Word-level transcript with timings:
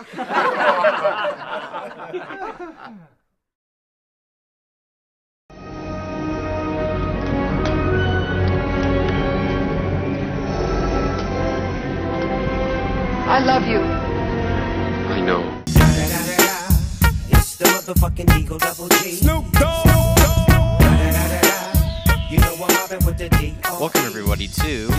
I 0.00 0.04
love 13.44 13.66
you. 13.66 13.80
I 13.80 15.20
know. 15.20 15.62
It's 15.66 17.56
the 17.56 17.64
motherfucking 17.64 18.38
Eagle 18.38 18.58
Double 18.58 18.88
G. 18.88 19.16
Snoop 19.16 19.50
Dogg. 19.54 19.86
You 22.30 22.38
know 22.38 22.54
I'm 22.54 22.72
mobbing 22.72 23.04
with 23.04 23.18
the 23.18 23.28
D. 23.30 23.56
Welcome 23.64 24.04
everybody 24.04 24.46
to 24.46 24.90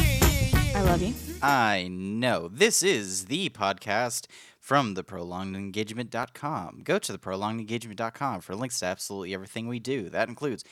I 0.75 0.81
love 0.81 1.01
you. 1.01 1.13
I 1.41 1.87
Know. 1.89 2.49
This 2.49 2.83
is 2.83 3.25
the 3.25 3.49
podcast 3.49 4.27
from 4.69 4.93
the 4.93 5.03
prolongedengagement.com. 5.03 6.81
Go 6.83 6.99
to 6.99 7.11
the 7.11 7.17
prolongedengagement.com 7.17 8.41
for 8.41 8.53
links 8.55 8.77
to 8.81 8.85
absolutely 8.85 9.33
everything 9.33 9.67
we 9.67 9.79
do. 9.79 10.09
That 10.09 10.29
includes 10.29 10.63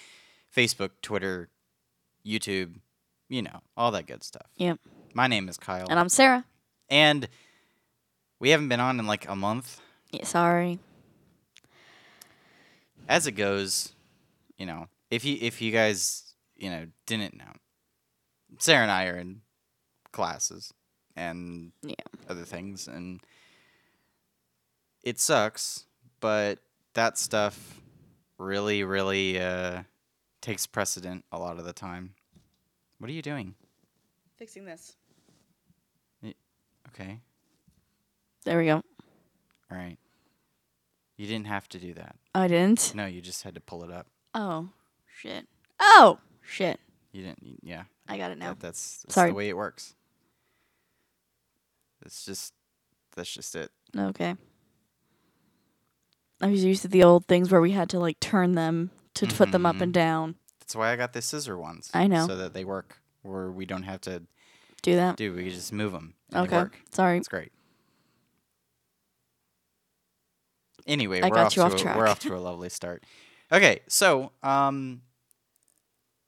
Facebook, 0.55 0.91
Twitter, 1.01 1.49
YouTube, 2.23 2.75
you 3.27 3.41
know, 3.41 3.61
all 3.75 3.89
that 3.89 4.05
good 4.05 4.21
stuff. 4.21 4.45
Yep. 4.57 4.77
My 5.15 5.25
name 5.25 5.49
is 5.49 5.57
Kyle. 5.57 5.87
And 5.89 5.97
I'm 5.99 6.09
Sarah. 6.09 6.45
and 6.91 7.27
we 8.39 8.51
haven't 8.51 8.69
been 8.69 8.79
on 8.79 8.99
in 8.99 9.07
like 9.07 9.27
a 9.27 9.35
month. 9.35 9.81
Yeah, 10.11 10.25
sorry. 10.25 10.77
As 13.09 13.25
it 13.25 13.31
goes, 13.31 13.93
you 14.59 14.67
know, 14.67 14.89
if 15.09 15.25
you 15.25 15.39
if 15.41 15.59
you 15.59 15.71
guys, 15.71 16.35
you 16.55 16.69
know, 16.69 16.85
didn't 17.07 17.35
know, 17.35 17.51
Sarah 18.59 18.83
and 18.83 18.91
I 18.91 19.07
are 19.07 19.17
in 19.17 19.41
classes 20.11 20.71
and 21.15 21.71
Yeah. 21.81 21.95
other 22.29 22.43
things 22.45 22.87
and 22.87 23.21
it 25.07 25.19
sucks, 25.19 25.85
but 26.19 26.59
that 26.93 27.17
stuff 27.17 27.79
really 28.37 28.83
really 28.83 29.39
uh 29.39 29.81
takes 30.41 30.67
precedent 30.67 31.23
a 31.31 31.39
lot 31.39 31.57
of 31.57 31.65
the 31.65 31.73
time. 31.73 32.13
What 32.99 33.09
are 33.09 33.13
you 33.13 33.21
doing? 33.21 33.55
Fixing 34.37 34.65
this. 34.65 34.95
Okay. 36.89 37.19
There 38.43 38.57
we 38.57 38.65
go. 38.65 38.75
All 38.75 39.77
right. 39.77 39.97
You 41.17 41.27
didn't 41.27 41.47
have 41.47 41.67
to 41.69 41.79
do 41.79 41.93
that. 41.93 42.15
I 42.33 42.47
didn't. 42.47 42.93
No, 42.95 43.05
you 43.05 43.21
just 43.21 43.43
had 43.43 43.55
to 43.55 43.61
pull 43.61 43.83
it 43.83 43.91
up. 43.91 44.07
Oh, 44.33 44.69
shit. 45.05 45.47
Oh, 45.79 46.19
shit. 46.41 46.79
You 47.11 47.23
didn't 47.23 47.43
y- 47.43 47.57
yeah. 47.61 47.83
I 48.07 48.17
got 48.17 48.31
it 48.31 48.37
now. 48.37 48.49
That, 48.49 48.59
that's, 48.59 49.01
that's 49.03 49.15
Sorry. 49.15 49.29
the 49.31 49.35
way 49.35 49.49
it 49.49 49.57
works. 49.57 49.95
It's 52.05 52.25
just 52.25 52.53
that's 53.15 53.31
just 53.31 53.55
it. 53.55 53.69
Okay. 53.95 54.35
I 56.41 56.47
was 56.47 56.63
used 56.63 56.83
to 56.83 56.87
the 56.87 57.03
old 57.03 57.25
things 57.25 57.51
where 57.51 57.61
we 57.61 57.71
had 57.71 57.89
to 57.89 57.99
like 57.99 58.19
turn 58.19 58.53
them 58.53 58.91
to 59.15 59.27
put 59.27 59.51
them 59.51 59.65
up 59.65 59.81
and 59.81 59.93
down. 59.93 60.35
That's 60.59 60.75
why 60.75 60.91
I 60.91 60.95
got 60.95 61.13
the 61.13 61.21
scissor 61.21 61.57
ones. 61.57 61.89
I 61.93 62.07
know. 62.07 62.27
So 62.27 62.35
that 62.35 62.53
they 62.53 62.63
work 62.65 62.97
where 63.23 63.49
we 63.49 63.65
don't 63.65 63.83
have 63.83 64.01
to 64.01 64.23
Do 64.83 64.95
that. 64.95 65.15
do 65.17 65.33
we 65.33 65.49
just 65.49 65.73
move 65.73 65.91
them. 65.91 66.13
okay. 66.35 66.65
Sorry. 66.91 67.17
It's 67.17 67.27
great. 67.27 67.51
Anyway, 70.85 71.21
I 71.21 71.29
we're 71.29 71.35
got 71.35 71.45
off 71.47 71.55
you 71.57 71.61
to 71.63 71.65
off 71.67 71.73
a, 71.73 71.77
track. 71.77 71.97
we're 71.97 72.07
off 72.07 72.19
to 72.19 72.35
a 72.35 72.37
lovely 72.37 72.69
start. 72.69 73.03
Okay, 73.51 73.79
so 73.87 74.31
um, 74.41 75.01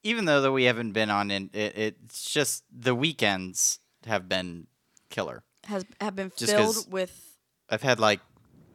even 0.03 0.25
though 0.25 0.41
that 0.41 0.51
we 0.51 0.65
haven't 0.65 0.91
been 0.91 1.09
on, 1.09 1.31
in 1.31 1.49
it, 1.53 1.77
it's 1.77 2.29
just 2.29 2.63
the 2.71 2.93
weekends 2.93 3.79
have 4.05 4.27
been 4.27 4.67
killer. 5.09 5.43
Has 5.65 5.85
have 6.01 6.15
been 6.15 6.31
Just 6.35 6.53
filled 6.53 6.91
with. 6.91 7.37
I've 7.69 7.83
had 7.83 7.99
like 7.99 8.19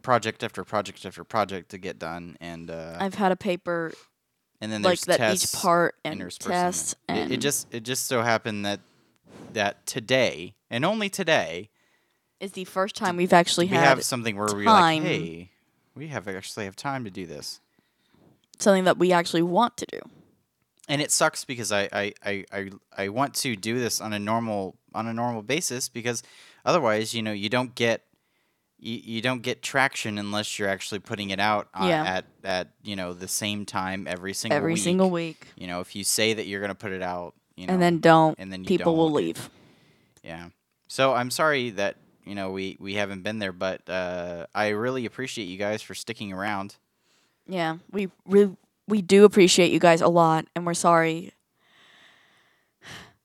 project 0.05 0.43
after 0.43 0.63
project 0.63 1.05
after 1.05 1.23
project 1.23 1.69
to 1.71 1.77
get 1.77 1.97
done, 1.99 2.37
and 2.39 2.69
uh, 2.69 2.97
I've 2.99 3.15
had 3.15 3.31
a 3.31 3.35
paper 3.35 3.91
and 4.61 4.71
then 4.71 4.83
like 4.83 5.01
that 5.01 5.33
each 5.33 5.51
part 5.51 5.95
and 6.05 6.13
interspersed 6.13 6.45
in 6.45 6.51
tests 6.51 6.95
there. 7.07 7.17
and 7.17 7.31
It, 7.31 7.35
it 7.35 7.41
just 7.41 7.67
it 7.73 7.83
just 7.83 8.05
so 8.05 8.21
happened 8.21 8.65
that 8.65 8.79
that 9.53 9.85
today 9.85 10.55
and 10.69 10.85
only 10.85 11.09
today 11.09 11.69
is 12.39 12.51
the 12.51 12.65
first 12.65 12.95
time 12.95 13.17
we've 13.17 13.33
actually 13.33 13.65
we 13.65 13.75
had 13.75 13.83
have 13.83 14.03
something 14.03 14.35
where 14.37 14.47
we're 14.53 14.65
like, 14.65 15.01
hey, 15.01 15.51
we 15.95 16.07
have 16.07 16.27
actually 16.27 16.65
have 16.65 16.75
time 16.75 17.03
to 17.03 17.09
do 17.11 17.25
this. 17.25 17.59
something 18.59 18.83
that 18.83 18.97
we 18.97 19.11
actually 19.11 19.41
want 19.41 19.75
to 19.77 19.85
do. 19.91 19.99
and 20.87 21.01
it 21.01 21.11
sucks 21.11 21.45
because 21.45 21.71
I, 21.71 21.89
I, 21.91 22.13
I, 22.23 22.45
I, 22.53 22.69
I 22.95 23.09
want 23.09 23.33
to 23.35 23.55
do 23.55 23.79
this 23.79 23.99
on 23.99 24.13
a 24.13 24.19
normal 24.19 24.75
on 24.93 25.07
a 25.07 25.13
normal 25.13 25.41
basis 25.41 25.89
because 25.89 26.21
otherwise 26.63 27.13
you 27.13 27.23
know 27.23 27.33
you 27.33 27.49
don't 27.49 27.73
get 27.75 28.03
you, 28.79 28.99
you 29.03 29.21
don't 29.21 29.41
get 29.41 29.61
traction 29.61 30.17
unless 30.17 30.59
you're 30.59 30.67
actually 30.69 30.99
putting 30.99 31.29
it 31.29 31.39
out 31.39 31.67
on, 31.73 31.87
Yeah. 31.89 32.03
at 32.03 32.25
at 32.43 32.69
you 32.83 32.95
know 32.95 33.13
the 33.13 33.27
same 33.27 33.65
time 33.65 34.07
every 34.07 34.33
single 34.33 34.57
Every 34.57 34.73
week. 34.73 34.83
single 34.83 35.09
week. 35.09 35.47
you 35.55 35.67
know 35.67 35.79
if 35.79 35.95
you 35.95 36.03
say 36.03 36.33
that 36.33 36.45
you're 36.47 36.61
gonna 36.61 36.75
put 36.75 36.91
it 36.91 37.01
out 37.01 37.33
you 37.55 37.67
know 37.67 37.73
and 37.73 37.81
then 37.81 37.99
don't. 37.99 38.37
and 38.39 38.51
then 38.51 38.65
people 38.65 38.95
will 38.95 39.11
leave. 39.11 39.49
yeah 40.23 40.49
so 40.87 41.13
I'm 41.13 41.31
sorry 41.31 41.69
that 41.71 41.95
you 42.25 42.35
know 42.35 42.51
we 42.51 42.77
we 42.79 42.95
haven't 42.95 43.21
been 43.23 43.39
there 43.39 43.53
but 43.53 43.87
uh, 43.89 44.45
I 44.53 44.69
really 44.69 45.05
appreciate 45.05 45.45
you 45.45 45.57
guys 45.57 45.81
for 45.81 45.95
sticking 45.95 46.31
around 46.33 46.75
Yeah, 47.47 47.77
we 47.91 48.09
re- 48.27 48.55
we 48.87 49.01
do 49.01 49.23
appreciate 49.25 49.71
you 49.71 49.79
guys 49.79 50.01
a 50.01 50.07
lot, 50.07 50.45
and 50.55 50.63
we're 50.65 50.73
sorry. 50.75 51.31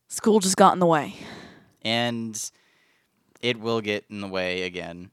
School 0.08 0.40
just 0.40 0.56
got 0.56 0.72
in 0.72 0.78
the 0.78 0.86
way. 0.86 1.14
and 1.82 2.50
it 3.42 3.58
will 3.60 3.80
get 3.80 4.04
in 4.10 4.20
the 4.20 4.28
way 4.28 4.62
again. 4.62 5.10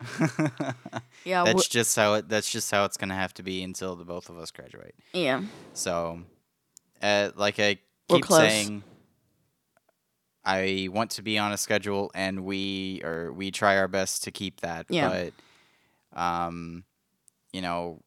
Yeah, 1.24 1.44
that's 1.44 1.66
wh- 1.66 1.70
just 1.70 1.96
how 1.96 2.14
it. 2.14 2.28
That's 2.28 2.50
just 2.50 2.70
how 2.70 2.84
it's 2.84 2.96
gonna 2.98 3.14
have 3.14 3.32
to 3.34 3.42
be 3.42 3.62
until 3.62 3.96
the 3.96 4.04
both 4.04 4.28
of 4.28 4.36
us 4.38 4.50
graduate. 4.50 4.94
yeah, 5.14 5.42
So, 5.72 6.20
uh, 7.02 7.30
like 7.34 7.58
I 7.58 7.78
keep 8.08 8.26
saying, 8.26 8.82
I 10.44 10.88
want 10.92 11.12
to 11.12 11.22
be 11.22 11.38
on 11.38 11.52
a 11.52 11.56
schedule, 11.56 12.10
and 12.14 12.44
we 12.44 13.00
or 13.02 13.32
we 13.32 13.50
try 13.50 13.78
our 13.78 13.88
best 13.88 14.24
to 14.24 14.30
keep 14.30 14.60
that. 14.60 14.86
Yeah. 14.90 15.28
But, 16.12 16.20
um, 16.20 16.84
you 17.52 17.62
know, 17.62 18.02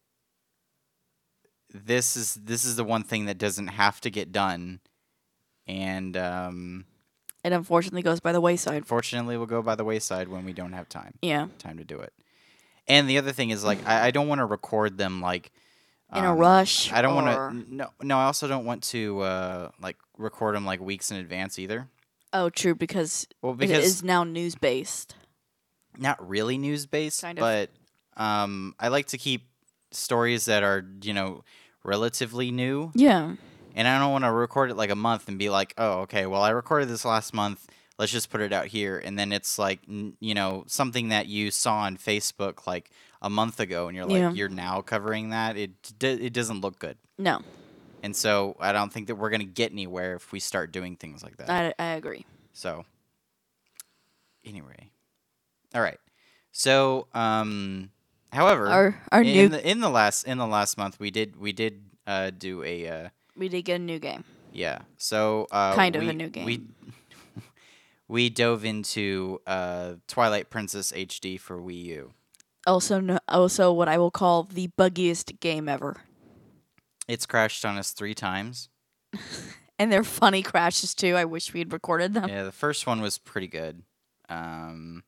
this 1.74 2.16
is 2.16 2.34
this 2.34 2.64
is 2.64 2.76
the 2.76 2.84
one 2.84 3.02
thing 3.02 3.26
that 3.26 3.38
doesn't 3.38 3.68
have 3.68 4.00
to 4.02 4.10
get 4.10 4.30
done, 4.30 4.80
and 5.66 6.16
um, 6.16 6.84
it 7.44 7.52
unfortunately 7.52 8.02
goes 8.02 8.20
by 8.20 8.32
the 8.32 8.40
wayside. 8.40 8.76
unfortunately, 8.78 9.36
will 9.36 9.46
go 9.46 9.62
by 9.62 9.74
the 9.74 9.84
wayside 9.84 10.28
when 10.28 10.44
we 10.44 10.52
don't 10.52 10.72
have 10.72 10.88
time 10.88 11.14
Yeah, 11.22 11.48
time 11.58 11.78
to 11.78 11.84
do 11.84 11.98
it. 12.00 12.12
And 12.86 13.08
the 13.08 13.18
other 13.18 13.32
thing 13.32 13.50
is 13.50 13.64
like 13.64 13.78
I, 13.86 14.06
I 14.08 14.10
don't 14.10 14.28
want 14.28 14.40
to 14.40 14.46
record 14.46 14.96
them 14.98 15.20
like 15.20 15.52
in 16.14 16.24
a 16.24 16.32
um, 16.32 16.38
rush. 16.38 16.90
I 16.92 17.02
don't 17.02 17.14
want 17.14 17.26
to 17.28 17.74
no 17.74 17.90
no 18.02 18.18
I 18.18 18.24
also 18.24 18.48
don't 18.48 18.64
want 18.64 18.82
to 18.84 19.20
uh 19.20 19.70
like 19.80 19.96
record 20.16 20.54
them 20.54 20.64
like 20.64 20.80
weeks 20.80 21.10
in 21.10 21.18
advance 21.18 21.58
either. 21.58 21.88
Oh, 22.32 22.50
true, 22.50 22.74
because, 22.74 23.26
Well, 23.40 23.54
because 23.54 23.84
is 23.84 24.02
now 24.02 24.22
news 24.22 24.54
based. 24.54 25.14
not 25.96 26.26
really 26.28 26.58
news 26.58 26.84
based, 26.86 27.22
Kind 27.22 27.38
of. 27.38 27.42
but 27.42 27.70
um 28.16 28.74
I 28.80 28.88
like 28.88 29.06
to 29.08 29.18
keep 29.18 29.46
stories 29.90 30.44
that 30.46 30.62
are, 30.62 30.84
you 31.02 31.14
know, 31.14 31.44
relatively 31.84 32.50
new 32.50 32.90
Yeah, 32.94 33.34
and 33.78 33.86
I 33.88 33.98
don't 33.98 34.12
want 34.12 34.24
to 34.24 34.32
record 34.32 34.70
it 34.70 34.76
like 34.76 34.90
a 34.90 34.96
month 34.96 35.28
and 35.28 35.38
be 35.38 35.48
like, 35.48 35.72
"Oh, 35.78 36.00
okay, 36.00 36.26
well 36.26 36.42
I 36.42 36.50
recorded 36.50 36.88
this 36.88 37.04
last 37.06 37.32
month. 37.32 37.66
Let's 37.98 38.12
just 38.12 38.28
put 38.28 38.40
it 38.42 38.52
out 38.52 38.66
here." 38.66 38.98
And 38.98 39.18
then 39.18 39.32
it's 39.32 39.58
like, 39.58 39.80
you 39.88 40.34
know, 40.34 40.64
something 40.66 41.08
that 41.08 41.26
you 41.26 41.50
saw 41.50 41.78
on 41.80 41.96
Facebook 41.96 42.66
like 42.66 42.90
a 43.22 43.30
month 43.30 43.58
ago 43.60 43.86
and 43.88 43.96
you're 43.96 44.04
like, 44.06 44.18
Yeah. 44.20 44.32
"You're 44.32 44.48
now 44.48 44.82
covering 44.82 45.30
that." 45.30 45.56
It 45.56 45.70
d- 45.98 46.26
it 46.26 46.32
doesn't 46.32 46.60
look 46.60 46.78
good. 46.78 46.98
no, 47.18 47.40
And 48.02 48.14
so 48.14 48.56
I 48.60 48.72
don't 48.72 48.92
think 48.92 49.06
that 49.08 49.16
we're 49.16 49.30
going 49.30 49.40
to 49.40 49.46
get 49.62 49.72
anywhere 49.72 50.14
if 50.16 50.30
we 50.32 50.40
start 50.40 50.70
doing 50.72 50.96
things 50.96 51.22
like 51.22 51.36
that. 51.38 51.50
I, 51.50 51.72
I 51.82 51.86
agree. 51.94 52.26
So 52.52 52.84
anyway. 54.44 54.90
All 55.74 55.82
right. 55.82 55.98
So 56.52 57.06
um 57.14 57.90
however, 58.32 58.66
Our 58.68 59.02
our 59.12 59.22
in, 59.22 59.32
new 59.32 59.48
the 59.48 59.68
in 59.70 59.80
the 59.80 59.90
last 59.90 60.24
in 60.24 60.38
the 60.38 60.46
last 60.46 60.76
month 60.78 60.98
we 60.98 61.10
did 61.10 61.36
we 61.36 61.52
did 61.52 61.82
uh 62.06 62.30
do 62.30 62.62
a 62.64 62.88
uh 62.88 63.08
we 63.38 63.48
did 63.48 63.62
get 63.62 63.76
a 63.76 63.84
new 63.84 63.98
game. 63.98 64.24
yeah. 64.52 64.80
So 64.96 65.46
uh, 65.50 65.74
Kind 65.74 65.96
of 65.96 66.06
a 66.06 66.12
new 66.12 66.28
game. 66.28 66.44
We 66.44 66.62
we 68.08 68.28
dove 68.30 68.64
into 68.64 69.40
uh, 69.46 69.94
Twilight 70.06 70.50
Princess 70.50 70.92
HD 70.92 71.38
for 71.40 71.58
Wii 71.58 71.84
U. 71.84 72.12
Also, 72.66 73.00
no, 73.00 73.18
also 73.28 73.72
what 73.72 73.88
I 73.88 73.96
will 73.98 74.10
call 74.10 74.42
the 74.42 74.68
buggiest 74.78 75.40
game 75.40 75.68
ever. 75.68 75.96
It's 77.06 77.24
crashed 77.24 77.64
on 77.64 77.78
us 77.78 77.92
three 77.92 78.14
times. 78.14 78.68
And 79.80 79.92
they're 79.92 80.02
funny 80.02 80.42
crashes 80.42 80.92
too. 80.92 81.14
I 81.14 81.24
wish 81.24 81.52
we 81.54 81.60
had 81.60 81.72
recorded 81.72 82.12
them. 82.12 82.28
Yeah, 82.28 82.42
the 82.42 82.50
first 82.50 82.84
one 82.84 83.00
was 83.00 83.16
pretty 83.16 83.46
good. 83.46 83.84
Um, 84.28 85.04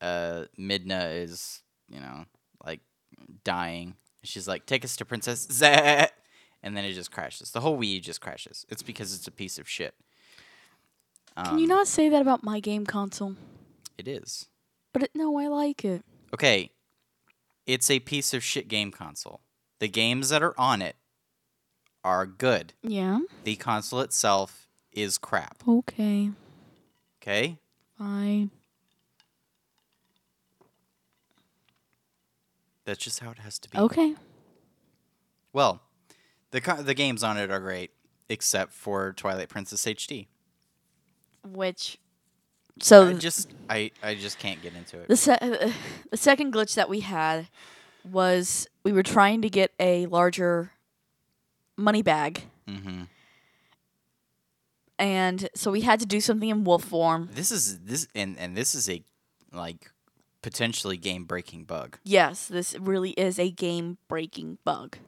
uh, 0.00 0.44
Midna 0.58 1.14
is 1.22 1.60
you 1.90 2.00
know 2.00 2.24
like 2.64 2.80
dying. 3.44 3.96
She's 4.24 4.48
like, 4.48 4.64
"Take 4.64 4.86
us 4.86 4.96
to 4.96 5.04
Princess 5.04 5.46
Zah," 5.52 6.06
and 6.62 6.76
then 6.76 6.84
it 6.84 6.92
just 6.92 7.10
crashes. 7.10 7.50
The 7.50 7.60
whole 7.60 7.78
Wii 7.78 7.94
U 7.94 8.00
just 8.00 8.20
crashes. 8.20 8.66
It's 8.68 8.82
because 8.82 9.14
it's 9.14 9.26
a 9.26 9.30
piece 9.30 9.58
of 9.58 9.68
shit. 9.68 9.94
Can 11.36 11.58
you 11.58 11.64
Um, 11.64 11.68
not 11.68 11.86
say 11.86 12.08
that 12.08 12.20
about 12.20 12.42
my 12.42 12.58
game 12.60 12.84
console? 12.84 13.36
It 13.96 14.08
is. 14.08 14.46
But 14.92 15.04
it, 15.04 15.10
no, 15.14 15.38
I 15.38 15.46
like 15.46 15.84
it. 15.84 16.02
Okay, 16.34 16.70
it's 17.66 17.90
a 17.90 18.00
piece 18.00 18.34
of 18.34 18.42
shit 18.42 18.66
game 18.68 18.90
console. 18.90 19.40
The 19.78 19.88
games 19.88 20.30
that 20.30 20.42
are 20.42 20.58
on 20.58 20.82
it 20.82 20.96
are 22.02 22.26
good. 22.26 22.72
Yeah. 22.82 23.20
The 23.44 23.54
console 23.56 24.00
itself 24.00 24.66
is 24.92 25.18
crap. 25.18 25.58
Okay. 25.68 26.30
Okay? 27.22 27.58
Fine. 27.96 28.50
That's 32.84 32.98
just 32.98 33.20
how 33.20 33.30
it 33.30 33.38
has 33.38 33.58
to 33.60 33.68
be. 33.68 33.78
Okay. 33.78 34.14
Well, 35.52 35.82
the 36.50 36.60
the 36.82 36.94
games 36.94 37.22
on 37.22 37.36
it 37.38 37.50
are 37.50 37.60
great, 37.60 37.90
except 38.28 38.72
for 38.72 39.12
Twilight 39.12 39.48
Princess 39.48 39.84
HD. 39.84 40.26
Which. 41.46 41.98
So 42.80 43.08
I 43.08 43.12
just 43.14 43.50
I 43.68 43.90
I 44.02 44.14
just 44.14 44.38
can't 44.38 44.62
get 44.62 44.74
into 44.74 45.00
it. 45.00 45.08
the 45.08 45.16
se- 45.16 45.38
uh, 45.40 45.70
the 46.10 46.16
second 46.16 46.52
glitch 46.52 46.74
that 46.74 46.88
we 46.88 47.00
had 47.00 47.48
was 48.08 48.68
we 48.84 48.92
were 48.92 49.02
trying 49.02 49.42
to 49.42 49.50
get 49.50 49.72
a 49.80 50.06
larger 50.06 50.72
money 51.76 52.02
bag, 52.02 52.42
hmm 52.66 53.04
and 54.98 55.48
so 55.54 55.70
we 55.70 55.82
had 55.82 56.00
to 56.00 56.06
do 56.06 56.20
something 56.20 56.48
in 56.48 56.64
wolf 56.64 56.84
form. 56.84 57.28
This 57.32 57.52
is 57.52 57.80
this 57.80 58.08
and 58.14 58.36
and 58.38 58.56
this 58.56 58.74
is 58.74 58.88
a 58.88 59.02
like 59.52 59.90
potentially 60.42 60.96
game 60.96 61.24
breaking 61.24 61.64
bug. 61.64 61.98
Yes, 62.04 62.46
this 62.48 62.76
really 62.78 63.10
is 63.10 63.38
a 63.38 63.50
game 63.50 63.98
breaking 64.08 64.58
bug. 64.64 64.98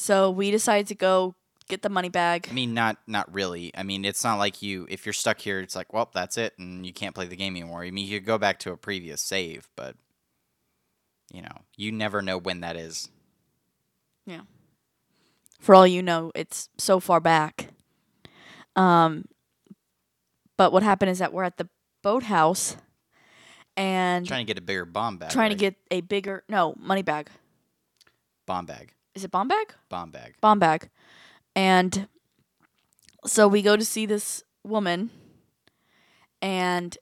So 0.00 0.30
we 0.30 0.50
decided 0.50 0.86
to 0.86 0.94
go 0.94 1.34
get 1.68 1.82
the 1.82 1.90
money 1.90 2.08
bag. 2.08 2.48
I 2.50 2.54
mean, 2.54 2.72
not 2.72 2.96
not 3.06 3.32
really. 3.34 3.70
I 3.76 3.82
mean, 3.82 4.06
it's 4.06 4.24
not 4.24 4.38
like 4.38 4.62
you 4.62 4.86
if 4.88 5.04
you're 5.04 5.12
stuck 5.12 5.38
here, 5.38 5.60
it's 5.60 5.76
like, 5.76 5.92
well, 5.92 6.10
that's 6.12 6.38
it, 6.38 6.54
and 6.58 6.86
you 6.86 6.92
can't 6.94 7.14
play 7.14 7.26
the 7.26 7.36
game 7.36 7.54
anymore. 7.54 7.82
I 7.82 7.90
mean, 7.90 8.06
you 8.06 8.18
could 8.18 8.26
go 8.26 8.38
back 8.38 8.58
to 8.60 8.72
a 8.72 8.78
previous 8.78 9.20
save, 9.20 9.68
but 9.76 9.96
you 11.30 11.42
know, 11.42 11.52
you 11.76 11.92
never 11.92 12.22
know 12.22 12.38
when 12.38 12.60
that 12.60 12.76
is. 12.76 13.10
Yeah. 14.24 14.40
For 15.60 15.74
all 15.74 15.86
you 15.86 16.02
know, 16.02 16.32
it's 16.34 16.70
so 16.78 16.98
far 16.98 17.20
back. 17.20 17.68
Um, 18.76 19.26
but 20.56 20.72
what 20.72 20.82
happened 20.82 21.10
is 21.10 21.18
that 21.18 21.34
we're 21.34 21.44
at 21.44 21.58
the 21.58 21.68
boathouse 22.02 22.76
and 23.76 24.26
Trying 24.26 24.46
to 24.46 24.50
get 24.50 24.56
a 24.58 24.64
bigger 24.64 24.86
bomb 24.86 25.18
bag. 25.18 25.30
trying 25.30 25.50
to 25.50 25.56
get 25.56 25.74
a 25.90 26.00
bigger 26.00 26.42
no 26.48 26.74
money 26.78 27.02
bag. 27.02 27.28
bomb 28.46 28.64
bag, 28.64 28.94
Is 29.14 29.24
it 29.24 29.30
bomb 29.30 29.48
bag? 29.48 29.74
bomb 29.88 30.10
bag. 30.10 30.34
Bomb 30.40 30.58
bag. 30.58 30.88
And 31.56 32.08
so 33.26 33.48
we 33.48 33.60
go 33.62 33.76
to 33.76 33.84
see 33.84 34.06
this 34.06 34.42
woman 34.64 35.10
and 36.42 36.96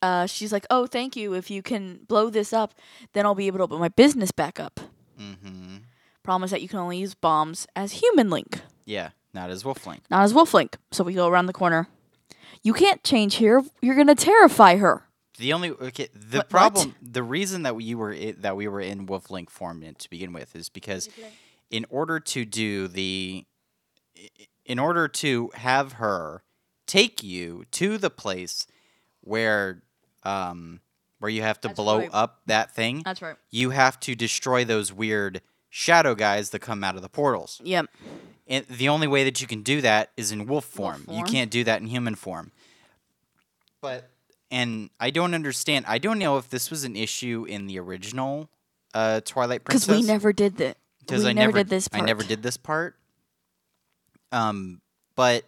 uh, 0.00 0.26
she's 0.26 0.52
like, 0.52 0.66
"Oh, 0.70 0.86
thank 0.86 1.14
you. 1.16 1.34
If 1.34 1.50
you 1.50 1.62
can 1.62 2.00
blow 2.08 2.30
this 2.30 2.52
up, 2.52 2.74
then 3.12 3.24
I'll 3.26 3.34
be 3.34 3.46
able 3.46 3.58
to 3.58 3.68
put 3.68 3.78
my 3.80 3.88
business 3.88 4.30
back 4.32 4.58
up." 4.58 4.80
Mm-hmm. 5.20 5.76
Problem 6.22 6.44
is 6.44 6.50
that 6.50 6.62
you 6.62 6.68
can 6.68 6.78
only 6.78 6.98
use 6.98 7.14
bombs 7.14 7.66
as 7.76 7.92
human 7.92 8.30
link, 8.30 8.60
Yeah, 8.84 9.10
not 9.34 9.50
as 9.50 9.64
Wolf 9.64 9.86
Link. 9.86 10.02
not 10.10 10.22
as 10.22 10.32
wolf 10.34 10.54
link. 10.54 10.76
So 10.92 11.02
we 11.04 11.14
go 11.14 11.26
around 11.28 11.46
the 11.46 11.52
corner. 11.52 11.88
You 12.62 12.72
can't 12.72 13.02
change 13.04 13.36
here. 13.36 13.62
You're 13.80 13.96
gonna 13.96 14.14
terrify 14.14 14.76
her. 14.76 15.04
The 15.38 15.52
only 15.52 15.70
okay, 15.70 16.08
the 16.14 16.38
What- 16.38 16.44
what? 16.44 16.48
problem, 16.50 16.94
the 17.00 17.22
reason 17.22 17.62
that 17.62 17.74
we 17.74 17.94
were 17.94 18.12
i 18.12 18.34
that 18.38 18.56
we 18.56 18.68
were 18.68 18.80
in 18.80 19.06
Wolf 19.06 19.30
Link 19.30 19.50
form 19.50 19.82
to 19.82 20.10
begin 20.10 20.32
with 20.32 20.54
is 20.54 20.68
because 20.68 21.08
in 21.70 21.86
order 21.88 22.20
to 22.20 22.44
do 22.44 22.86
the, 22.86 23.46
in 24.66 24.78
order 24.78 25.08
to 25.08 25.50
have 25.54 25.94
her 25.94 26.42
take 26.86 27.22
you 27.22 27.64
to 27.70 27.96
the 27.96 28.10
place 28.10 28.66
where, 29.22 29.82
um, 30.24 30.80
where 31.18 31.30
you 31.30 31.40
have 31.40 31.58
to 31.62 31.68
That's 31.68 31.76
blow 31.78 32.00
right. 32.00 32.10
up 32.12 32.42
that 32.46 32.74
thing, 32.74 33.00
That's 33.02 33.22
right. 33.22 33.36
you 33.50 33.70
have 33.70 33.98
to 34.00 34.14
destroy 34.14 34.64
those 34.66 34.92
weird 34.92 35.40
shadow 35.70 36.14
guys 36.14 36.50
that 36.50 36.58
come 36.58 36.84
out 36.84 36.96
of 36.96 37.00
the 37.02 37.08
portals. 37.08 37.58
Yep. 37.64 37.86
And 38.46 38.66
the 38.66 38.90
only 38.90 39.06
way 39.06 39.24
that 39.24 39.40
you 39.40 39.46
can 39.46 39.62
do 39.62 39.80
that 39.80 40.10
is 40.18 40.30
in 40.30 40.44
wolf 40.46 40.66
form. 40.66 41.04
You 41.08 41.20
form. 41.20 41.26
can't 41.28 41.50
do 41.50 41.64
that 41.64 41.80
in 41.80 41.86
human 41.86 42.16
form. 42.16 42.52
But 43.80 44.10
and 44.52 44.90
I 45.00 45.10
don't 45.10 45.34
understand. 45.34 45.86
I 45.88 45.98
don't 45.98 46.18
know 46.18 46.36
if 46.36 46.48
this 46.50 46.70
was 46.70 46.84
an 46.84 46.94
issue 46.94 47.46
in 47.48 47.66
the 47.66 47.78
original 47.80 48.50
uh, 48.94 49.22
Twilight 49.24 49.64
Princess 49.64 49.86
Because 49.86 50.02
we 50.02 50.06
never 50.06 50.32
did 50.32 50.58
that. 50.58 50.76
because 51.00 51.24
I 51.24 51.32
never 51.32 51.46
never 51.48 51.58
did 51.64 51.70
this 51.70 51.88
Part. 51.88 52.02
I 52.02 52.06
never 52.06 52.22
did 52.22 52.42
this 52.42 52.56
part. 52.58 52.96
Um, 54.30 54.80
but 55.16 55.44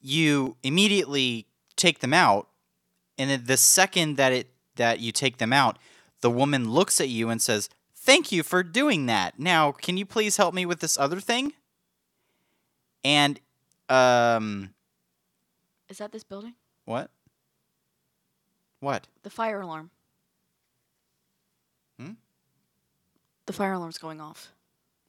you 0.00 0.56
immediately 0.62 1.46
take 1.76 1.98
them 1.98 2.14
out, 2.14 2.48
and 3.18 3.28
then 3.28 3.44
the 3.44 3.56
second 3.56 4.16
that 4.16 4.32
it 4.32 4.48
that 4.76 5.00
you 5.00 5.12
take 5.12 5.38
them 5.38 5.52
out, 5.52 5.78
the 6.20 6.30
woman 6.30 6.70
looks 6.70 7.00
at 7.00 7.08
you 7.08 7.28
and 7.28 7.42
says, 7.42 7.68
"Thank 7.94 8.32
you 8.32 8.42
for 8.42 8.62
doing 8.62 9.06
that. 9.06 9.38
Now, 9.38 9.72
can 9.72 9.96
you 9.96 10.06
please 10.06 10.36
help 10.36 10.54
me 10.54 10.64
with 10.64 10.80
this 10.80 10.96
other 10.98 11.20
thing?" 11.20 11.52
And 13.04 13.40
um, 13.88 14.70
Is 15.88 15.98
that 15.98 16.12
this 16.12 16.24
building? 16.24 16.54
what? 16.84 17.10
What? 18.80 19.06
The 19.22 19.30
fire 19.30 19.60
alarm. 19.60 19.90
Hmm? 21.98 22.12
The 23.46 23.52
fire 23.52 23.72
alarm's 23.72 23.98
going 23.98 24.20
off. 24.20 24.52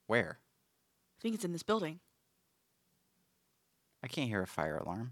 Where? 0.08 0.38
I 0.40 1.22
think 1.22 1.36
it's 1.36 1.46
in 1.46 1.54
this 1.54 1.64
building. 1.64 2.00
I 4.04 4.08
can't 4.08 4.28
hear 4.28 4.42
a 4.42 4.48
fire 4.48 4.78
alarm. 4.78 5.12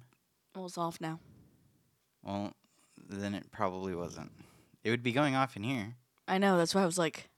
Well, 0.56 0.66
it's 0.66 0.78
off 0.78 1.00
now. 1.00 1.20
Well, 2.24 2.54
then 3.08 3.34
it 3.34 3.52
probably 3.52 3.96
wasn't. 3.96 4.32
It 4.84 4.90
would 4.90 5.04
be 5.04 5.12
going 5.12 5.36
off 5.36 5.56
in 5.56 5.64
here. 5.64 5.96
I 6.28 6.38
know. 6.38 6.58
That's 6.58 6.76
why 6.76 6.82
I 6.82 6.86
was 6.86 6.98
like, 6.98 7.30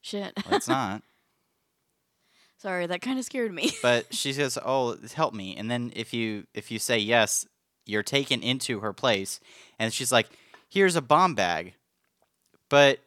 shit. 0.00 0.32
Well, 0.44 0.56
it's 0.56 0.68
not. 0.68 1.02
Sorry, 2.58 2.86
that 2.86 3.02
kind 3.02 3.18
of 3.18 3.24
scared 3.24 3.52
me. 3.52 3.70
but 3.82 4.12
she 4.14 4.32
says, 4.32 4.58
"Oh, 4.64 4.96
help 5.14 5.34
me." 5.34 5.54
And 5.56 5.70
then 5.70 5.92
if 5.94 6.14
you 6.14 6.46
if 6.54 6.70
you 6.70 6.78
say 6.78 6.98
yes, 6.98 7.46
you're 7.86 8.02
taken 8.02 8.42
into 8.42 8.80
her 8.80 8.92
place, 8.92 9.40
and 9.78 9.92
she's 9.92 10.12
like, 10.12 10.28
"Here's 10.68 10.96
a 10.96 11.02
bomb 11.02 11.34
bag." 11.34 11.74
But 12.68 13.00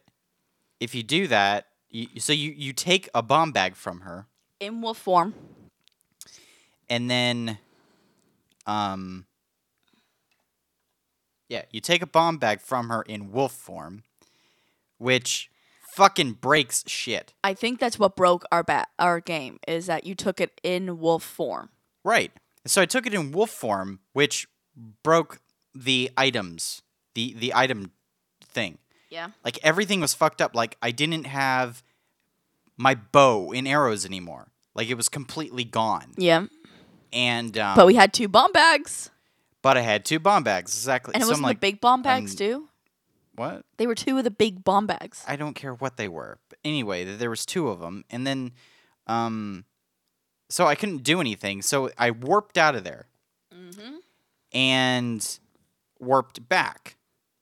if 0.80 0.94
you 0.94 1.02
do 1.02 1.26
that, 1.28 1.66
you, 1.90 2.08
so 2.18 2.32
you 2.32 2.50
you 2.50 2.72
take 2.72 3.08
a 3.14 3.22
bomb 3.22 3.52
bag 3.52 3.76
from 3.76 4.00
her, 4.00 4.26
in 4.58 4.80
wolf 4.80 4.98
form. 4.98 5.34
and 6.88 7.10
then, 7.10 7.58
um, 8.66 9.26
yeah, 11.48 11.62
you 11.70 11.80
take 11.80 12.02
a 12.02 12.06
bomb 12.06 12.38
bag 12.38 12.60
from 12.60 12.88
her 12.88 13.02
in 13.02 13.32
wolf 13.32 13.52
form, 13.52 14.02
which 14.98 15.50
fucking 15.96 16.32
breaks 16.34 16.84
shit. 16.86 17.32
I 17.42 17.54
think 17.54 17.80
that's 17.80 17.98
what 17.98 18.16
broke 18.16 18.44
our 18.52 18.62
bat 18.62 18.88
our 18.98 19.20
game 19.20 19.58
is 19.66 19.86
that 19.86 20.04
you 20.06 20.14
took 20.14 20.40
it 20.40 20.60
in 20.62 20.98
wolf 21.00 21.22
form. 21.24 21.70
Right. 22.04 22.32
So 22.66 22.80
I 22.82 22.86
took 22.86 23.06
it 23.06 23.14
in 23.14 23.32
wolf 23.32 23.50
form, 23.50 24.00
which 24.12 24.46
broke 24.76 25.40
the 25.74 26.10
items, 26.16 26.82
the 27.14 27.34
the 27.38 27.52
item 27.54 27.92
thing. 28.44 28.78
Yeah. 29.10 29.30
Like 29.44 29.58
everything 29.62 30.00
was 30.00 30.14
fucked 30.14 30.40
up. 30.40 30.54
Like 30.54 30.76
I 30.82 30.90
didn't 30.90 31.24
have 31.26 31.82
my 32.76 32.94
bow 32.94 33.52
and 33.52 33.66
arrows 33.66 34.04
anymore. 34.06 34.48
Like 34.74 34.88
it 34.88 34.94
was 34.94 35.08
completely 35.08 35.64
gone. 35.64 36.12
Yeah. 36.16 36.46
And 37.12 37.58
um, 37.58 37.74
But 37.76 37.86
we 37.86 37.94
had 37.96 38.12
two 38.12 38.28
bomb 38.28 38.52
bags, 38.52 39.10
but 39.62 39.76
I 39.76 39.80
had 39.80 40.04
two 40.04 40.20
bomb 40.20 40.44
bags 40.44 40.72
exactly. 40.72 41.14
and 41.14 41.22
it 41.22 41.26
so 41.26 41.30
wasn't 41.30 41.44
I'm 41.46 41.48
like, 41.50 41.56
the 41.60 41.72
big 41.72 41.80
bomb 41.80 42.02
bags 42.02 42.32
I'm- 42.32 42.38
too. 42.38 42.68
what? 43.34 43.64
They 43.78 43.86
were 43.88 43.96
two 43.96 44.16
of 44.18 44.22
the 44.24 44.30
big 44.30 44.62
bomb 44.62 44.86
bags. 44.86 45.24
I 45.26 45.34
don't 45.36 45.54
care 45.54 45.74
what 45.74 45.96
they 45.96 46.06
were. 46.06 46.38
But 46.48 46.58
anyway, 46.64 47.04
there 47.04 47.30
was 47.30 47.44
two 47.44 47.68
of 47.68 47.80
them, 47.80 48.04
and 48.10 48.24
then, 48.26 48.52
um, 49.08 49.64
so 50.48 50.66
I 50.66 50.76
couldn't 50.76 51.02
do 51.02 51.20
anything. 51.20 51.62
So 51.62 51.90
I 51.98 52.12
warped 52.12 52.56
out 52.58 52.76
of 52.76 52.84
there, 52.84 53.06
Mm-hmm. 53.52 53.96
And 54.52 55.38
warped 55.98 56.48
back 56.48 56.96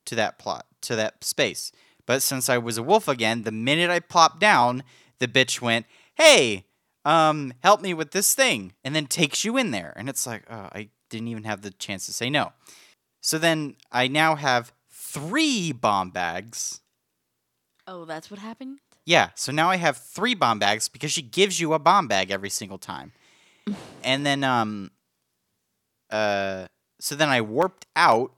to 0.07 0.15
that 0.15 0.39
plot 0.39 0.67
to 0.83 0.97
that 0.97 1.25
space. 1.25 1.73
But 2.07 2.23
since 2.23 2.49
I 2.49 2.59
was 2.59 2.79
a 2.79 2.83
wolf 2.83 3.09
again, 3.09 3.43
the 3.43 3.53
minute 3.53 3.91
I 3.91 4.01
plopped 4.01 4.41
down, 4.41 4.83
the 5.19 5.29
bitch 5.29 5.61
went, 5.61 5.87
"Hey, 6.15 6.65
um, 7.05 7.53
help 7.63 7.81
me 7.81 7.93
with 7.95 8.13
this 8.13 8.35
thing," 8.35 8.75
and 8.83 8.95
then 8.95 9.07
takes 9.07 9.45
you 9.45 9.57
in 9.57 9.71
there, 9.71 9.93
and 9.97 10.09
it's 10.09 10.27
like, 10.27 10.45
oh, 10.51 10.69
I 10.73 10.89
didn't 11.11 11.29
even 11.29 11.45
have 11.45 11.63
the 11.63 11.71
chance 11.71 12.07
to 12.07 12.13
say 12.13 12.31
no. 12.31 12.53
So 13.21 13.39
then 13.39 13.77
I 13.91 14.09
now 14.09 14.37
have 14.37 14.73
three 14.91 15.73
bomb 15.73 16.11
bags. 16.11 16.81
Oh, 17.87 18.05
that's 18.05 18.31
what 18.31 18.41
happened. 18.41 18.79
Yeah, 19.05 19.31
so 19.35 19.53
now 19.53 19.71
I 19.71 19.77
have 19.77 19.97
three 19.97 20.35
bomb 20.35 20.59
bags 20.59 20.89
because 20.89 21.11
she 21.11 21.23
gives 21.23 21.61
you 21.61 21.73
a 21.73 21.79
bomb 21.79 22.09
bag 22.09 22.31
every 22.31 22.51
single 22.51 22.79
time. 22.79 23.13
and 24.05 24.25
then 24.25 24.45
um 24.45 24.91
uh 26.11 26.67
so 27.01 27.15
then 27.15 27.29
I 27.29 27.41
warped 27.41 27.87
out 27.97 28.33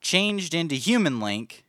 changed 0.00 0.54
into 0.54 0.74
human 0.74 1.20
link. 1.20 1.64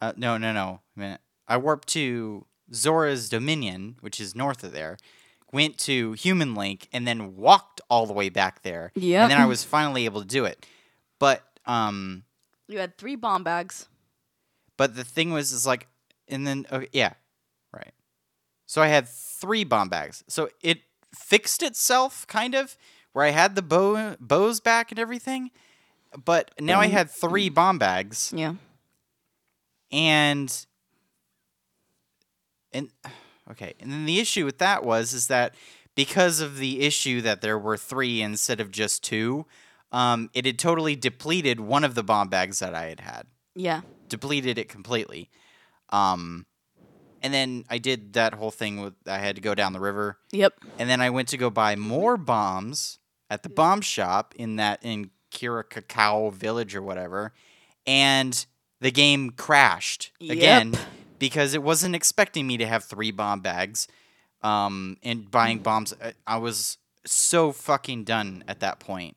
Uh 0.00 0.12
no, 0.16 0.36
no, 0.38 0.52
no. 0.52 0.80
A 0.96 1.00
minute. 1.00 1.20
I 1.48 1.56
warped 1.56 1.88
to 1.88 2.46
Zora's 2.72 3.28
Domain, 3.28 3.96
which 4.00 4.20
is 4.20 4.34
north 4.34 4.62
of 4.64 4.72
there. 4.72 4.96
Went 5.52 5.78
to 5.78 6.12
human 6.12 6.54
link 6.54 6.88
and 6.92 7.06
then 7.08 7.36
walked 7.36 7.80
all 7.90 8.06
the 8.06 8.12
way 8.12 8.28
back 8.28 8.62
there. 8.62 8.92
Yep. 8.94 9.22
And 9.22 9.30
then 9.32 9.40
I 9.40 9.46
was 9.46 9.64
finally 9.64 10.04
able 10.04 10.20
to 10.20 10.26
do 10.26 10.44
it. 10.44 10.64
But 11.18 11.42
um, 11.66 12.22
You 12.68 12.78
had 12.78 12.96
three 12.96 13.16
bomb 13.16 13.42
bags. 13.42 13.88
but 14.76 14.94
the 14.94 15.04
thing 15.04 15.32
was 15.32 15.50
is 15.52 15.66
like, 15.66 15.88
and 16.28 16.46
then 16.46 16.66
okay, 16.70 16.88
yeah, 16.92 17.14
right. 17.74 17.92
So 18.66 18.80
I 18.80 18.86
had 18.86 19.08
three 19.08 19.64
bomb 19.64 19.88
bags. 19.88 20.22
So 20.28 20.50
it 20.62 20.82
fixed 21.12 21.62
itself 21.64 22.24
kind 22.28 22.54
of 22.54 22.76
where 23.12 23.24
I 23.24 23.30
had 23.30 23.54
the 23.54 23.62
bow 23.62 24.16
bows 24.20 24.60
back 24.60 24.90
and 24.92 24.98
everything. 24.98 25.50
But 26.24 26.50
now 26.60 26.80
I 26.80 26.88
Mhm. 26.88 26.92
had 26.92 27.10
three 27.10 27.48
bomb 27.48 27.78
bags 27.78 28.32
Yeah. 28.36 28.54
and 29.92 30.66
and 32.72 32.90
okay 33.50 33.74
and 33.80 33.90
then 33.90 34.04
the 34.06 34.18
issue 34.20 34.44
with 34.44 34.58
that 34.58 34.84
was 34.84 35.12
is 35.12 35.26
that 35.26 35.54
because 35.96 36.40
of 36.40 36.58
the 36.58 36.80
issue 36.82 37.20
that 37.20 37.40
there 37.42 37.58
were 37.58 37.76
three 37.76 38.22
instead 38.22 38.60
of 38.60 38.70
just 38.70 39.02
two 39.02 39.46
um, 39.92 40.30
it 40.34 40.46
had 40.46 40.56
totally 40.56 40.94
depleted 40.94 41.58
one 41.58 41.82
of 41.82 41.96
the 41.96 42.02
bomb 42.04 42.28
bags 42.28 42.60
that 42.60 42.74
i 42.74 42.84
had 42.84 43.00
had 43.00 43.26
Yeah. 43.56 43.80
depleted 44.08 44.56
it 44.58 44.68
completely 44.68 45.30
um, 45.90 46.46
and 47.22 47.34
then 47.34 47.64
i 47.68 47.78
did 47.78 48.12
that 48.12 48.34
whole 48.34 48.52
thing 48.52 48.80
with 48.80 48.94
i 49.06 49.18
had 49.18 49.34
to 49.34 49.42
go 49.42 49.54
down 49.56 49.72
the 49.72 49.80
river 49.80 50.18
Yep. 50.30 50.54
and 50.78 50.88
then 50.88 51.00
i 51.00 51.10
went 51.10 51.28
to 51.30 51.36
go 51.36 51.50
buy 51.50 51.74
more 51.74 52.16
bombs 52.16 52.99
at 53.30 53.42
the 53.44 53.48
bomb 53.48 53.80
shop 53.80 54.34
in 54.36 54.56
that 54.56 54.80
in 54.82 55.10
Kakariko 55.32 56.32
village 56.32 56.74
or 56.74 56.82
whatever 56.82 57.32
and 57.86 58.44
the 58.80 58.90
game 58.90 59.30
crashed 59.30 60.10
again 60.20 60.72
Yep. 60.72 60.82
because 61.18 61.54
it 61.54 61.62
wasn't 61.62 61.94
expecting 61.94 62.46
me 62.46 62.56
to 62.58 62.66
have 62.66 62.84
three 62.84 63.10
bomb 63.12 63.40
bags 63.40 63.86
um, 64.42 64.96
and 65.02 65.30
buying 65.30 65.60
Mm. 65.60 65.62
bombs. 65.62 65.94
I- 66.02 66.14
I 66.26 66.36
was 66.38 66.78
so 67.04 67.52
fucking 67.52 68.04
done 68.04 68.42
at 68.48 68.60
that 68.60 68.80
point. 68.80 69.16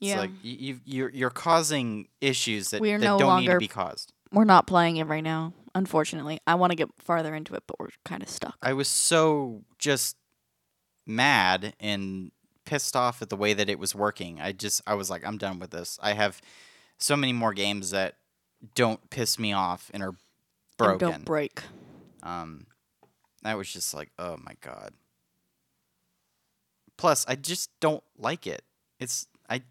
It's 0.00 0.10
Yeah. 0.10 0.18
like 0.20 0.30
y- 0.44 0.56
you, 0.58 0.80
you're 0.84 1.08
you're 1.10 1.30
causing 1.30 2.08
issues 2.20 2.70
that, 2.70 2.80
We 2.82 2.92
are 2.92 2.98
that 2.98 3.04
no 3.04 3.18
don't 3.18 3.40
need 3.40 3.46
to 3.46 3.52
longer- 3.52 3.58
be 3.58 3.68
caused. 3.68 4.12
We're 4.32 4.44
not 4.44 4.66
playing 4.66 4.98
it 4.98 5.04
right 5.04 5.24
now, 5.24 5.54
unfortunately. 5.74 6.40
I 6.46 6.54
want 6.54 6.70
to 6.72 6.76
get 6.76 6.88
farther 6.98 7.34
into 7.34 7.54
it, 7.54 7.64
but 7.66 7.80
we're 7.80 7.88
kind 8.04 8.22
of 8.22 8.28
stuck. 8.28 8.56
I 8.62 8.72
was 8.74 8.86
so 8.88 9.64
just 9.78 10.16
mad 11.06 11.74
and 11.80 12.30
pissed 12.70 12.94
off 12.94 13.20
at 13.20 13.28
the 13.30 13.36
way 13.36 13.52
that 13.52 13.68
it 13.68 13.78
was 13.80 13.94
working. 13.94 14.40
I 14.40 14.52
just 14.52 14.80
I 14.86 14.94
was 14.94 15.10
like, 15.10 15.26
I'm 15.26 15.38
done 15.38 15.58
with 15.58 15.70
this. 15.70 15.98
I 16.00 16.12
have 16.12 16.40
so 16.98 17.16
many 17.16 17.32
more 17.32 17.52
games 17.52 17.90
that 17.90 18.14
don't 18.74 19.10
piss 19.10 19.38
me 19.38 19.52
off 19.52 19.90
and 19.92 20.02
are 20.02 20.08
And 20.10 20.16
broken. 20.78 20.98
don't 21.10 21.24
break. 21.24 21.62
Um, 22.22 22.66
I 23.44 23.54
was 23.56 23.72
just 23.72 23.92
like, 23.94 24.10
oh 24.18 24.36
my 24.44 24.54
god. 24.60 24.92
Plus, 26.96 27.24
I 27.26 27.34
just 27.34 27.70
don't 27.80 28.04
like 28.18 28.46
it. 28.46 28.62
It's 28.98 29.26
I, 29.48 29.62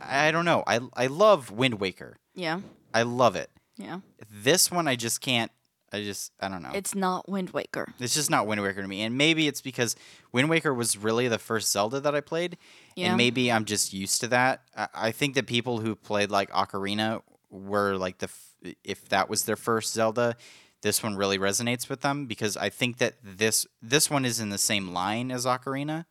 I 0.00 0.30
don't 0.30 0.44
know. 0.46 0.64
I 0.66 0.80
I 0.94 1.06
love 1.06 1.50
Wind 1.50 1.78
Waker. 1.80 2.16
Yeah. 2.34 2.60
I 2.94 3.02
love 3.02 3.36
it. 3.36 3.50
Yeah. 3.76 4.00
This 4.30 4.70
one, 4.70 4.88
I 4.88 4.96
just 4.96 5.20
can't. 5.20 5.52
I 5.92 6.02
just 6.02 6.32
I 6.40 6.48
don't 6.48 6.62
know. 6.62 6.70
It's 6.74 6.94
not 6.94 7.28
Wind 7.28 7.50
Waker. 7.50 7.92
It's 7.98 8.14
just 8.14 8.30
not 8.30 8.46
Wind 8.46 8.60
Waker 8.62 8.82
to 8.82 8.88
me, 8.88 9.02
and 9.02 9.16
maybe 9.16 9.48
it's 9.48 9.60
because 9.62 9.96
Wind 10.32 10.48
Waker 10.50 10.74
was 10.74 10.96
really 10.98 11.28
the 11.28 11.38
first 11.38 11.70
Zelda 11.72 11.98
that 12.00 12.14
I 12.14 12.20
played, 12.20 12.58
Yeah. 12.96 13.08
and 13.08 13.16
maybe 13.16 13.50
I'm 13.50 13.64
just 13.64 13.92
used 13.92 14.20
to 14.20 14.28
that. 14.28 14.62
I, 14.76 14.88
I 14.94 15.10
think 15.12 15.34
that 15.34 15.46
people 15.46 15.80
who 15.80 15.94
played 15.94 16.30
like 16.30 16.50
Ocarina 16.50 17.22
were 17.50 17.96
like 17.96 18.18
the 18.18 18.26
f- 18.26 18.74
if 18.84 19.08
that 19.08 19.30
was 19.30 19.44
their 19.44 19.56
first 19.56 19.94
Zelda, 19.94 20.36
this 20.82 21.02
one 21.02 21.16
really 21.16 21.38
resonates 21.38 21.88
with 21.88 22.02
them 22.02 22.26
because 22.26 22.56
I 22.56 22.68
think 22.68 22.98
that 22.98 23.14
this 23.24 23.66
this 23.80 24.10
one 24.10 24.24
is 24.26 24.40
in 24.40 24.50
the 24.50 24.58
same 24.58 24.88
line 24.88 25.30
as 25.30 25.46
Ocarina. 25.46 26.04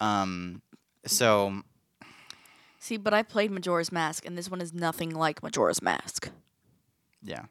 Um, 0.00 0.62
so 1.06 1.62
See, 2.78 2.96
but 2.98 3.14
I 3.14 3.22
played 3.22 3.50
Majora's 3.50 3.90
Mask, 3.92 4.26
and 4.26 4.36
this 4.36 4.50
one 4.50 4.60
is 4.60 4.74
nothing 4.74 5.10
like 5.10 5.42
Majora's 5.42 5.80
Mask. 5.80 6.30
yeah, 7.22 7.44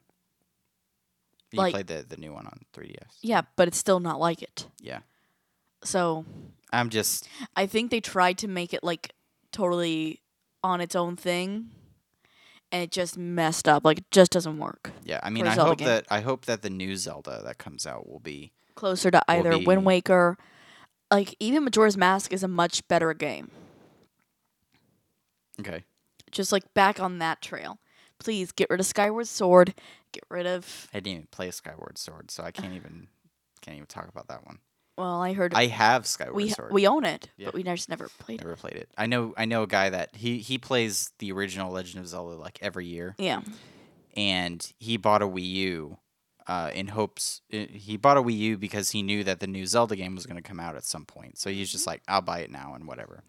you 1.53 1.59
Like- 1.59 1.73
played 1.73 1.87
the 1.87 2.05
the 2.07 2.17
new 2.17 2.33
one 2.33 2.45
on 2.47 2.59
3DS. 2.73 3.17
Yeah, 3.21 3.41
but 3.55 3.67
it's 3.67 3.77
still 3.77 3.99
not 3.99 4.19
like 4.19 4.41
it. 4.41 4.67
yeah. 4.81 4.99
So 5.83 6.25
I'm 6.71 6.89
just 6.89 7.27
I 7.55 7.65
think 7.67 7.91
they 7.91 7.99
tried 8.01 8.37
to 8.39 8.47
make 8.47 8.73
it 8.73 8.83
like 8.83 9.13
totally 9.51 10.21
on 10.63 10.79
its 10.81 10.95
own 10.95 11.15
thing, 11.17 11.69
and 12.71 12.81
it 12.83 12.91
just 12.91 13.17
messed 13.17 13.67
up. 13.67 13.83
Like 13.85 13.99
it 13.99 14.11
just 14.11 14.31
doesn't 14.31 14.57
work. 14.57 14.91
yeah. 15.03 15.19
I 15.21 15.29
mean, 15.29 15.45
I 15.45 15.55
Zelda 15.55 15.69
hope 15.69 15.77
game. 15.79 15.87
that 15.87 16.05
I 16.09 16.21
hope 16.21 16.45
that 16.45 16.61
the 16.61 16.69
new 16.69 16.95
Zelda 16.95 17.41
that 17.43 17.57
comes 17.57 17.85
out 17.85 18.09
will 18.09 18.19
be 18.21 18.51
Closer 18.75 19.11
to 19.11 19.21
either 19.29 19.57
be- 19.59 19.65
Wind 19.65 19.85
Waker, 19.85 20.37
like 21.11 21.35
even 21.39 21.63
Majora's 21.65 21.95
Mask 21.97 22.33
is 22.33 22.43
a 22.43 22.47
much 22.47 22.87
better 22.87 23.13
game. 23.13 23.51
okay. 25.59 25.83
Just 26.31 26.51
like 26.51 26.73
back 26.73 26.99
on 26.99 27.19
that 27.19 27.41
trail. 27.41 27.77
Please 28.19 28.51
get 28.51 28.69
rid 28.69 28.79
of 28.79 28.85
Skyward 28.85 29.27
Sword. 29.27 29.73
Get 30.13 30.23
rid 30.29 30.45
of. 30.47 30.87
I 30.93 30.97
didn't 31.01 31.07
even 31.17 31.27
play 31.31 31.51
Skyward 31.51 31.97
Sword, 31.97 32.31
so 32.31 32.43
I 32.43 32.51
can't 32.51 32.73
even 32.75 33.07
can't 33.61 33.75
even 33.75 33.87
talk 33.87 34.07
about 34.07 34.27
that 34.29 34.45
one. 34.45 34.59
Well, 34.97 35.21
I 35.21 35.33
heard 35.33 35.53
I 35.55 35.65
have 35.65 36.05
Skyward 36.05 36.35
we 36.35 36.49
Sword. 36.49 36.71
we 36.71 36.85
own 36.87 37.03
it, 37.03 37.29
Yeah. 37.35 37.47
but 37.47 37.55
we 37.55 37.63
just 37.63 37.89
never 37.89 38.09
played 38.19 38.39
it. 38.39 38.43
never 38.43 38.55
played 38.55 38.75
it. 38.75 38.89
I 38.97 39.07
know 39.07 39.33
I 39.35 39.45
know 39.45 39.63
a 39.63 39.67
guy 39.67 39.89
that 39.89 40.15
he 40.15 40.37
he 40.37 40.57
plays 40.59 41.11
the 41.19 41.31
original 41.31 41.71
Legend 41.71 41.99
of 42.03 42.07
Zelda 42.07 42.35
like 42.35 42.59
every 42.61 42.85
year, 42.85 43.15
Yeah. 43.17 43.41
and 44.15 44.71
he 44.79 44.97
bought 44.97 45.21
a 45.21 45.27
Wii 45.27 45.49
U. 45.49 45.97
Uh, 46.45 46.69
in 46.75 46.89
hopes, 46.89 47.39
uh, 47.53 47.65
he 47.71 47.95
bought 47.95 48.17
a 48.17 48.21
Wii 48.21 48.37
U 48.37 48.57
because 48.57 48.91
he 48.91 49.01
knew 49.01 49.23
that 49.23 49.39
the 49.39 49.47
new 49.47 49.65
Zelda 49.65 49.95
game 49.95 50.13
was 50.13 50.25
going 50.25 50.35
to 50.35 50.41
come 50.47 50.59
out 50.59 50.75
at 50.75 50.83
some 50.83 51.05
point. 51.05 51.37
So 51.37 51.49
he's 51.49 51.71
just 51.71 51.87
like, 51.87 52.01
"I'll 52.05 52.19
buy 52.21 52.39
it 52.39 52.51
now 52.51 52.73
and 52.75 52.85
whatever." 52.85 53.23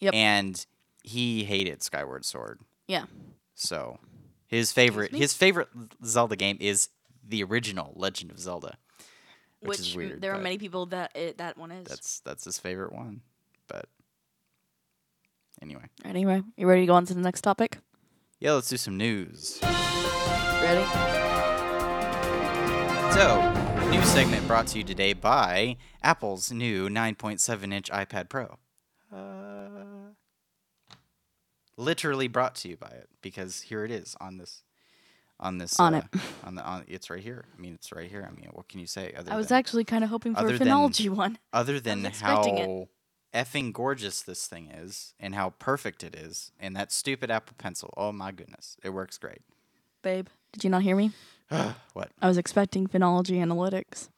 Yep. 0.00 0.14
And 0.14 0.66
he 1.04 1.44
hated 1.44 1.82
Skyward 1.82 2.24
Sword. 2.24 2.60
Yeah. 2.86 3.04
So 3.54 3.98
his 4.48 4.72
favorite 4.72 5.14
his 5.14 5.32
favorite 5.34 5.68
Zelda 6.04 6.34
game 6.36 6.56
is 6.60 6.88
the 7.26 7.42
original 7.44 7.92
Legend 7.94 8.30
of 8.32 8.38
Zelda. 8.40 8.76
Which, 9.60 9.68
Which 9.70 9.80
is 9.80 9.96
weird. 9.96 10.20
there 10.20 10.32
are 10.34 10.38
many 10.40 10.56
people 10.58 10.86
that 10.86 11.14
it, 11.16 11.38
that 11.38 11.56
one 11.56 11.70
is. 11.70 11.86
That's 11.86 12.20
that's 12.20 12.44
his 12.44 12.58
favorite 12.58 12.92
one. 12.92 13.20
But 13.68 13.86
anyway, 15.62 15.84
Anyway, 16.04 16.42
you 16.56 16.66
ready 16.66 16.82
to 16.82 16.86
go 16.86 16.94
on 16.94 17.04
to 17.06 17.14
the 17.14 17.20
next 17.20 17.42
topic? 17.42 17.78
yeah, 18.40 18.52
let's 18.52 18.68
do 18.68 18.76
some 18.76 18.96
news. 18.96 19.58
Ready? 19.62 20.84
So, 23.14 23.90
new 23.90 24.02
segment 24.04 24.46
brought 24.46 24.68
to 24.68 24.78
you 24.78 24.84
today 24.84 25.12
by 25.12 25.76
Apple's 26.04 26.52
new 26.52 26.88
9.7 26.88 27.72
inch 27.72 27.90
iPad 27.90 28.28
Pro. 28.28 28.58
Uh, 29.12 30.12
literally 31.78 32.28
brought 32.28 32.54
to 32.56 32.68
you 32.68 32.76
by 32.76 32.88
it 32.88 33.08
because 33.22 33.62
here 33.62 33.84
it 33.84 33.90
is 33.90 34.14
on 34.20 34.36
this. 34.38 34.62
On 35.40 35.58
this, 35.58 35.78
On 35.78 35.94
uh, 35.94 35.98
it. 36.12 36.20
on 36.44 36.56
the, 36.56 36.64
on 36.64 36.84
it's 36.88 37.08
right 37.10 37.22
here. 37.22 37.44
I 37.56 37.60
mean, 37.60 37.74
it's 37.74 37.92
right 37.92 38.10
here. 38.10 38.28
I 38.28 38.34
mean, 38.34 38.48
what 38.52 38.68
can 38.68 38.80
you 38.80 38.88
say 38.88 39.14
other 39.16 39.32
I 39.32 39.36
was 39.36 39.48
than 39.48 39.58
actually 39.58 39.84
kind 39.84 40.02
of 40.02 40.10
hoping 40.10 40.34
for 40.34 40.40
a 40.40 40.44
other 40.44 40.58
than- 40.58 40.66
phenology 40.66 41.08
one. 41.24 41.38
other 41.52 41.78
than 41.78 42.04
expecting 42.04 42.58
it. 42.58 42.66
how 42.66 42.88
effing 43.32 43.72
gorgeous 43.72 44.20
this 44.20 44.48
thing 44.48 44.68
is 44.68 45.14
and 45.20 45.36
how 45.36 45.50
perfect 45.60 46.02
it 46.02 46.16
is, 46.16 46.50
and 46.58 46.74
that 46.74 46.90
stupid 46.90 47.30
Apple 47.30 47.54
Pencil. 47.56 47.94
Oh 47.96 48.10
my 48.10 48.32
goodness, 48.32 48.76
it 48.82 48.90
works 48.90 49.16
great. 49.16 49.42
Babe, 50.02 50.26
did 50.52 50.64
you 50.64 50.70
not 50.70 50.82
hear 50.82 50.96
me? 50.96 51.12
what? 51.92 52.10
I 52.20 52.26
was 52.26 52.36
expecting 52.36 52.88
phenology 52.88 53.38
analytics. 53.38 54.08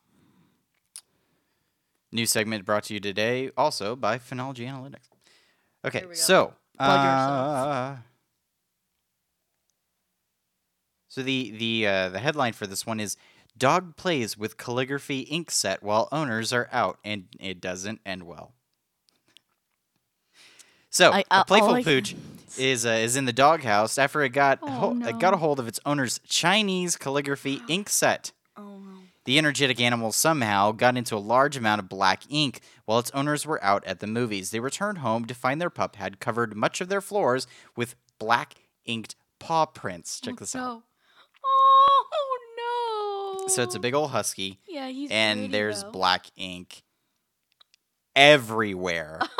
New 2.12 2.24
segment 2.24 2.64
brought 2.64 2.84
to 2.84 2.94
you 2.94 3.00
today 3.00 3.50
also 3.58 3.94
by 3.94 4.18
Phenology 4.18 4.66
Analytics. 4.66 5.08
Okay, 5.84 6.00
Here 6.00 6.08
we 6.08 6.14
go. 6.14 6.18
so 6.20 6.54
Plug 6.84 7.04
yourself. 7.04 7.66
uh, 7.68 7.96
so 11.08 11.22
the 11.22 11.50
the 11.58 11.86
uh, 11.86 12.08
the 12.10 12.18
headline 12.20 12.52
for 12.52 12.66
this 12.66 12.86
one 12.86 13.00
is 13.00 13.16
"Dog 13.58 13.96
plays 13.96 14.38
with 14.38 14.56
calligraphy 14.56 15.20
ink 15.20 15.50
set 15.50 15.82
while 15.82 16.08
owners 16.12 16.52
are 16.52 16.68
out, 16.72 16.98
and 17.04 17.24
it 17.38 17.60
doesn't 17.60 18.00
end 18.06 18.22
well." 18.24 18.52
So 20.90 21.12
I- 21.12 21.20
a 21.20 21.24
uh, 21.30 21.36
all 21.38 21.44
playful 21.44 21.70
I 21.74 21.82
can 21.82 21.92
pooch 21.92 22.14
is 22.58 22.86
uh, 22.86 22.90
is 22.90 23.16
in 23.16 23.24
the 23.24 23.32
doghouse 23.32 23.98
after 23.98 24.22
it 24.22 24.30
got 24.30 24.58
Oh, 24.62 24.68
ho- 24.70 25.00
it 25.04 25.18
got 25.18 25.34
a 25.34 25.36
hold 25.36 25.58
of 25.60 25.68
its 25.68 25.80
owner's 25.84 26.18
Chinese 26.26 26.96
calligraphy 26.96 27.60
ink 27.68 27.88
set. 27.88 28.32
Oh 28.56 28.78
no. 28.78 28.89
The 29.30 29.38
energetic 29.38 29.80
animal 29.80 30.10
somehow 30.10 30.72
got 30.72 30.96
into 30.96 31.14
a 31.14 31.18
large 31.18 31.56
amount 31.56 31.78
of 31.78 31.88
black 31.88 32.24
ink 32.28 32.62
while 32.84 32.98
its 32.98 33.12
owners 33.12 33.46
were 33.46 33.62
out 33.62 33.84
at 33.84 34.00
the 34.00 34.08
movies. 34.08 34.50
They 34.50 34.58
returned 34.58 34.98
home 34.98 35.24
to 35.26 35.34
find 35.36 35.60
their 35.60 35.70
pup 35.70 35.94
had 35.94 36.18
covered 36.18 36.56
much 36.56 36.80
of 36.80 36.88
their 36.88 37.00
floors 37.00 37.46
with 37.76 37.94
black 38.18 38.54
inked 38.86 39.14
paw 39.38 39.66
prints. 39.66 40.18
Check 40.20 40.38
this 40.40 40.56
out. 40.56 40.60
no. 40.60 40.82
Oh 41.44 43.38
no. 43.38 43.46
So 43.46 43.62
it's 43.62 43.76
a 43.76 43.78
big 43.78 43.94
old 43.94 44.10
husky, 44.10 44.58
Yeah, 44.68 44.88
he's 44.88 45.12
and 45.12 45.38
pretty, 45.38 45.52
there's 45.52 45.84
though. 45.84 45.92
black 45.92 46.26
ink 46.36 46.82
everywhere. 48.16 49.20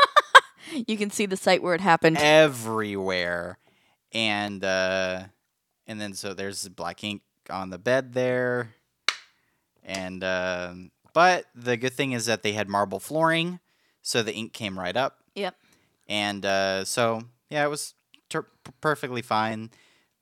You 0.86 0.96
can 0.96 1.10
see 1.10 1.26
the 1.26 1.36
site 1.36 1.64
where 1.64 1.74
it 1.74 1.80
happened. 1.80 2.16
everywhere. 2.20 3.58
And 4.12 4.62
uh 4.62 5.24
and 5.88 6.00
then 6.00 6.14
so 6.14 6.32
there's 6.32 6.68
black 6.68 7.02
ink 7.02 7.22
on 7.50 7.70
the 7.70 7.78
bed 7.78 8.12
there. 8.12 8.76
And 9.84 10.22
um 10.24 10.90
but 11.12 11.46
the 11.54 11.76
good 11.76 11.92
thing 11.94 12.12
is 12.12 12.26
that 12.26 12.42
they 12.42 12.52
had 12.52 12.68
marble 12.68 13.00
flooring, 13.00 13.58
so 14.02 14.22
the 14.22 14.34
ink 14.34 14.52
came 14.52 14.78
right 14.78 14.96
up. 14.96 15.18
Yep. 15.34 15.54
And 16.08 16.44
uh 16.46 16.84
so 16.84 17.22
yeah, 17.48 17.64
it 17.64 17.68
was 17.68 17.94
ter- 18.28 18.46
perfectly 18.80 19.22
fine. 19.22 19.70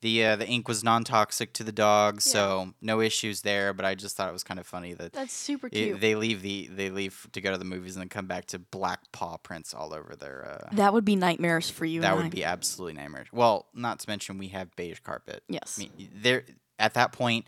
The 0.01 0.25
uh, 0.25 0.35
the 0.37 0.47
ink 0.47 0.69
was 0.69 0.81
non 0.81 1.03
toxic 1.03 1.51
to 1.55 1.63
the 1.65 1.73
dog, 1.73 2.21
so 2.21 2.73
no 2.81 3.01
issues 3.01 3.41
there. 3.41 3.73
But 3.73 3.83
I 3.83 3.95
just 3.95 4.15
thought 4.15 4.29
it 4.29 4.31
was 4.31 4.45
kind 4.45 4.57
of 4.57 4.65
funny 4.65 4.93
that 4.93 5.11
That's 5.11 5.33
super 5.33 5.67
it- 5.67 5.71
cute. 5.73 5.99
they 5.99 6.15
leave 6.15 6.41
the 6.41 6.69
they 6.71 6.89
leave 6.89 7.27
to 7.33 7.41
go 7.41 7.51
to 7.51 7.57
the 7.57 7.65
movies 7.65 7.97
and 7.97 8.01
then 8.03 8.07
come 8.07 8.25
back 8.25 8.45
to 8.47 8.59
black 8.59 9.11
paw 9.11 9.35
prints 9.35 9.73
all 9.73 9.93
over 9.93 10.15
their. 10.15 10.47
Uh, 10.71 10.75
that 10.77 10.93
would 10.93 11.03
be 11.03 11.17
nightmares 11.17 11.69
for 11.69 11.83
you. 11.83 11.99
that 11.99 12.15
would 12.15 12.27
I. 12.27 12.29
be 12.29 12.45
absolutely 12.45 12.93
nightmare. 12.93 13.25
Well, 13.33 13.65
not 13.73 13.99
to 13.99 14.09
mention 14.09 14.37
we 14.37 14.47
have 14.47 14.73
beige 14.77 14.99
carpet. 15.01 15.43
Yes. 15.49 15.77
I 15.77 15.81
mean, 15.97 16.09
there 16.15 16.45
at 16.79 16.93
that 16.93 17.11
point, 17.11 17.45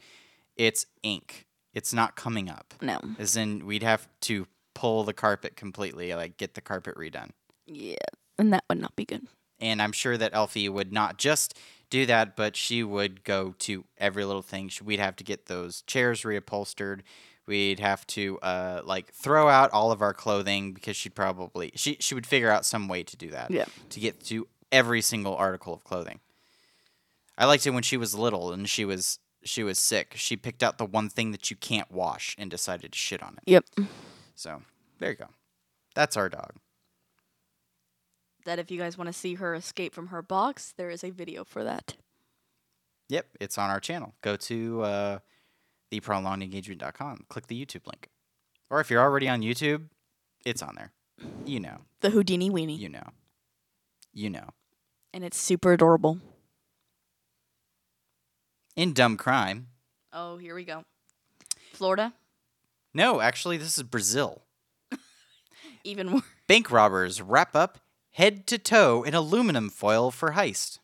it's 0.57 0.85
ink. 1.03 1.45
It's 1.73 1.93
not 1.93 2.15
coming 2.15 2.49
up. 2.49 2.73
No. 2.81 2.99
As 3.17 3.35
in, 3.35 3.65
we'd 3.65 3.83
have 3.83 4.07
to 4.21 4.47
pull 4.73 5.03
the 5.03 5.13
carpet 5.13 5.55
completely, 5.55 6.13
like 6.13 6.37
get 6.37 6.53
the 6.53 6.61
carpet 6.61 6.95
redone. 6.95 7.31
Yeah. 7.65 7.95
And 8.37 8.51
that 8.53 8.63
would 8.69 8.79
not 8.81 8.95
be 8.95 9.05
good. 9.05 9.27
And 9.59 9.81
I'm 9.81 9.91
sure 9.91 10.17
that 10.17 10.33
Elfie 10.33 10.69
would 10.69 10.91
not 10.91 11.17
just 11.17 11.57
do 11.89 12.05
that, 12.07 12.35
but 12.35 12.55
she 12.55 12.83
would 12.83 13.23
go 13.23 13.53
to 13.59 13.85
every 13.97 14.25
little 14.25 14.41
thing. 14.41 14.71
We'd 14.83 14.99
have 14.99 15.15
to 15.17 15.23
get 15.23 15.45
those 15.45 15.83
chairs 15.83 16.21
reupholstered. 16.23 17.01
We'd 17.45 17.79
have 17.79 18.07
to 18.07 18.39
uh, 18.39 18.81
like 18.83 19.13
throw 19.13 19.47
out 19.49 19.71
all 19.71 19.91
of 19.91 20.01
our 20.01 20.13
clothing 20.13 20.73
because 20.73 20.95
she'd 20.95 21.15
probably 21.15 21.71
she 21.75 21.97
she 21.99 22.15
would 22.15 22.25
figure 22.25 22.49
out 22.49 22.65
some 22.65 22.87
way 22.87 23.03
to 23.03 23.17
do 23.17 23.29
that. 23.31 23.51
Yeah. 23.51 23.65
To 23.89 23.99
get 23.99 24.23
to 24.25 24.47
every 24.71 25.01
single 25.01 25.35
article 25.35 25.73
of 25.73 25.83
clothing. 25.83 26.19
I 27.37 27.45
liked 27.45 27.65
it 27.65 27.71
when 27.71 27.83
she 27.83 27.97
was 27.97 28.15
little 28.15 28.51
and 28.53 28.69
she 28.69 28.85
was 28.85 29.19
she 29.43 29.63
was 29.63 29.79
sick. 29.79 30.13
She 30.15 30.37
picked 30.37 30.63
out 30.63 30.77
the 30.77 30.85
one 30.85 31.09
thing 31.09 31.31
that 31.31 31.49
you 31.49 31.57
can't 31.57 31.91
wash 31.91 32.35
and 32.37 32.49
decided 32.49 32.91
to 32.91 32.97
shit 32.97 33.23
on 33.23 33.37
it. 33.37 33.43
Yep. 33.45 33.65
So 34.35 34.61
there 34.99 35.11
you 35.11 35.17
go. 35.17 35.27
That's 35.95 36.15
our 36.17 36.29
dog. 36.29 36.53
That 38.45 38.59
if 38.59 38.71
you 38.71 38.79
guys 38.79 38.97
want 38.97 39.07
to 39.07 39.13
see 39.13 39.35
her 39.35 39.53
escape 39.53 39.93
from 39.93 40.07
her 40.07 40.21
box, 40.21 40.73
there 40.75 40.89
is 40.89 41.03
a 41.03 41.11
video 41.11 41.43
for 41.43 41.63
that. 41.63 41.95
Yep, 43.09 43.27
it's 43.39 43.57
on 43.57 43.69
our 43.69 43.79
channel. 43.79 44.15
Go 44.21 44.35
to 44.37 44.81
uh, 44.81 45.19
theprolongedengagement.com. 45.91 47.25
Click 47.29 47.47
the 47.47 47.65
YouTube 47.65 47.85
link. 47.85 48.09
Or 48.69 48.79
if 48.79 48.89
you're 48.89 49.01
already 49.01 49.27
on 49.27 49.41
YouTube, 49.41 49.89
it's 50.45 50.61
on 50.61 50.75
there. 50.75 50.91
You 51.45 51.59
know. 51.59 51.81
The 51.99 52.09
Houdini 52.09 52.49
weenie. 52.49 52.79
You 52.79 52.89
know. 52.89 53.09
You 54.13 54.29
know. 54.29 54.49
And 55.13 55.23
it's 55.23 55.37
super 55.37 55.73
adorable. 55.73 56.19
In 58.75 58.93
Dumb 58.93 59.17
Crime. 59.17 59.67
Oh, 60.13 60.37
here 60.37 60.55
we 60.55 60.63
go. 60.63 60.83
Florida, 61.73 62.13
No, 62.93 63.21
actually, 63.21 63.57
this 63.57 63.77
is 63.77 63.83
Brazil. 63.83 64.43
even 65.83 66.09
more. 66.09 66.21
Bank 66.47 66.71
robbers 66.71 67.21
wrap 67.21 67.55
up 67.55 67.79
head 68.11 68.45
to 68.47 68.57
toe 68.57 69.03
in 69.03 69.13
aluminum 69.13 69.69
foil 69.69 70.11
for 70.11 70.31
heist. 70.31 70.79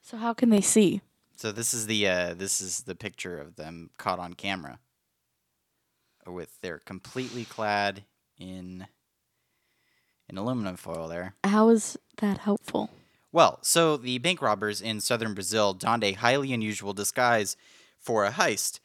So 0.00 0.16
how 0.16 0.34
can 0.34 0.50
they 0.50 0.60
see? 0.60 1.00
So 1.36 1.52
this 1.52 1.74
is 1.74 1.86
the 1.86 2.08
uh, 2.08 2.34
this 2.34 2.60
is 2.60 2.80
the 2.82 2.94
picture 2.94 3.38
of 3.38 3.56
them 3.56 3.90
caught 3.98 4.18
on 4.18 4.34
camera. 4.34 4.78
With 6.26 6.60
they're 6.60 6.78
completely 6.78 7.44
clad 7.44 8.04
in 8.38 8.86
in 10.28 10.38
aluminum 10.38 10.76
foil 10.76 11.08
there. 11.08 11.34
How 11.44 11.68
is 11.68 11.98
that 12.18 12.38
helpful? 12.38 12.90
Well, 13.32 13.58
so 13.62 13.96
the 13.96 14.18
bank 14.18 14.42
robbers 14.42 14.80
in 14.80 15.00
southern 15.00 15.34
Brazil 15.34 15.72
donned 15.72 16.04
a 16.04 16.12
highly 16.12 16.52
unusual 16.52 16.92
disguise 16.92 17.56
for 17.98 18.24
a 18.24 18.30
heist. 18.30 18.78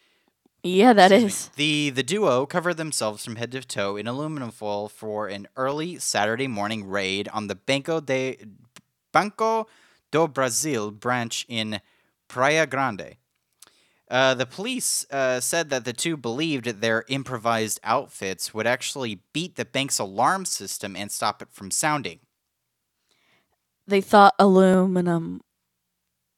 Yeah, 0.63 0.93
that 0.93 1.11
is. 1.11 1.49
The 1.55 1.91
the 1.91 2.03
duo 2.03 2.45
covered 2.45 2.75
themselves 2.75 3.23
from 3.23 3.35
head 3.35 3.51
to 3.51 3.61
toe 3.61 3.95
in 3.95 4.07
aluminum 4.07 4.51
foil 4.51 4.89
for 4.89 5.27
an 5.27 5.47
early 5.55 5.99
Saturday 5.99 6.47
morning 6.47 6.87
raid 6.87 7.27
on 7.29 7.47
the 7.47 7.55
Banco 7.55 7.99
de 7.99 8.37
Banco 9.11 9.67
do 10.11 10.27
Brasil 10.27 10.91
branch 10.91 11.45
in 11.47 11.81
Praia 12.27 12.65
Grande. 12.65 13.15
Uh, 14.09 14.33
the 14.33 14.45
police 14.45 15.05
uh, 15.11 15.39
said 15.39 15.69
that 15.69 15.83
the 15.83 15.91
two 15.91 16.15
believed 16.15 16.65
their 16.65 17.03
improvised 17.09 17.79
outfits 17.83 18.53
would 18.53 18.65
actually 18.65 19.21
beat 19.33 19.57
the 19.57 19.65
bank's 19.65 19.99
alarm 19.99 20.45
system 20.45 20.95
and 20.95 21.11
stop 21.11 21.41
it 21.41 21.49
from 21.51 21.69
sounding. 21.69 22.19
They 23.87 24.01
thought 24.01 24.33
aluminum 24.37 25.41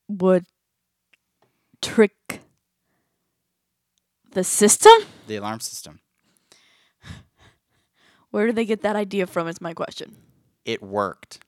would 0.07 0.45
trick 1.81 2.41
the 4.31 4.43
system? 4.43 4.93
The 5.27 5.38
alarm 5.38 5.59
system. 5.59 6.01
Where 8.31 8.45
did 8.45 8.55
they 8.55 8.65
get 8.65 8.81
that 8.83 8.95
idea 8.95 9.25
from? 9.25 9.47
Is 9.47 9.59
my 9.59 9.73
question. 9.73 10.15
It 10.65 10.83
worked. 10.83 11.39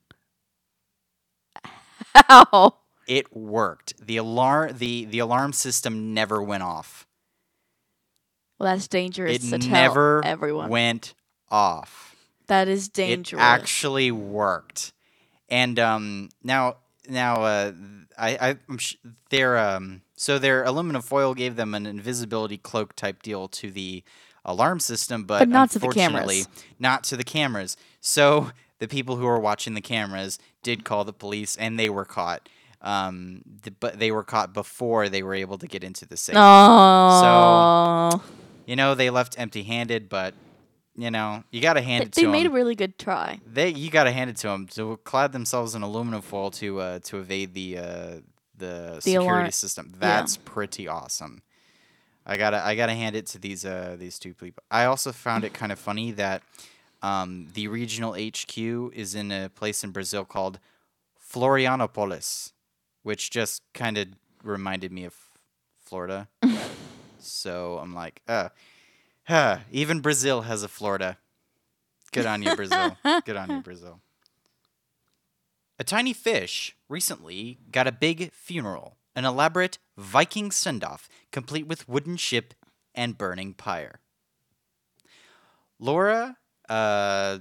How? 2.15 2.77
It 3.07 3.35
worked. 3.35 3.93
The 4.03 4.17
alarm 4.17 4.77
the, 4.77 5.05
the 5.05 5.19
alarm 5.19 5.53
system 5.53 6.13
never 6.13 6.41
went 6.41 6.63
off. 6.63 7.05
Well, 8.59 8.73
that's 8.73 8.87
dangerous 8.87 9.43
it 9.43 9.49
to 9.49 9.59
tell 9.59 9.71
never 9.71 10.25
everyone. 10.25 10.69
went 10.69 11.13
off. 11.49 12.15
that 12.47 12.67
is 12.67 12.89
dangerous. 12.89 13.41
It 13.41 13.45
actually 13.45 14.11
worked. 14.11 14.93
And 15.51 15.77
um, 15.77 16.29
now 16.43 16.77
now 17.07 17.43
uh, 17.43 17.71
I, 18.17 18.29
I 18.49 18.55
I'm 18.69 18.77
sh- 18.79 18.95
their 19.29 19.57
um 19.59 20.01
so 20.15 20.39
their 20.39 20.63
aluminum 20.63 21.01
foil 21.01 21.33
gave 21.35 21.55
them 21.57 21.75
an 21.75 21.85
invisibility 21.85 22.57
cloak 22.57 22.95
type 22.95 23.21
deal 23.21 23.47
to 23.49 23.69
the 23.69 24.03
alarm 24.45 24.79
system, 24.79 25.23
but, 25.25 25.39
But 25.39 25.49
not 25.49 25.69
to 25.71 25.79
the 25.79 25.87
cameras. 25.89 26.47
not 26.79 27.03
to 27.05 27.17
the 27.17 27.23
cameras. 27.23 27.77
So 27.99 28.51
the 28.79 28.87
people 28.87 29.17
who 29.17 29.25
were 29.25 29.39
watching 29.39 29.73
the 29.75 29.81
cameras 29.81 30.39
did 30.63 30.83
call 30.83 31.03
the 31.03 31.13
police, 31.13 31.55
and 31.57 31.77
they 31.77 31.89
were 31.89 32.05
caught. 32.05 32.49
Um, 32.81 33.43
th- 33.61 33.75
but 33.79 33.99
they 33.99 34.09
were 34.09 34.23
caught 34.23 34.53
before 34.53 35.09
they 35.09 35.21
were 35.21 35.35
able 35.35 35.59
to 35.59 35.67
get 35.67 35.83
into 35.83 36.07
the 36.07 36.17
safe. 36.17 36.35
Oh. 36.35 38.23
You 38.65 38.75
know, 38.75 38.95
they 38.95 39.09
left 39.11 39.39
empty-handed, 39.39 40.09
but 40.09 40.33
you 40.95 41.09
know, 41.11 41.43
you 41.51 41.61
got 41.61 41.73
to 41.73 41.81
hand 41.81 42.01
They, 42.01 42.05
it 42.05 42.11
to 42.13 42.19
they 42.19 42.23
them 42.23 42.31
made 42.31 42.45
a 42.45 42.49
really 42.49 42.75
good 42.75 42.97
try. 42.99 43.39
they 43.45 43.69
you 43.69 43.89
got 43.89 44.03
to 44.05 44.11
hand 44.11 44.29
it 44.29 44.35
to 44.37 44.47
them 44.47 44.67
to 44.67 44.97
clad 45.03 45.31
themselves 45.31 45.73
in 45.75 45.81
aluminum 45.81 46.21
foil 46.21 46.51
to 46.51 46.79
uh, 46.79 46.99
to 46.99 47.17
evade 47.19 47.53
the 47.53 47.77
uh, 47.77 48.11
the, 48.57 48.99
security 48.99 49.27
alarm- 49.27 49.51
system. 49.51 49.93
That's 49.97 50.37
pretty 50.37 50.87
awesome. 50.87 51.41
I 52.25 52.37
gotta 52.37 52.63
I 52.63 52.75
gotta 52.75 52.93
hand 52.93 53.15
it 53.15 53.25
to 53.27 53.39
these 53.39 53.65
uh 53.65 53.95
these 53.97 54.19
two 54.19 54.33
people. 54.35 54.63
I 54.69 54.85
also 54.85 55.11
found 55.11 55.43
it 55.43 55.53
kind 55.53 55.71
of 55.71 55.79
funny 55.79 56.11
that 56.11 56.43
um, 57.01 57.47
the 57.55 57.67
regional 57.67 58.13
HQ 58.13 58.57
is 58.93 59.15
in 59.15 59.31
a 59.31 59.49
place 59.49 59.83
in 59.83 59.89
Brazil 59.89 60.23
called 60.23 60.59
Florianopolis, 61.33 62.51
which 63.03 63.31
just 63.31 63.63
kind 63.73 63.97
of 63.97 64.07
reminded 64.43 64.91
me 64.91 65.05
of 65.05 65.15
Florida. 65.83 66.27
so 67.19 67.79
I'm 67.81 67.93
like, 67.95 68.21
uh, 68.27 68.49
huh, 69.31 69.59
even 69.71 70.01
Brazil 70.01 70.41
has 70.41 70.61
a 70.61 70.67
Florida. 70.67 71.17
Good 72.11 72.25
on 72.25 72.43
you, 72.43 72.55
Brazil. 72.55 72.97
Good 73.25 73.37
on 73.37 73.49
you, 73.49 73.61
Brazil. 73.61 74.01
A 75.79 75.83
tiny 75.83 76.13
fish 76.13 76.75
recently 76.89 77.57
got 77.71 77.87
a 77.87 77.91
big 77.91 78.31
funeral, 78.33 78.97
an 79.15 79.25
elaborate 79.25 79.79
Viking 79.97 80.51
send 80.51 80.83
off, 80.83 81.07
complete 81.31 81.65
with 81.65 81.87
wooden 81.87 82.17
ship 82.17 82.53
and 82.93 83.17
burning 83.17 83.53
pyre. 83.53 84.01
Laura 85.79 86.37
uh, 86.69 87.39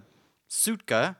Sutka, 0.49 1.17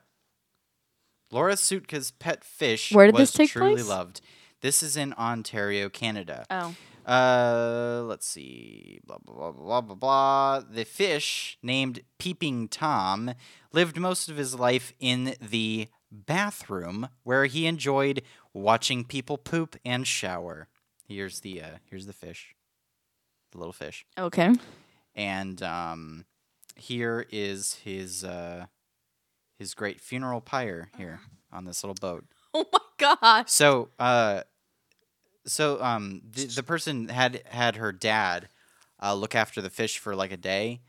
Laura 1.31 1.53
Sutka's 1.53 2.11
pet 2.11 2.43
fish 2.43 2.91
Where 2.91 3.07
did 3.07 3.15
was 3.15 3.31
this 3.31 3.33
take 3.33 3.49
truly 3.49 3.73
place? 3.73 3.87
loved. 3.87 4.21
This 4.61 4.81
is 4.81 4.95
in 4.95 5.13
Ontario, 5.13 5.89
Canada. 5.89 6.45
Oh. 6.49 6.75
Uh, 7.11 8.03
let's 8.05 8.25
see. 8.25 8.99
Blah 9.05 9.17
blah 9.17 9.33
blah 9.33 9.51
blah 9.51 9.81
blah 9.81 9.95
blah. 9.95 10.59
The 10.61 10.85
fish 10.85 11.57
named 11.61 12.01
Peeping 12.19 12.69
Tom 12.69 13.33
lived 13.73 13.97
most 13.99 14.29
of 14.29 14.37
his 14.37 14.55
life 14.55 14.93
in 14.99 15.35
the 15.41 15.89
bathroom, 16.09 17.09
where 17.23 17.45
he 17.45 17.65
enjoyed 17.67 18.21
watching 18.53 19.03
people 19.03 19.37
poop 19.37 19.75
and 19.83 20.07
shower. 20.07 20.67
Here's 21.07 21.41
the 21.41 21.61
uh, 21.61 21.67
here's 21.89 22.05
the 22.05 22.13
fish, 22.13 22.55
the 23.51 23.57
little 23.57 23.73
fish, 23.73 24.05
Okay. 24.17 24.53
and 25.13 25.61
um, 25.61 26.23
here 26.77 27.25
is 27.29 27.73
his 27.83 28.23
uh, 28.23 28.67
his 29.59 29.73
great 29.73 29.99
funeral 29.99 30.39
pyre 30.39 30.89
here 30.97 31.19
on 31.51 31.65
this 31.65 31.83
little 31.83 31.95
boat. 31.99 32.23
Oh 32.53 32.65
my 32.73 32.79
gosh. 32.97 33.49
So, 33.49 33.87
uh, 33.97 34.41
so 35.45 35.81
um, 35.81 36.21
the, 36.29 36.45
the 36.45 36.63
person 36.63 37.09
had 37.09 37.41
had 37.49 37.75
her 37.77 37.91
dad 37.91 38.49
uh, 39.01 39.13
look 39.13 39.35
after 39.35 39.61
the 39.61 39.69
fish 39.69 39.97
for 39.97 40.15
like 40.15 40.31
a 40.31 40.37
day, 40.37 40.81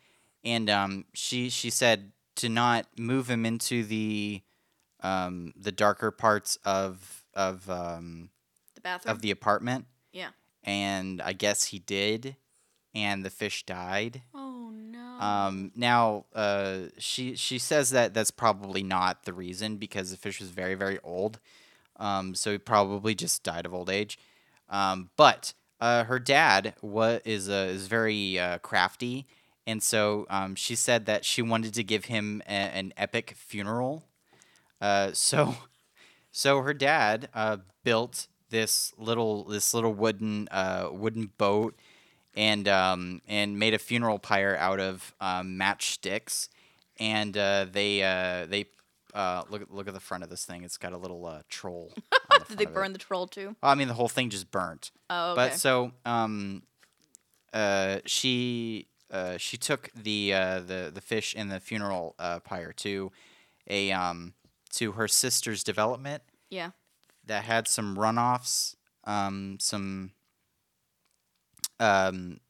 and 0.44 0.68
um, 0.70 1.04
she 1.14 1.48
she 1.50 1.70
said 1.70 2.12
to 2.36 2.48
not 2.48 2.86
move 2.98 3.28
him 3.28 3.44
into 3.46 3.84
the 3.84 4.42
um, 5.00 5.52
the 5.56 5.72
darker 5.72 6.10
parts 6.10 6.56
of 6.64 7.24
of 7.34 7.68
um, 7.70 8.30
The 8.74 8.80
bathroom. 8.82 9.12
of 9.16 9.22
the 9.22 9.30
apartment, 9.30 9.86
yeah. 10.12 10.28
and 10.62 11.20
I 11.22 11.32
guess 11.32 11.64
he 11.64 11.78
did, 11.78 12.36
and 12.94 13.24
the 13.24 13.30
fish 13.30 13.64
died. 13.64 14.22
Oh 14.34 14.70
no. 14.74 14.98
Um, 15.20 15.72
now, 15.74 16.26
uh, 16.34 16.88
she 16.98 17.36
she 17.36 17.58
says 17.58 17.90
that 17.90 18.12
that's 18.14 18.30
probably 18.30 18.82
not 18.82 19.24
the 19.24 19.32
reason 19.32 19.76
because 19.76 20.10
the 20.10 20.16
fish 20.16 20.40
was 20.40 20.50
very 20.50 20.74
very 20.74 20.98
old. 21.02 21.38
Um, 21.96 22.34
so 22.34 22.50
he 22.52 22.58
probably 22.58 23.14
just 23.14 23.42
died 23.42 23.64
of 23.66 23.72
old 23.74 23.88
age. 23.90 24.18
Um, 24.72 25.10
but 25.16 25.54
uh, 25.80 26.04
her 26.06 26.20
dad 26.20 26.74
wa- 26.82 27.20
is 27.24 27.48
is 27.48 27.88
very 27.88 28.38
uh, 28.40 28.58
crafty, 28.58 29.26
and 29.66 29.82
so 29.82 30.26
um, 30.30 30.56
she 30.56 30.74
said 30.76 31.06
that 31.06 31.24
she 31.26 31.42
wanted 31.42 31.74
to 31.74 31.84
give 31.84 32.06
him 32.06 32.42
a- 32.46 32.52
an 32.52 32.94
epic 32.96 33.34
funeral. 33.36 34.04
Uh, 34.80 35.12
so, 35.12 35.56
so 36.32 36.62
her 36.62 36.74
dad 36.74 37.28
uh, 37.34 37.58
built 37.84 38.28
this 38.50 38.92
little 38.98 39.44
this 39.44 39.74
little 39.74 39.94
wooden 39.94 40.48
uh, 40.50 40.88
wooden 40.92 41.30
boat 41.38 41.74
and 42.34 42.68
um, 42.68 43.22
and 43.28 43.58
made 43.58 43.74
a 43.74 43.78
funeral 43.78 44.18
pyre 44.18 44.56
out 44.58 44.80
of 44.80 45.14
um, 45.20 45.58
matchsticks, 45.58 46.48
and 46.98 47.36
uh, 47.36 47.66
they 47.70 48.02
uh, 48.02 48.46
they 48.46 48.66
uh, 49.14 49.42
look 49.50 49.66
look 49.70 49.88
at 49.88 49.94
the 49.94 50.00
front 50.00 50.24
of 50.24 50.30
this 50.30 50.44
thing. 50.44 50.64
It's 50.64 50.78
got 50.78 50.92
a 50.92 50.96
little 50.98 51.24
uh, 51.26 51.42
troll. 51.48 51.92
the 52.30 52.44
Did 52.48 52.58
they 52.58 52.64
front 52.64 52.66
of 52.66 52.70
it. 52.70 52.74
burn 52.74 52.92
the 52.92 52.98
troll 52.98 53.26
too? 53.26 53.56
Well, 53.62 53.72
I 53.72 53.74
mean, 53.74 53.88
the 53.88 53.94
whole 53.94 54.08
thing 54.08 54.30
just 54.30 54.50
burnt. 54.50 54.90
Oh, 55.10 55.32
okay. 55.32 55.36
But 55.36 55.54
so 55.54 55.92
um, 56.04 56.62
uh, 57.52 57.98
she 58.06 58.88
uh, 59.10 59.36
she 59.36 59.56
took 59.56 59.90
the 59.94 60.32
uh, 60.32 60.60
the 60.60 60.90
the 60.92 61.00
fish 61.00 61.34
in 61.34 61.48
the 61.48 61.60
funeral 61.60 62.14
uh, 62.18 62.40
pyre 62.40 62.72
to 62.78 63.12
a 63.68 63.92
um 63.92 64.34
to 64.72 64.92
her 64.92 65.06
sister's 65.06 65.62
development 65.62 66.22
yeah. 66.50 66.70
that 67.26 67.44
had 67.44 67.68
some 67.68 67.96
runoffs, 67.96 68.76
um, 69.04 69.58
some 69.60 70.12
um. 71.78 72.40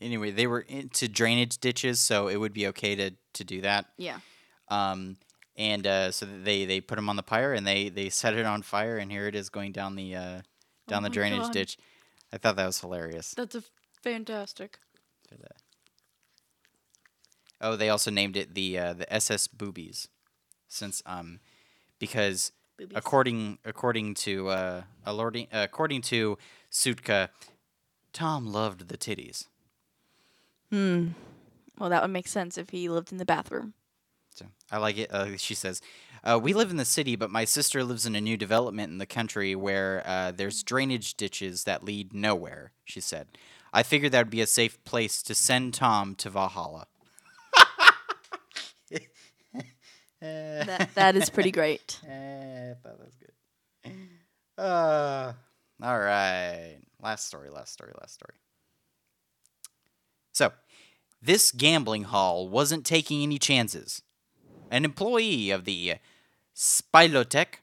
Anyway, 0.00 0.30
they 0.30 0.46
were 0.46 0.60
into 0.60 1.08
drainage 1.08 1.58
ditches, 1.58 1.98
so 1.98 2.28
it 2.28 2.36
would 2.36 2.52
be 2.52 2.68
okay 2.68 2.94
to, 2.94 3.10
to 3.32 3.42
do 3.42 3.62
that. 3.62 3.86
Yeah. 3.98 4.18
Um, 4.68 5.16
and 5.56 5.86
uh, 5.86 6.10
so 6.12 6.26
they 6.26 6.64
they 6.64 6.80
put 6.80 6.96
them 6.96 7.08
on 7.08 7.16
the 7.16 7.22
pyre 7.22 7.52
and 7.52 7.66
they 7.66 7.88
they 7.88 8.08
set 8.08 8.34
it 8.34 8.46
on 8.46 8.62
fire, 8.62 8.96
and 8.98 9.10
here 9.10 9.26
it 9.26 9.34
is 9.34 9.48
going 9.48 9.72
down 9.72 9.96
the 9.96 10.14
uh, 10.14 10.40
down 10.88 11.02
the 11.02 11.08
Oh 11.08 11.10
my 11.10 11.14
drainage 11.14 11.42
God. 11.42 11.52
ditch. 11.52 11.78
I 12.32 12.38
thought 12.38 12.56
that 12.56 12.66
was 12.66 12.80
hilarious. 12.80 13.34
That's 13.36 13.54
a 13.54 13.62
fantastic. 14.02 14.78
Oh, 17.60 17.76
they 17.76 17.88
also 17.90 18.10
named 18.10 18.36
it 18.36 18.54
the 18.54 18.76
uh, 18.78 18.92
the 18.92 19.12
SS 19.12 19.46
Boobies, 19.46 20.08
since 20.68 21.00
um, 21.06 21.38
because 22.00 22.50
Boobies. 22.78 22.96
according 22.96 23.58
according 23.64 24.14
to 24.14 24.48
uh, 24.48 24.82
alerting, 25.06 25.46
according 25.52 26.02
to 26.02 26.38
Sutka, 26.72 27.28
Tom 28.12 28.46
loved 28.46 28.88
the 28.88 28.98
titties. 28.98 29.46
Hmm. 30.70 31.08
Well, 31.78 31.90
that 31.90 32.02
would 32.02 32.10
make 32.10 32.26
sense 32.28 32.58
if 32.58 32.70
he 32.70 32.88
lived 32.88 33.12
in 33.12 33.18
the 33.18 33.24
bathroom. 33.24 33.74
So 34.34 34.46
I 34.70 34.78
like 34.78 34.98
it. 34.98 35.12
Uh, 35.12 35.36
she 35.36 35.54
says, 35.54 35.80
uh, 36.24 36.38
"We 36.42 36.54
live 36.54 36.70
in 36.70 36.76
the 36.76 36.84
city, 36.84 37.16
but 37.16 37.30
my 37.30 37.44
sister 37.44 37.84
lives 37.84 38.06
in 38.06 38.14
a 38.16 38.20
new 38.20 38.36
development 38.36 38.90
in 38.90 38.98
the 38.98 39.06
country 39.06 39.54
where 39.54 40.02
uh, 40.06 40.32
there's 40.32 40.62
drainage 40.62 41.14
ditches 41.14 41.64
that 41.64 41.84
lead 41.84 42.12
nowhere." 42.14 42.72
She 42.84 43.00
said, 43.00 43.28
"I 43.72 43.82
figured 43.82 44.12
that 44.12 44.20
would 44.26 44.30
be 44.30 44.40
a 44.40 44.46
safe 44.46 44.82
place 44.84 45.22
to 45.24 45.34
send 45.34 45.74
Tom 45.74 46.14
to 46.16 46.30
Valhalla." 46.30 46.86
That 50.22 50.90
that 50.94 51.16
is 51.16 51.30
pretty 51.30 51.50
great. 51.50 52.00
Eh, 52.08 52.70
I 52.70 52.74
thought 52.74 52.98
that 52.98 53.04
was 53.04 53.16
good. 53.16 54.62
Uh, 54.62 55.32
all 55.82 55.98
right. 55.98 56.78
Last 57.02 57.26
story, 57.26 57.50
last 57.50 57.72
story, 57.72 57.92
last 58.00 58.14
story. 58.14 58.34
So, 60.32 60.52
this 61.20 61.50
gambling 61.52 62.04
hall 62.04 62.48
wasn't 62.48 62.86
taking 62.86 63.22
any 63.22 63.38
chances. 63.38 64.02
An 64.72 64.86
employee 64.86 65.50
of 65.50 65.64
the 65.66 65.96
Spielothek 66.56 67.60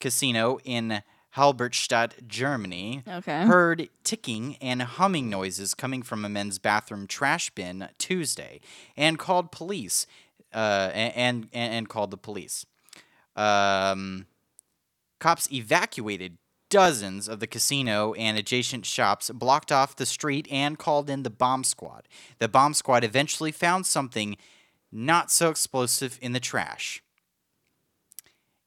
casino 0.00 0.58
in 0.64 1.02
Halberstadt, 1.36 2.26
Germany, 2.26 3.02
Okay. 3.06 3.44
heard 3.44 3.90
ticking 4.04 4.56
and 4.62 4.80
humming 4.80 5.28
noises 5.28 5.74
coming 5.74 6.02
from 6.02 6.24
a 6.24 6.30
men's 6.30 6.58
bathroom 6.58 7.06
trash 7.06 7.50
bin 7.50 7.90
Tuesday 7.98 8.60
and 8.96 9.18
called 9.18 9.52
police 9.52 10.06
uh, 10.54 10.90
and, 10.94 11.12
and, 11.14 11.48
and 11.52 11.88
called 11.90 12.10
the 12.10 12.16
police. 12.16 12.64
Um, 13.36 14.26
cops 15.20 15.52
evacuated 15.52 16.38
dozens 16.70 17.28
of 17.28 17.38
the 17.40 17.46
casino 17.46 18.14
and 18.14 18.38
adjacent 18.38 18.86
shops, 18.86 19.30
blocked 19.30 19.70
off 19.70 19.94
the 19.94 20.06
street, 20.06 20.48
and 20.50 20.78
called 20.78 21.10
in 21.10 21.22
the 21.22 21.30
bomb 21.30 21.64
squad. 21.64 22.08
The 22.38 22.48
bomb 22.48 22.72
squad 22.72 23.04
eventually 23.04 23.52
found 23.52 23.84
something 23.84 24.38
not 24.92 25.30
so 25.30 25.50
explosive 25.50 26.18
in 26.22 26.32
the 26.32 26.40
trash. 26.40 27.02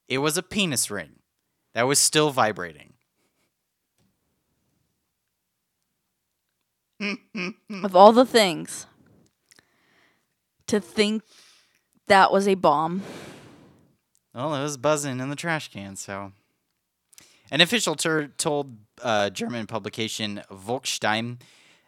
It 0.08 0.18
was 0.18 0.36
a 0.36 0.42
penis 0.42 0.90
ring 0.90 1.20
that 1.74 1.84
was 1.84 1.98
still 1.98 2.30
vibrating. 2.30 2.94
Of 7.82 7.96
all 7.96 8.12
the 8.12 8.26
things 8.26 8.86
to 10.66 10.80
think 10.80 11.22
that 12.06 12.30
was 12.30 12.46
a 12.46 12.54
bomb. 12.54 13.02
Well, 14.34 14.54
it 14.54 14.62
was 14.62 14.76
buzzing 14.76 15.18
in 15.18 15.30
the 15.30 15.36
trash 15.36 15.68
can, 15.72 15.96
so. 15.96 16.32
An 17.50 17.60
official 17.60 17.96
tur 17.96 18.28
told 18.36 18.76
uh, 19.02 19.30
German 19.30 19.66
publication 19.66 20.42
Volksstimme 20.50 21.38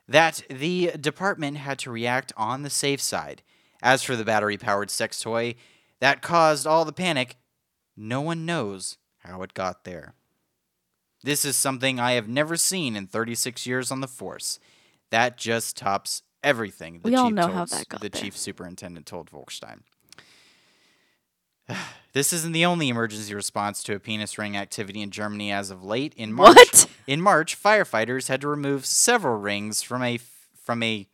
that 0.08 0.42
the 0.50 0.92
department 1.00 1.58
had 1.58 1.78
to 1.80 1.90
react 1.90 2.32
on 2.36 2.62
the 2.62 2.70
safe 2.70 3.00
side. 3.00 3.42
As 3.82 4.02
for 4.02 4.14
the 4.16 4.24
battery 4.24 4.56
powered 4.56 4.90
sex 4.90 5.20
toy 5.20 5.56
that 6.00 6.22
caused 6.22 6.66
all 6.66 6.84
the 6.84 6.92
panic, 6.92 7.36
no 7.96 8.20
one 8.20 8.46
knows 8.46 8.98
how 9.18 9.42
it 9.42 9.54
got 9.54 9.84
there. 9.84 10.14
This 11.24 11.44
is 11.44 11.56
something 11.56 12.00
I 12.00 12.12
have 12.12 12.28
never 12.28 12.56
seen 12.56 12.96
in 12.96 13.06
36 13.06 13.66
years 13.66 13.90
on 13.90 14.00
the 14.00 14.08
force. 14.08 14.58
That 15.10 15.36
just 15.36 15.76
tops 15.76 16.22
everything. 16.42 17.00
The 17.02 17.10
We 17.10 17.14
all 17.16 17.30
know 17.30 17.42
told, 17.42 17.54
how 17.54 17.64
that 17.66 17.88
got 17.88 18.00
the 18.00 18.08
there. 18.08 18.20
chief 18.20 18.36
superintendent 18.36 19.06
told 19.06 19.30
Volksstimme. 19.30 19.82
This 22.14 22.34
isn't 22.34 22.52
the 22.52 22.66
only 22.66 22.90
emergency 22.90 23.34
response 23.34 23.82
to 23.84 23.94
a 23.94 23.98
penis 23.98 24.36
ring 24.36 24.54
activity 24.54 25.00
in 25.00 25.10
Germany 25.10 25.50
as 25.50 25.70
of 25.70 25.82
late. 25.82 26.12
In 26.14 26.30
March, 26.34 26.56
What? 26.56 26.86
in 27.06 27.22
March, 27.22 27.58
firefighters 27.58 28.28
had 28.28 28.42
to 28.42 28.48
remove 28.48 28.84
several 28.84 29.38
rings 29.38 29.80
from 29.80 30.02
a 30.02 30.18
from 30.62 30.82
a 30.82 31.08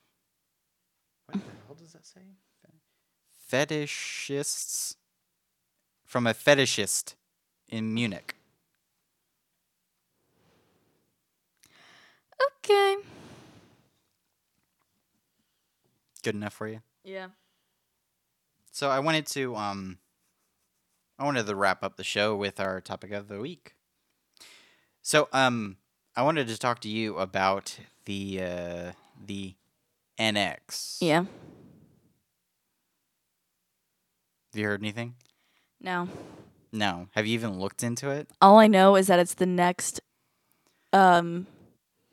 what 1.27 1.35
the 1.35 1.41
hell 1.69 1.77
does 1.79 1.93
that 1.93 2.05
say? 2.05 2.23
Fetishists 3.51 4.97
from 6.05 6.27
a 6.27 6.35
fetishist 6.35 7.15
in 7.69 7.95
Munich. 7.95 8.35
Okay. 12.65 12.97
Good 16.23 16.35
enough 16.35 16.53
for 16.53 16.69
you? 16.69 16.81
Yeah. 17.05 17.29
So 18.71 18.91
I 18.91 18.99
wanted 18.99 19.27
to 19.29 19.57
um 19.57 19.99
I 21.19 21.25
wanted 21.25 21.47
to 21.47 21.55
wrap 21.57 21.83
up 21.83 21.97
the 21.97 22.05
show 22.05 22.37
with 22.37 22.61
our 22.61 22.81
topic 22.81 23.13
of 23.13 23.29
the 23.29 23.41
week. 23.41 23.75
So 25.03 25.29
um 25.33 25.79
I 26.15 26.23
wanted 26.23 26.49
to 26.49 26.59
talk 26.59 26.81
to 26.81 26.89
you 26.89 27.17
about 27.17 27.79
the 28.05 28.43
uh 28.43 28.93
the 29.25 29.55
NX. 30.19 30.99
Yeah. 31.01 31.25
Have 34.48 34.48
you 34.59 34.67
heard 34.67 34.81
anything? 34.83 35.15
No. 35.81 36.09
No. 36.73 37.09
Have 37.13 37.27
you 37.27 37.35
even 37.35 37.59
looked 37.59 37.83
into 37.83 38.11
it? 38.11 38.29
All 38.43 38.59
I 38.59 38.67
know 38.67 38.97
is 38.97 39.07
that 39.07 39.19
it's 39.19 39.35
the 39.35 39.47
next 39.47 40.01
um 40.93 41.47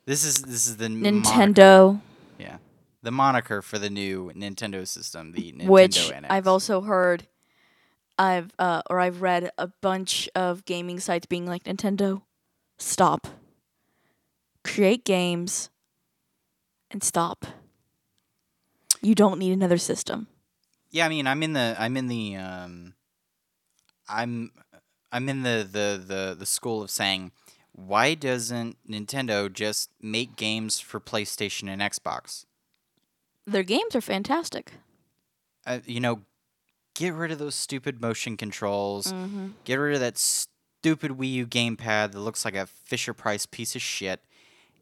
This 0.06 0.24
is 0.24 0.42
this 0.42 0.66
is 0.66 0.76
the 0.76 0.88
moniker- 0.88 1.28
Nintendo, 1.28 2.00
yeah. 2.38 2.58
The 3.02 3.10
moniker 3.10 3.62
for 3.62 3.78
the 3.78 3.90
new 3.90 4.32
Nintendo 4.34 4.86
system, 4.86 5.32
the 5.32 5.52
Nintendo 5.52 5.68
which 5.68 5.96
NX. 6.10 6.26
I've 6.30 6.46
also 6.48 6.80
heard 6.82 7.26
I've 8.18 8.50
uh 8.58 8.82
or 8.88 9.00
I've 9.00 9.20
read 9.22 9.50
a 9.58 9.68
bunch 9.80 10.28
of 10.34 10.64
gaming 10.64 11.00
sites 11.00 11.26
being 11.26 11.46
like 11.46 11.64
Nintendo 11.64 12.22
stop. 12.78 13.26
Create 14.64 15.04
games 15.04 15.70
and 16.90 17.02
stop. 17.02 17.46
You 19.02 19.14
don't 19.14 19.38
need 19.38 19.52
another 19.52 19.78
system. 19.78 20.26
Yeah, 20.90 21.06
I 21.06 21.08
mean, 21.08 21.26
I'm 21.26 21.42
in 21.42 21.52
the 21.52 21.76
I'm 21.78 21.96
in 21.96 22.06
the 22.06 22.36
um 22.36 22.94
I'm 24.08 24.52
I'm 25.12 25.28
in 25.28 25.42
the 25.42 25.66
the 25.70 26.02
the, 26.04 26.36
the 26.38 26.46
school 26.46 26.82
of 26.82 26.90
saying 26.90 27.32
why 27.72 28.14
doesn't 28.14 28.78
Nintendo 28.88 29.52
just 29.52 29.90
make 30.00 30.36
games 30.36 30.80
for 30.80 30.98
PlayStation 30.98 31.68
and 31.68 31.82
Xbox? 31.82 32.46
Their 33.46 33.62
games 33.62 33.94
are 33.94 34.00
fantastic. 34.00 34.72
Uh, 35.66 35.80
you 35.84 36.00
know, 36.00 36.22
get 36.94 37.12
rid 37.12 37.30
of 37.30 37.38
those 37.38 37.54
stupid 37.54 38.00
motion 38.00 38.36
controls. 38.36 39.12
Mm-hmm. 39.12 39.48
Get 39.64 39.76
rid 39.76 39.94
of 39.94 40.00
that 40.00 40.16
stupid 40.16 41.12
Wii 41.12 41.32
U 41.32 41.46
gamepad 41.46 42.12
that 42.12 42.20
looks 42.20 42.44
like 42.44 42.54
a 42.54 42.66
Fisher 42.66 43.12
Price 43.12 43.44
piece 43.44 43.76
of 43.76 43.82
shit 43.82 44.20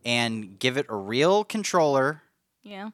and 0.05 0.59
give 0.59 0.77
it 0.77 0.87
a 0.89 0.97
real 0.97 1.45
controller 1.45 2.23
Yeah. 2.63 2.91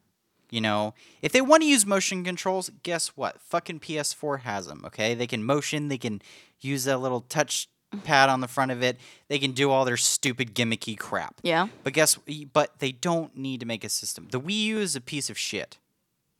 You 0.50 0.60
know, 0.60 0.94
if 1.22 1.32
they 1.32 1.40
want 1.40 1.62
to 1.62 1.68
use 1.68 1.86
motion 1.86 2.24
controls, 2.24 2.70
guess 2.82 3.08
what? 3.08 3.40
Fucking 3.40 3.80
PS4 3.80 4.40
has 4.40 4.66
them, 4.66 4.82
okay? 4.84 5.14
They 5.14 5.26
can 5.26 5.44
motion, 5.44 5.88
they 5.88 5.98
can 5.98 6.20
use 6.60 6.84
that 6.84 6.98
little 6.98 7.20
touch 7.20 7.68
mm. 7.94 8.02
pad 8.02 8.28
on 8.28 8.40
the 8.40 8.48
front 8.48 8.72
of 8.72 8.82
it. 8.82 8.98
They 9.28 9.38
can 9.38 9.52
do 9.52 9.70
all 9.70 9.84
their 9.84 9.96
stupid 9.96 10.54
gimmicky 10.54 10.98
crap. 10.98 11.40
Yeah. 11.42 11.68
But 11.84 11.92
guess 11.92 12.18
but 12.52 12.78
they 12.80 12.92
don't 12.92 13.36
need 13.36 13.60
to 13.60 13.66
make 13.66 13.84
a 13.84 13.88
system. 13.88 14.28
The 14.30 14.40
Wii 14.40 14.64
U 14.64 14.78
is 14.78 14.96
a 14.96 15.00
piece 15.00 15.30
of 15.30 15.38
shit 15.38 15.78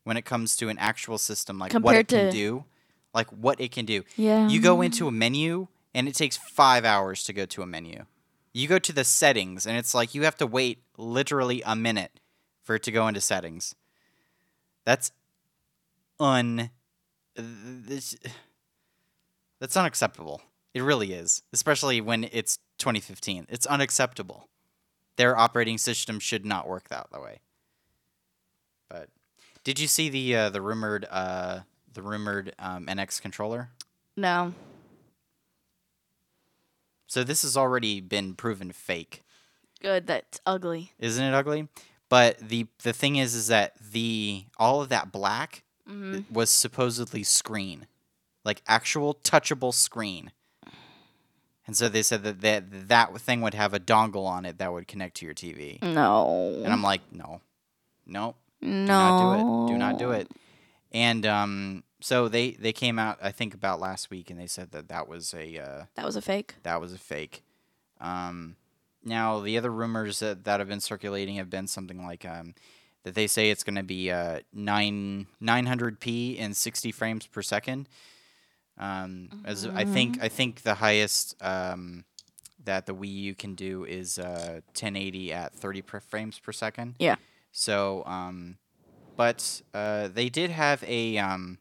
when 0.04 0.16
it 0.16 0.24
comes 0.24 0.56
to 0.56 0.68
an 0.68 0.78
actual 0.78 1.18
system 1.18 1.58
like 1.58 1.72
what 1.72 1.96
it 1.96 2.08
can 2.08 2.26
to- 2.26 2.32
do. 2.32 2.64
Like 3.12 3.28
what 3.30 3.60
it 3.60 3.72
can 3.72 3.86
do. 3.86 4.04
Yeah. 4.16 4.46
You 4.48 4.60
go 4.60 4.82
into 4.82 5.08
a 5.08 5.10
menu 5.10 5.66
and 5.92 6.06
it 6.06 6.14
takes 6.14 6.36
5 6.36 6.84
hours 6.84 7.24
to 7.24 7.32
go 7.32 7.44
to 7.44 7.62
a 7.62 7.66
menu. 7.66 8.06
You 8.52 8.68
go 8.68 8.78
to 8.78 8.92
the 8.92 9.02
settings 9.02 9.66
and 9.66 9.76
it's 9.76 9.94
like 9.94 10.14
you 10.14 10.22
have 10.22 10.36
to 10.36 10.46
wait 10.46 10.84
literally 10.96 11.60
a 11.66 11.74
minute 11.74 12.20
for 12.62 12.76
it 12.76 12.84
to 12.84 12.92
go 12.92 13.08
into 13.08 13.20
settings. 13.20 13.74
That's 14.90 15.12
un 16.18 16.70
this 17.36 18.16
that's 19.60 19.76
unacceptable. 19.76 20.42
It 20.74 20.82
really 20.82 21.12
is, 21.12 21.42
especially 21.52 22.00
when 22.00 22.28
it's 22.32 22.58
2015. 22.78 23.46
It's 23.48 23.66
unacceptable. 23.66 24.48
Their 25.14 25.38
operating 25.38 25.78
system 25.78 26.18
should 26.18 26.44
not 26.44 26.66
work 26.66 26.88
that 26.88 27.12
way. 27.12 27.38
But 28.88 29.10
did 29.62 29.78
you 29.78 29.86
see 29.86 30.08
the 30.08 30.34
uh, 30.34 30.50
the 30.50 30.60
rumored 30.60 31.06
uh, 31.08 31.60
the 31.94 32.02
rumored 32.02 32.52
um, 32.58 32.86
NX 32.86 33.22
controller? 33.22 33.68
No. 34.16 34.54
So 37.06 37.22
this 37.22 37.42
has 37.42 37.56
already 37.56 38.00
been 38.00 38.34
proven 38.34 38.72
fake, 38.72 39.22
Good. 39.80 40.08
That's 40.08 40.40
ugly. 40.44 40.94
isn't 40.98 41.24
it? 41.24 41.32
Ugly. 41.32 41.68
But 42.10 42.38
the 42.40 42.66
the 42.82 42.92
thing 42.92 43.16
is, 43.16 43.34
is 43.34 43.46
that 43.46 43.72
the 43.92 44.44
all 44.58 44.82
of 44.82 44.90
that 44.90 45.10
black 45.10 45.64
Mm-hmm. 45.88 46.32
was 46.32 46.50
supposedly 46.50 47.24
screen, 47.24 47.86
like 48.44 48.62
actual 48.68 49.14
touchable 49.24 49.74
screen. 49.74 50.30
And 51.66 51.76
so 51.76 51.88
they 51.88 52.02
said 52.02 52.22
that 52.22 52.40
that, 52.42 52.88
that 52.88 53.18
thing 53.20 53.40
would 53.40 53.54
have 53.54 53.74
a 53.74 53.80
dongle 53.80 54.24
on 54.24 54.44
it 54.44 54.58
that 54.58 54.72
would 54.72 54.86
connect 54.86 55.16
to 55.16 55.24
your 55.26 55.34
TV. 55.34 55.82
No. 55.82 56.60
And 56.62 56.72
I'm 56.72 56.82
like, 56.82 57.00
no, 57.12 57.40
no, 58.06 58.36
no. 58.60 58.68
do 58.70 58.86
not 58.86 59.18
do 59.20 59.32
it. 59.32 59.72
Do 59.72 59.78
not 59.78 59.98
do 59.98 60.10
it. 60.12 60.28
And 60.92 61.26
um, 61.26 61.82
so 62.00 62.28
they 62.28 62.52
they 62.52 62.72
came 62.72 62.98
out, 63.00 63.18
I 63.20 63.32
think, 63.32 63.52
about 63.52 63.80
last 63.80 64.10
week, 64.10 64.30
and 64.30 64.38
they 64.38 64.46
said 64.46 64.70
that 64.70 64.88
that 64.88 65.08
was 65.08 65.34
a 65.34 65.58
uh, 65.58 65.84
That 65.96 66.04
was 66.06 66.14
a 66.14 66.22
fake. 66.22 66.54
that 66.62 66.80
was 66.80 66.92
a 66.92 66.98
fake. 66.98 67.42
Um, 68.00 68.54
now 69.04 69.40
the 69.40 69.56
other 69.56 69.70
rumors 69.70 70.20
that, 70.20 70.44
that 70.44 70.60
have 70.60 70.68
been 70.68 70.80
circulating 70.80 71.36
have 71.36 71.50
been 71.50 71.66
something 71.66 72.04
like 72.04 72.24
um, 72.24 72.54
that 73.04 73.14
they 73.14 73.26
say 73.26 73.50
it's 73.50 73.64
going 73.64 73.76
to 73.76 73.82
be 73.82 74.10
uh, 74.10 74.40
nine 74.52 75.26
nine 75.40 75.66
hundred 75.66 76.00
p 76.00 76.38
and 76.38 76.56
sixty 76.56 76.92
frames 76.92 77.26
per 77.26 77.42
second. 77.42 77.88
Um, 78.78 79.42
as 79.44 79.66
I 79.66 79.84
think 79.84 80.22
I 80.22 80.28
think 80.28 80.62
the 80.62 80.74
highest 80.74 81.36
um, 81.42 82.04
that 82.64 82.86
the 82.86 82.94
Wii 82.94 83.14
U 83.14 83.34
can 83.34 83.54
do 83.54 83.84
is 83.84 84.18
uh, 84.18 84.60
1080 84.72 85.32
at 85.32 85.54
30 85.54 85.82
per 85.82 86.00
frames 86.00 86.38
per 86.38 86.52
second. 86.52 86.94
Yeah. 86.98 87.16
So, 87.52 88.04
um, 88.06 88.58
but 89.16 89.62
uh, 89.74 90.08
they 90.08 90.28
did 90.28 90.50
have 90.50 90.84
a 90.86 91.18
um, 91.18 91.58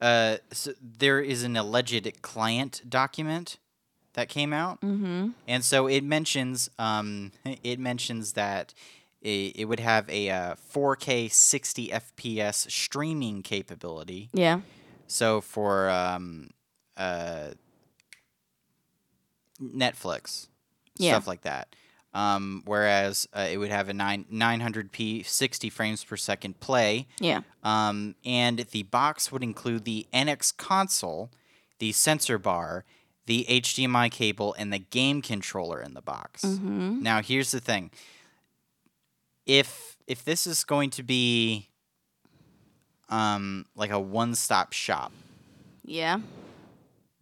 uh, 0.00 0.36
so 0.52 0.72
there 0.80 1.20
is 1.20 1.42
an 1.42 1.56
alleged 1.56 2.22
client 2.22 2.82
document 2.88 3.58
that 4.16 4.28
came 4.28 4.52
out, 4.52 4.80
Mm-hmm. 4.80 5.28
and 5.46 5.64
so 5.64 5.86
it 5.86 6.02
mentions 6.02 6.68
um, 6.78 7.30
it 7.62 7.78
mentions 7.78 8.32
that 8.32 8.74
it, 9.22 9.52
it 9.56 9.64
would 9.66 9.80
have 9.80 10.08
a 10.10 10.28
uh, 10.30 10.54
4K 10.74 11.30
60 11.32 11.88
FPS 11.88 12.70
streaming 12.70 13.42
capability. 13.42 14.28
Yeah. 14.32 14.60
So 15.06 15.40
for 15.40 15.88
um, 15.88 16.50
uh, 16.96 17.50
Netflix, 19.60 20.48
Yeah. 20.96 21.12
stuff 21.12 21.26
like 21.26 21.42
that. 21.42 21.74
Um, 22.14 22.62
whereas 22.64 23.26
uh, 23.34 23.46
it 23.50 23.58
would 23.58 23.70
have 23.70 23.88
a 23.90 23.92
nine 23.94 24.24
900p 24.32 25.26
60 25.26 25.68
frames 25.70 26.02
per 26.02 26.16
second 26.16 26.60
play. 26.60 27.06
Yeah. 27.20 27.42
Um, 27.62 28.14
and 28.24 28.60
the 28.60 28.84
box 28.84 29.30
would 29.30 29.42
include 29.42 29.84
the 29.84 30.06
NX 30.14 30.56
console, 30.56 31.30
the 31.78 31.92
sensor 31.92 32.38
bar, 32.38 32.84
the 33.26 33.44
HDMI 33.48 34.10
cable, 34.10 34.54
and 34.58 34.72
the 34.72 34.78
game 34.78 35.20
controller 35.22 35.80
in 35.82 35.94
the 35.94 36.00
box. 36.02 36.42
Mm-hmm. 36.44 37.02
Now, 37.02 37.20
here's 37.22 37.50
the 37.50 37.60
thing: 37.60 37.90
if 39.46 39.96
if 40.06 40.24
this 40.24 40.46
is 40.46 40.64
going 40.64 40.90
to 40.90 41.02
be 41.02 41.68
um, 43.08 43.66
like 43.74 43.90
a 43.90 44.00
one-stop 44.00 44.72
shop, 44.72 45.12
Yeah. 45.84 46.20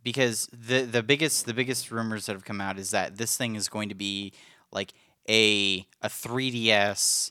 because 0.03 0.49
the 0.53 0.83
the 0.83 1.03
biggest 1.03 1.47
the 1.47 1.55
biggest 1.55 1.91
rumors 1.91 2.27
that 2.27 2.33
have 2.33 2.45
come 2.45 2.61
out 2.61 2.79
is 2.79 2.91
that 2.91 3.17
this 3.17 3.37
thing 3.37 3.55
is 3.57 3.69
going 3.69 3.89
to 3.91 3.95
be 3.95 4.33
like 4.73 4.93
a 5.29 5.87
a 6.03 6.09
3DS 6.09 7.31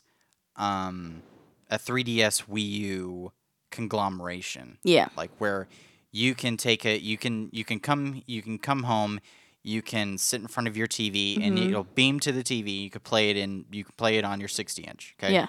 um 0.55 1.21
a 1.69 1.77
3DS 1.77 2.45
Wii 2.47 2.69
U 2.71 3.31
conglomeration 3.71 4.77
Yeah. 4.83 5.09
like 5.17 5.31
where 5.39 5.67
you 6.15 6.33
can 6.35 6.55
take 6.55 6.85
it 6.85 7.01
you 7.01 7.17
can 7.17 7.49
you 7.51 7.65
can 7.65 7.79
come 7.79 8.21
you 8.27 8.41
can 8.41 8.57
come 8.59 8.83
home 8.83 9.19
you 9.63 9.81
can 9.81 10.17
sit 10.17 10.39
in 10.41 10.47
front 10.47 10.67
of 10.67 10.77
your 10.77 10.87
TV 10.87 11.37
and 11.41 11.57
Mhm. 11.57 11.67
it'll 11.69 11.83
beam 11.95 12.19
to 12.21 12.31
the 12.31 12.43
TV 12.43 12.83
you 12.83 12.89
could 12.89 13.03
play 13.03 13.29
it 13.31 13.35
in 13.37 13.65
you 13.71 13.83
can 13.83 13.93
play 13.97 14.17
it 14.17 14.23
on 14.23 14.39
your 14.39 14.47
60 14.49 14.83
inch 14.83 15.15
okay 15.19 15.33
Yeah. 15.33 15.47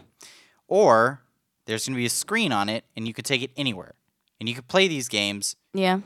or 0.66 1.20
there's 1.66 1.86
going 1.86 1.94
to 1.94 1.98
be 1.98 2.06
a 2.06 2.10
screen 2.10 2.50
on 2.50 2.68
it 2.68 2.84
and 2.96 3.06
you 3.06 3.12
could 3.14 3.24
take 3.26 3.42
it 3.42 3.50
anywhere 3.56 3.94
and 4.40 4.48
you 4.48 4.54
could 4.54 4.66
play 4.68 4.88
these 4.88 5.08
games 5.08 5.54
Yeah. 5.74 6.00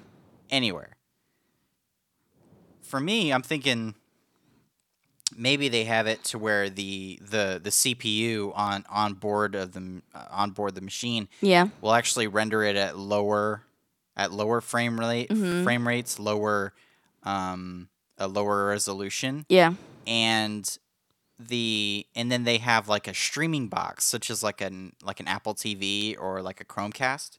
anywhere. 0.51 0.97
For 2.83 3.01
me, 3.01 3.33
I'm 3.33 3.42
thinking 3.42 3.94
maybe 5.37 5.68
they 5.68 5.85
have 5.85 6.07
it 6.07 6.25
to 6.25 6.38
where 6.38 6.71
the 6.71 7.18
the 7.23 7.61
the 7.62 7.71
CPU 7.71 8.53
on 8.57 8.85
on 8.88 9.14
board 9.14 9.55
of 9.55 9.73
the 9.73 10.03
uh, 10.14 10.25
on 10.31 10.53
board 10.53 10.75
the 10.75 10.81
machine 10.81 11.29
Yeah. 11.42 11.68
will 11.81 11.92
actually 11.92 12.27
render 12.29 12.62
it 12.64 12.77
at 12.77 12.97
lower 12.99 13.62
at 14.18 14.33
lower 14.33 14.61
frame 14.61 14.98
rate 15.00 15.31
Mhm. 15.31 15.64
frame 15.64 15.88
rates, 15.88 16.18
lower 16.18 16.74
um 17.22 17.88
a 18.18 18.26
lower 18.28 18.66
resolution 18.66 19.46
Yeah. 19.48 19.74
and 20.07 20.76
the 21.38 22.04
and 22.16 22.33
then 22.33 22.42
they 22.44 22.59
have 22.59 22.88
like 22.88 23.07
a 23.07 23.14
streaming 23.14 23.68
box 23.68 24.04
such 24.04 24.28
as 24.28 24.42
like 24.42 24.61
an 24.61 24.92
like 25.02 25.20
an 25.20 25.28
Apple 25.28 25.54
TV 25.54 26.16
or 26.18 26.42
like 26.42 26.61
a 26.61 26.64
Chromecast 26.64 27.38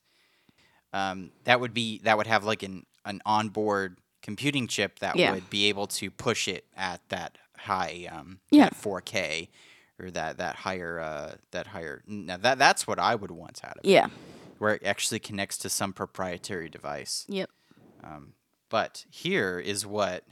um, 0.93 1.31
that 1.43 1.59
would 1.59 1.73
be 1.73 1.99
that 1.99 2.17
would 2.17 2.27
have 2.27 2.45
like 2.45 2.63
an 2.63 2.85
an 3.05 3.21
onboard 3.25 3.97
computing 4.21 4.67
chip 4.67 4.99
that 4.99 5.15
Yeah. 5.15 5.31
would 5.33 5.49
be 5.49 5.65
able 5.65 5.87
to 5.87 6.09
push 6.11 6.47
it 6.47 6.65
at 6.75 7.01
that 7.09 7.37
high 7.57 8.07
um 8.11 8.39
Yeah. 8.51 8.65
that 8.65 8.75
4K 8.75 9.49
or 9.99 10.11
that 10.11 10.37
that 10.37 10.55
higher 10.57 10.99
uh 10.99 11.35
that 11.51 11.67
higher 11.67 12.01
now 12.07 12.37
that 12.37 12.57
that's 12.57 12.87
what 12.87 12.99
I 12.99 13.15
would 13.15 13.31
want 13.31 13.59
out 13.65 13.77
of 13.77 13.83
it 13.83 13.89
Yeah. 13.89 14.07
Where 14.59 14.75
it 14.75 14.83
actually 14.85 15.19
connects 15.19 15.57
to 15.57 15.69
some 15.69 15.91
proprietary 15.93 16.69
device 16.69 17.25
Yep. 17.27 17.49
um, 18.03 18.33
but 18.69 19.05
here 19.09 19.57
is 19.59 19.85
what, 19.85 20.23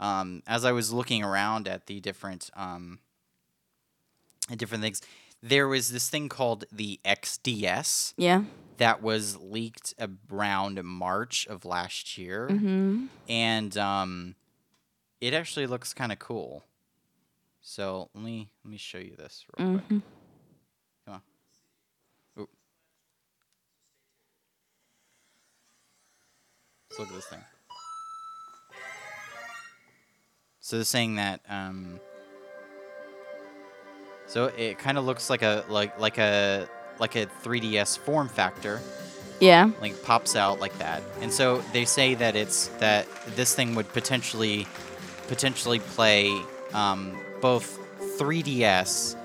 um, 0.00 0.42
as 0.46 0.64
I 0.64 0.72
was 0.72 0.92
looking 0.92 1.22
around 1.22 1.68
at 1.68 1.86
the 1.86 2.00
different, 2.00 2.50
um, 2.54 2.98
different 4.56 4.82
things, 4.82 5.00
there 5.42 5.68
was 5.68 5.90
this 5.92 6.08
thing 6.10 6.28
called 6.28 6.64
the 6.72 6.98
XDS 7.04 8.14
Yeah. 8.16 8.44
that 8.78 9.02
was 9.02 9.36
leaked 9.36 9.94
around 10.30 10.82
March 10.82 11.46
of 11.46 11.64
last 11.64 12.18
year, 12.18 12.48
Mm-hmm. 12.50 13.06
and 13.28 13.76
um, 13.78 14.34
it 15.20 15.34
actually 15.34 15.66
looks 15.66 15.94
kind 15.94 16.10
of 16.12 16.18
cool. 16.18 16.64
So 17.60 18.10
let 18.14 18.22
me 18.24 18.48
let 18.64 18.70
me 18.70 18.76
show 18.76 18.98
you 18.98 19.14
this 19.16 19.44
real 19.58 19.72
quick. 19.74 19.84
Mm-hmm. 19.84 19.98
Come 19.98 20.02
Let's 26.98 27.00
look 27.00 27.08
at 27.10 27.14
this 27.16 27.26
thing. 27.26 27.44
So 30.60 30.76
they're 30.76 30.84
saying 30.84 31.16
that 31.16 31.40
um 31.48 32.00
so 34.26 34.46
it 34.46 34.78
kind 34.78 34.96
of 34.98 35.04
looks 35.04 35.28
like 35.30 35.42
a 35.42 35.64
like 35.68 35.98
like 36.00 36.16
a 36.18 36.66
like 36.98 37.14
a 37.16 37.26
3DS 37.44 37.98
form 37.98 38.28
factor, 38.28 38.80
Yeah. 39.40 39.70
like 39.82 40.02
pops 40.02 40.34
out 40.36 40.58
like 40.58 40.76
that. 40.78 41.02
And 41.20 41.30
so 41.30 41.58
they 41.74 41.84
say 41.84 42.14
that 42.14 42.34
it's 42.34 42.68
that 42.78 43.06
this 43.36 43.54
thing 43.54 43.74
would 43.74 43.92
potentially 43.92 44.66
potentially 45.28 45.80
play 45.80 46.34
um, 46.72 47.14
both 47.42 47.78
3DS 48.18 49.16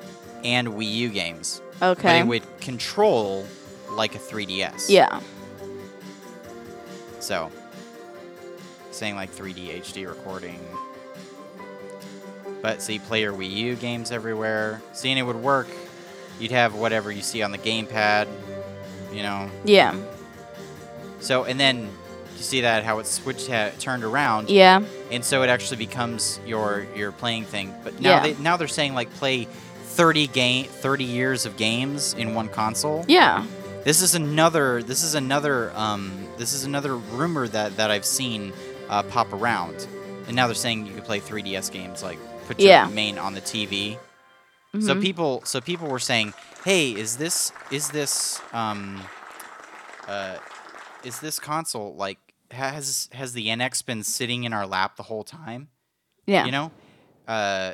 and 0.44 0.68
Wii 0.68 0.94
U 0.94 1.10
games 1.10 1.62
Okay. 1.82 2.02
but 2.04 2.16
it 2.18 2.28
would 2.28 2.60
control 2.60 3.46
like 3.92 4.16
a 4.16 4.20
3DS. 4.20 4.90
Yeah. 4.90 5.22
So, 7.20 7.50
saying 8.92 9.16
like 9.16 9.32
3D 9.34 9.80
HD 9.82 10.08
recording. 10.08 10.60
But 12.62 12.82
see, 12.82 12.94
you 12.96 13.00
play 13.00 13.22
your 13.22 13.34
Wii 13.34 13.50
U 13.50 13.76
games 13.76 14.12
everywhere. 14.12 14.82
Seeing 14.94 15.18
it 15.18 15.24
would 15.24 15.36
work, 15.38 15.68
you'd 16.40 16.52
have 16.52 16.76
whatever 16.76 17.12
you 17.12 17.22
see 17.22 17.42
on 17.42 17.52
the 17.52 17.58
gamepad, 17.58 18.28
you 19.12 19.24
know. 19.24 19.50
Yeah. 19.64 19.96
So 21.20 21.44
and 21.46 21.60
then 21.60 21.90
You 22.38 22.44
see 22.46 22.62
that 22.62 22.84
how 22.84 22.98
it 22.98 23.06
switched, 23.06 23.48
ha- 23.50 23.70
turned 23.78 24.04
around, 24.04 24.50
Yeah. 24.50 24.82
and 25.12 25.24
so 25.24 25.44
it 25.44 25.50
actually 25.50 25.78
becomes 25.78 26.40
your 26.46 26.88
your 26.96 27.12
playing 27.12 27.46
thing. 27.46 27.72
But 27.84 28.00
now 28.02 28.10
Yeah. 28.16 28.20
they 28.24 28.34
now 28.42 28.58
they're 28.58 28.68
saying 28.68 28.96
like 28.96 29.14
play 29.16 29.48
30 29.84 30.26
game 30.28 30.66
30 30.66 31.04
years 31.04 31.46
of 31.46 31.56
games 31.58 32.16
in 32.18 32.34
one 32.34 32.48
console. 32.48 33.06
Yeah. 33.08 33.44
This 33.84 34.02
is 34.02 34.16
another 34.16 34.82
this 34.82 35.04
is 35.04 35.14
another 35.14 35.72
um 35.76 36.12
this 36.38 36.54
is 36.54 36.64
another 36.64 36.96
rumor 36.98 37.48
that 37.48 37.78
that 37.78 37.92
I've 37.92 38.06
seen 38.06 38.54
uh, 38.92 39.02
pop 39.04 39.32
around. 39.34 39.88
And 40.28 40.36
now 40.36 40.46
they're 40.48 40.54
saying 40.54 40.86
you 40.86 40.94
can 40.94 41.02
play 41.04 41.20
3DS 41.20 41.72
games 41.72 42.04
like 42.04 42.20
put 42.48 42.60
your 42.60 42.70
Yeah. 42.70 42.88
main 42.88 43.18
on 43.18 43.34
the 43.34 43.42
TV. 43.42 43.98
So 44.80 44.96
Mhm. 44.96 45.02
people 45.02 45.42
so 45.46 45.60
people 45.60 45.88
were 45.88 46.00
saying, 46.00 46.34
"Hey, 46.64 46.92
is 46.92 47.18
this 47.18 47.52
is 47.72 47.90
this 47.90 48.40
um 48.54 49.02
uh 50.08 50.38
is 51.04 51.20
this 51.20 51.40
console 51.40 51.96
like 51.96 52.20
has 52.52 53.10
has 53.14 53.34
the 53.34 53.48
NX 53.48 53.82
been 53.86 54.04
sitting 54.04 54.44
in 54.44 54.54
our 54.54 54.68
lap 54.68 54.96
the 54.96 55.04
whole 55.04 55.24
time?" 55.24 55.70
Yeah. 56.26 56.46
You 56.46 56.52
know? 56.52 56.72
Uh 57.28 57.74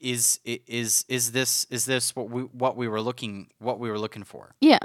is 0.00 0.40
is 0.44 1.04
is 1.08 1.32
this 1.32 1.66
is 1.70 1.84
this 1.84 2.14
what 2.16 2.30
we 2.30 2.42
what 2.42 2.76
we 2.76 2.88
were 2.88 3.00
looking 3.00 3.50
what 3.58 3.78
we 3.78 3.90
were 3.90 3.98
looking 3.98 4.24
for? 4.24 4.54
Yeah. 4.60 4.78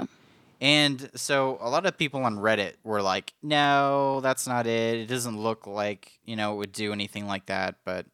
And 0.62 1.10
so 1.16 1.58
a 1.60 1.68
lot 1.68 1.84
of 1.86 1.98
people 1.98 2.22
on 2.24 2.36
Reddit 2.36 2.74
were 2.84 3.02
like, 3.02 3.32
"No, 3.42 4.20
that's 4.20 4.46
not 4.46 4.66
it. 4.66 5.00
It 5.00 5.06
doesn't 5.06 5.36
look 5.36 5.66
like 5.66 6.20
you 6.24 6.36
know 6.36 6.54
it 6.54 6.56
would 6.56 6.72
do 6.72 6.92
anything 6.92 7.26
like 7.26 7.46
that." 7.46 7.74
But 7.84 8.06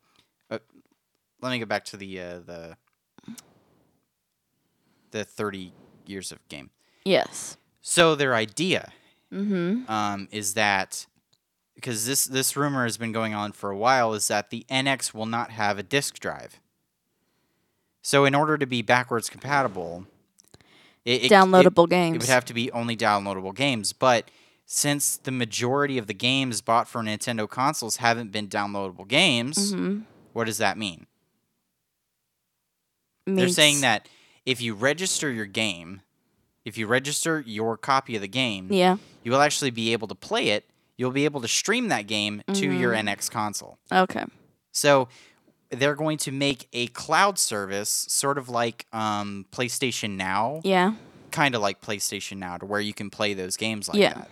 uh, 0.50 0.58
let 1.42 1.50
me 1.50 1.58
go 1.58 1.66
back 1.66 1.84
to 1.86 1.98
the 1.98 2.18
uh, 2.20 2.38
the 2.40 2.76
the 5.10 5.24
thirty 5.24 5.72
years 6.06 6.32
of 6.32 6.46
game. 6.48 6.70
Yes. 7.04 7.56
So 7.82 8.14
their 8.14 8.34
idea 8.34 8.92
Mm-hmm. 9.30 9.90
um, 9.90 10.26
is 10.32 10.54
that 10.54 11.04
because 11.74 12.06
this 12.06 12.24
this 12.24 12.56
rumor 12.56 12.84
has 12.84 12.96
been 12.96 13.12
going 13.12 13.34
on 13.34 13.52
for 13.52 13.68
a 13.70 13.76
while 13.76 14.14
is 14.14 14.26
that 14.28 14.48
the 14.48 14.64
NX 14.70 15.12
will 15.12 15.26
not 15.26 15.50
have 15.50 15.78
a 15.78 15.82
disk 15.82 16.18
drive. 16.18 16.60
So 18.00 18.24
in 18.24 18.34
order 18.34 18.56
to 18.56 18.66
be 18.66 18.80
backwards 18.80 19.28
compatible, 19.28 20.06
it, 21.08 21.24
it- 21.24 21.30
Downloadable 21.32 21.84
it 21.86 21.90
games. 21.90 22.16
It 22.16 22.20
would 22.22 22.28
have 22.28 22.44
to 22.46 22.54
be 22.54 22.70
only 22.72 22.96
downloadable 22.96 23.54
games. 23.54 23.92
But 23.92 24.30
since 24.66 25.16
the 25.16 25.30
majority 25.30 25.96
of 25.98 26.06
the 26.06 26.14
games 26.14 26.60
bought 26.60 26.86
for 26.88 27.02
Nintendo 27.02 27.48
consoles 27.48 27.96
haven't 27.96 28.30
been 28.32 28.48
downloadable 28.48 29.08
games, 29.08 29.72
mm-hmm. 29.72 30.00
what 30.34 30.44
does 30.44 30.58
that 30.58 30.76
mean? 30.76 31.06
They're 33.26 33.48
saying 33.48 33.82
that 33.82 34.08
if 34.46 34.60
you 34.62 34.74
register 34.74 35.30
your 35.30 35.44
game, 35.46 36.00
if 36.64 36.78
you 36.78 36.86
register 36.86 37.42
your 37.46 37.76
copy 37.76 38.16
of 38.16 38.22
the 38.22 38.28
game, 38.28 38.68
Yeah. 38.72 38.96
you 39.22 39.30
will 39.32 39.40
actually 39.42 39.70
be 39.70 39.92
able 39.92 40.08
to 40.08 40.14
play 40.14 40.48
it. 40.48 40.64
You'll 40.96 41.10
be 41.10 41.26
able 41.26 41.40
to 41.42 41.48
stream 41.48 41.88
that 41.88 42.06
game 42.06 42.42
to 42.54 42.66
your 42.70 42.92
Mm-hmm. 42.94 43.08
NX 43.08 43.30
console. 43.30 43.78
Okay. 43.92 44.24
So 44.72 45.08
they're 45.70 45.94
going 45.94 46.18
to 46.18 46.32
make 46.32 46.68
a 46.72 46.86
cloud 46.88 47.38
service, 47.38 47.90
sort 48.08 48.38
of 48.38 48.48
like 48.48 48.86
um, 48.92 49.46
PlayStation 49.52 50.16
Now, 50.16 50.60
Yeah. 50.64 50.94
kind 51.30 51.54
of 51.54 51.60
like 51.60 51.80
PlayStation 51.80 52.38
Now, 52.38 52.56
to 52.56 52.66
where 52.66 52.80
you 52.80 52.94
can 52.94 53.10
play 53.10 53.34
those 53.34 53.56
games 53.56 53.88
like 53.88 53.98
Yeah. 53.98 54.14
that. 54.14 54.30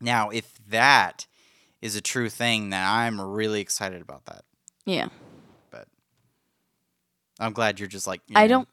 Now, 0.00 0.30
if 0.30 0.54
that 0.68 1.26
is 1.80 1.96
a 1.96 2.00
true 2.00 2.28
thing, 2.28 2.70
then 2.70 2.84
I'm 2.84 3.20
really 3.20 3.60
excited 3.60 4.00
about 4.02 4.24
that. 4.26 4.44
Yeah. 4.84 5.08
But 5.70 5.88
I'm 7.40 7.52
glad 7.52 7.78
you're 7.80 7.88
just 7.88 8.06
like 8.06 8.20
I 8.34 8.46
don't. 8.46 8.68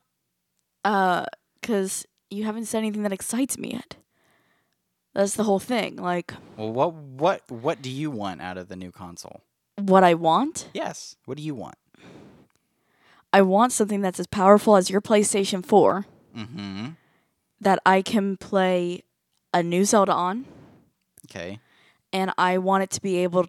Uh, 0.85 1.25
cause 1.61 2.05
you 2.29 2.43
haven't 2.45 2.65
said 2.65 2.79
anything 2.79 3.03
that 3.03 3.11
excites 3.11 3.57
me 3.57 3.73
yet. 3.73 3.95
That's 5.13 5.35
the 5.35 5.43
whole 5.43 5.59
thing. 5.59 5.95
Like 5.97 6.33
Well, 6.55 6.71
what 6.71 6.93
what 6.93 7.51
what 7.51 7.81
do 7.81 7.89
you 7.89 8.09
want 8.11 8.41
out 8.41 8.57
of 8.57 8.67
the 8.69 8.75
new 8.75 8.91
console? 8.91 9.41
What 9.79 10.03
I 10.03 10.13
want. 10.13 10.69
Yes. 10.73 11.15
What 11.25 11.37
do 11.37 11.43
you 11.43 11.55
want? 11.55 11.75
I 13.31 13.41
want 13.41 13.71
something 13.71 14.01
that's 14.01 14.19
as 14.19 14.27
powerful 14.27 14.75
as 14.75 14.89
your 14.89 15.01
PlayStation 15.01 15.65
4 15.65 16.05
Mm-hmm. 16.35 16.87
that 17.61 17.79
I 17.85 18.01
can 18.01 18.37
play 18.37 19.03
a 19.53 19.61
new 19.63 19.83
Zelda 19.83 20.13
on, 20.13 20.45
Okay. 21.25 21.59
and 22.13 22.31
I 22.37 22.59
want 22.59 22.83
it 22.83 22.91
to 22.91 23.01
be 23.01 23.17
able, 23.17 23.47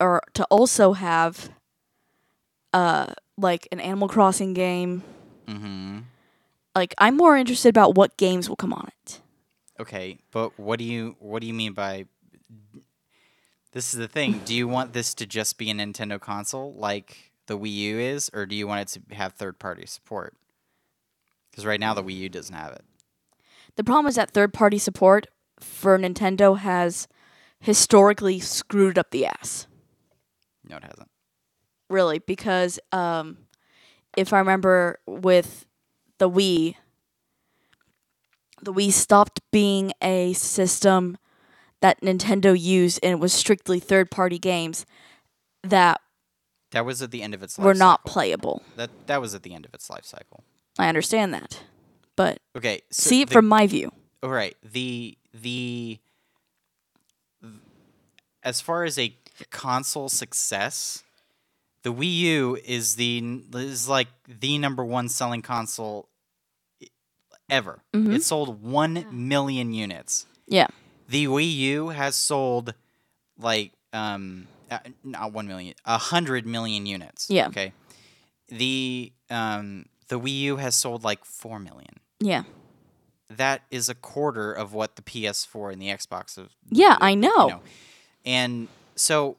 or 0.00 0.22
to 0.34 0.44
also 0.44 0.92
have, 0.92 1.50
uh, 2.72 3.06
like 3.36 3.66
an 3.72 3.80
Animal 3.80 4.08
Crossing 4.08 4.54
game. 4.54 5.02
Mm-hmm. 5.48 5.98
Like 6.74 6.94
I'm 6.98 7.16
more 7.16 7.36
interested 7.36 7.68
about 7.70 7.96
what 7.96 8.16
games 8.16 8.48
will 8.48 8.56
come 8.56 8.72
on 8.72 8.88
it. 9.02 9.20
Okay, 9.80 10.18
but 10.30 10.56
what 10.58 10.78
do 10.78 10.84
you 10.84 11.16
what 11.18 11.40
do 11.40 11.46
you 11.48 11.54
mean 11.54 11.72
by 11.72 12.06
this 13.72 13.92
is 13.92 14.00
the 14.00 14.08
thing. 14.08 14.40
Do 14.44 14.54
you 14.54 14.66
want 14.66 14.92
this 14.92 15.14
to 15.14 15.26
just 15.26 15.58
be 15.58 15.70
a 15.70 15.74
Nintendo 15.74 16.20
console 16.20 16.74
like 16.74 17.32
the 17.46 17.58
Wii 17.58 17.74
U 17.74 17.98
is, 17.98 18.30
or 18.32 18.46
do 18.46 18.54
you 18.54 18.66
want 18.66 18.82
it 18.82 19.00
to 19.08 19.14
have 19.14 19.34
third 19.34 19.58
party 19.58 19.86
support? 19.86 20.34
Because 21.50 21.66
right 21.66 21.80
now 21.80 21.94
the 21.94 22.02
Wii 22.02 22.16
U 22.16 22.28
doesn't 22.28 22.54
have 22.54 22.72
it. 22.72 22.84
The 23.76 23.84
problem 23.84 24.06
is 24.06 24.16
that 24.16 24.30
third 24.30 24.52
party 24.52 24.78
support 24.78 25.26
for 25.60 25.98
Nintendo 25.98 26.58
has 26.58 27.08
historically 27.60 28.40
screwed 28.40 28.98
up 28.98 29.10
the 29.10 29.26
ass. 29.26 29.66
No, 30.68 30.76
it 30.76 30.84
hasn't. 30.84 31.10
Really, 31.88 32.18
because 32.18 32.78
um, 32.92 33.38
if 34.16 34.32
I 34.32 34.38
remember 34.38 34.98
with 35.06 35.66
the 36.18 36.28
Wii, 36.28 36.74
the 38.62 38.72
Wii 38.72 38.92
stopped 38.92 39.40
being 39.50 39.92
a 40.02 40.32
system 40.34 41.16
that 41.80 42.00
Nintendo 42.00 42.58
used 42.58 42.98
and 43.02 43.12
it 43.12 43.18
was 43.20 43.32
strictly 43.32 43.78
third 43.80 44.10
party 44.10 44.38
games 44.38 44.84
that 45.62 46.00
That 46.72 46.84
was 46.84 47.00
at 47.02 47.10
the 47.10 47.22
end 47.22 47.34
of 47.34 47.42
its 47.42 47.58
life 47.58 47.64
were 47.64 47.74
not 47.74 48.00
cycle. 48.00 48.12
playable. 48.12 48.62
That 48.76 48.90
that 49.06 49.20
was 49.20 49.34
at 49.34 49.42
the 49.42 49.54
end 49.54 49.64
of 49.64 49.74
its 49.74 49.88
life 49.90 50.04
cycle. 50.04 50.42
I 50.78 50.88
understand 50.88 51.32
that. 51.34 51.62
But 52.16 52.38
Okay, 52.56 52.82
so 52.90 53.10
see 53.10 53.20
it 53.22 53.28
the- 53.28 53.32
from 53.32 53.46
my 53.46 53.66
view. 53.66 53.92
All 54.22 54.30
right. 54.30 54.56
The 54.62 55.16
the 55.32 55.98
as 58.42 58.60
far 58.60 58.84
as 58.84 58.98
a 58.98 59.14
console 59.50 60.08
success, 60.08 61.02
the 61.82 61.92
Wii 61.92 62.14
U 62.18 62.58
is 62.64 62.96
the 62.96 63.42
is 63.54 63.88
like 63.88 64.08
the 64.26 64.58
number 64.58 64.84
one 64.84 65.08
selling 65.08 65.42
console 65.42 66.08
i- 66.82 66.86
ever. 67.48 67.82
Mhm. 67.94 68.14
It 68.14 68.22
sold 68.24 68.62
1 68.62 69.06
million 69.12 69.72
units. 69.72 70.26
Yeah. 70.46 70.68
The 71.08 71.26
Wii 71.26 71.54
U 71.56 71.88
has 71.88 72.14
sold 72.16 72.74
like 73.38 73.72
um 73.92 74.46
uh, 74.70 74.78
not 75.02 75.32
1 75.32 75.46
million, 75.48 75.74
a 75.86 75.92
100 75.92 76.46
million 76.46 76.84
units. 76.84 77.30
Yeah. 77.30 77.48
Okay. 77.48 77.72
The 78.48 79.12
um 79.30 79.86
the 80.08 80.20
Wii 80.20 80.38
U 80.40 80.56
has 80.56 80.74
sold 80.74 81.04
like 81.04 81.24
4 81.24 81.58
million 81.58 82.00
Yeah. 82.20 82.44
that 83.30 83.62
is 83.70 83.88
a 83.88 83.94
quarter 83.94 84.52
of 84.52 84.72
what 84.74 84.96
the 84.96 85.02
PS4 85.02 85.72
and 85.72 85.82
the 85.82 85.88
Xbox 85.88 86.36
have. 86.36 86.50
Yeah, 86.70 86.96
I 87.00 87.10
you 87.10 87.16
know. 87.16 87.60
And 88.24 88.68
so 88.94 89.36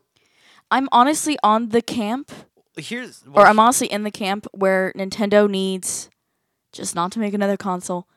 I'm 0.71 0.89
honestly 0.91 1.37
on 1.43 1.69
the 1.69 1.81
camp 1.81 2.31
here's 2.77 3.23
or 3.33 3.45
I'm 3.45 3.59
honestly 3.59 3.87
in 3.91 4.03
the 4.03 4.11
camp 4.11 4.47
where 4.53 4.93
Nintendo 4.95 5.49
needs 5.49 6.09
just 6.71 6.95
not 6.95 7.11
to 7.13 7.19
make 7.19 7.33
another 7.33 7.57
console, 7.57 8.07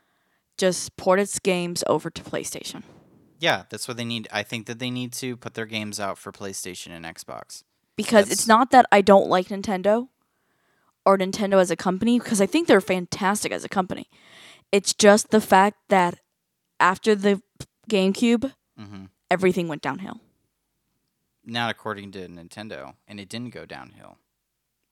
just 0.58 0.96
port 0.96 1.18
its 1.18 1.38
games 1.38 1.82
over 1.86 2.10
to 2.10 2.22
PlayStation. 2.22 2.82
Yeah, 3.42 3.64
that's 3.68 3.88
what 3.88 3.96
they 3.96 4.04
need. 4.04 4.28
I 4.32 4.44
think 4.44 4.66
that 4.66 4.78
they 4.78 4.88
need 4.90 5.12
to 5.14 5.36
put 5.36 5.54
their 5.54 5.66
games 5.66 5.98
out 5.98 6.16
for 6.16 6.30
PlayStation 6.30 6.92
and 6.92 7.04
Xbox. 7.04 7.64
Because 7.96 8.26
That's- 8.26 8.32
it's 8.40 8.46
not 8.46 8.70
that 8.70 8.86
I 8.92 9.00
don't 9.00 9.28
like 9.28 9.48
Nintendo 9.48 10.08
or 11.04 11.18
Nintendo 11.18 11.60
as 11.60 11.68
a 11.70 11.76
company, 11.76 12.20
because 12.20 12.40
I 12.40 12.46
think 12.46 12.68
they're 12.68 12.80
fantastic 12.80 13.50
as 13.50 13.64
a 13.64 13.68
company. 13.68 14.08
It's 14.70 14.94
just 14.94 15.30
the 15.30 15.40
fact 15.40 15.76
that 15.88 16.20
after 16.78 17.16
the 17.16 17.42
GameCube, 17.90 18.54
hmm 18.78 19.06
everything 19.28 19.66
went 19.66 19.82
downhill. 19.82 20.20
Not 21.44 21.70
according 21.70 22.12
to 22.12 22.28
Nintendo, 22.28 22.94
and 23.08 23.18
it 23.18 23.28
didn't 23.28 23.52
go 23.54 23.66
downhill 23.66 24.18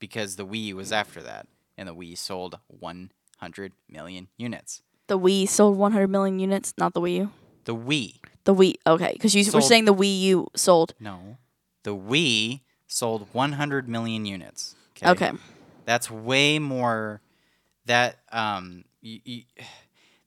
because 0.01 0.35
the 0.37 0.47
Wii 0.47 0.73
was 0.73 0.91
after 0.91 1.23
that, 1.23 1.47
and 1.79 1.89
the 1.89 1.95
Wii 1.95 2.19
sold 2.19 2.59
100 2.67 3.73
million 3.89 4.27
units. 4.37 4.83
The 5.07 5.19
Wii 5.19 5.49
sold 5.49 5.77
100 5.79 6.09
million 6.09 6.41
units, 6.41 6.75
not 6.77 6.95
the 6.95 7.01
Wii 7.01 7.17
U. 7.17 7.31
The 7.65 7.77
Wii, 7.77 8.17
The 8.45 8.55
Wii, 8.55 8.75
okay, 8.87 9.13
because 9.13 9.35
you 9.35 9.45
were 9.45 9.51
Sold- 9.51 9.65
saying 9.65 9.85
the 9.85 9.95
Wii 9.95 10.21
U 10.23 10.49
sold. 10.57 10.95
no, 10.99 11.37
the 11.83 11.95
Wii 11.95 12.61
sold 12.87 13.29
100 13.33 13.89
million 13.89 14.25
units. 14.27 14.75
Okay. 15.03 15.33
That's 15.85 16.11
way 16.11 16.59
more. 16.59 17.21
That 17.87 18.19
um, 18.33 18.85
y 19.03 19.21
y 19.27 19.45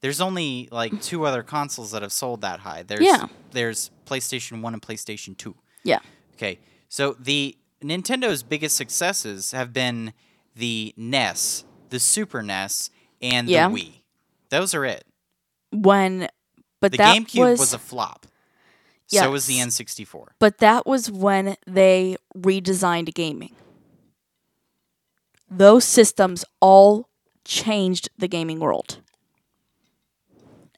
there's 0.01 0.19
only 0.21 0.67
like 0.71 1.01
two 1.01 1.25
other 1.25 1.43
consoles 1.43 1.91
that 1.91 2.01
have 2.01 2.11
sold 2.11 2.41
that 2.41 2.59
high. 2.61 2.83
There's 2.83 3.01
Yeah. 3.05 3.27
there's 3.51 3.89
PlayStation 4.05 4.61
One 4.61 4.73
and 4.73 4.81
PlayStation 4.81 5.37
Two. 5.37 5.55
Yeah. 5.83 5.99
Okay, 6.35 6.59
so 6.89 7.15
the 7.19 7.55
Nintendo's 7.83 8.43
biggest 8.43 8.75
successes 8.75 9.51
have 9.51 9.71
been 9.73 10.13
the 10.55 10.93
NES, 10.97 11.63
the 11.89 11.99
Super 11.99 12.41
NES, 12.43 12.89
and 13.21 13.47
Yeah. 13.49 13.67
the 13.69 13.75
Wii. 13.75 13.91
Those 14.49 14.73
are 14.73 14.85
it. 14.85 15.05
When, 15.71 16.27
but 16.83 16.91
The 16.91 16.97
that 16.97 17.15
GameCube 17.15 17.39
was, 17.39 17.59
was, 17.59 17.73
a 17.73 17.79
flop. 17.79 18.27
So 19.07 19.31
was 19.31 19.45
the 19.45 19.55
N64. 19.55 20.31
But 20.37 20.57
that 20.57 20.85
was 20.85 21.09
when 21.09 21.55
they 21.65 22.17
redesigned 22.37 23.13
gaming. 23.13 23.55
Those 25.49 25.85
systems 25.85 26.43
all 26.59 27.07
changed 27.45 28.09
the 28.17 28.27
gaming 28.27 28.59
world. 28.59 28.97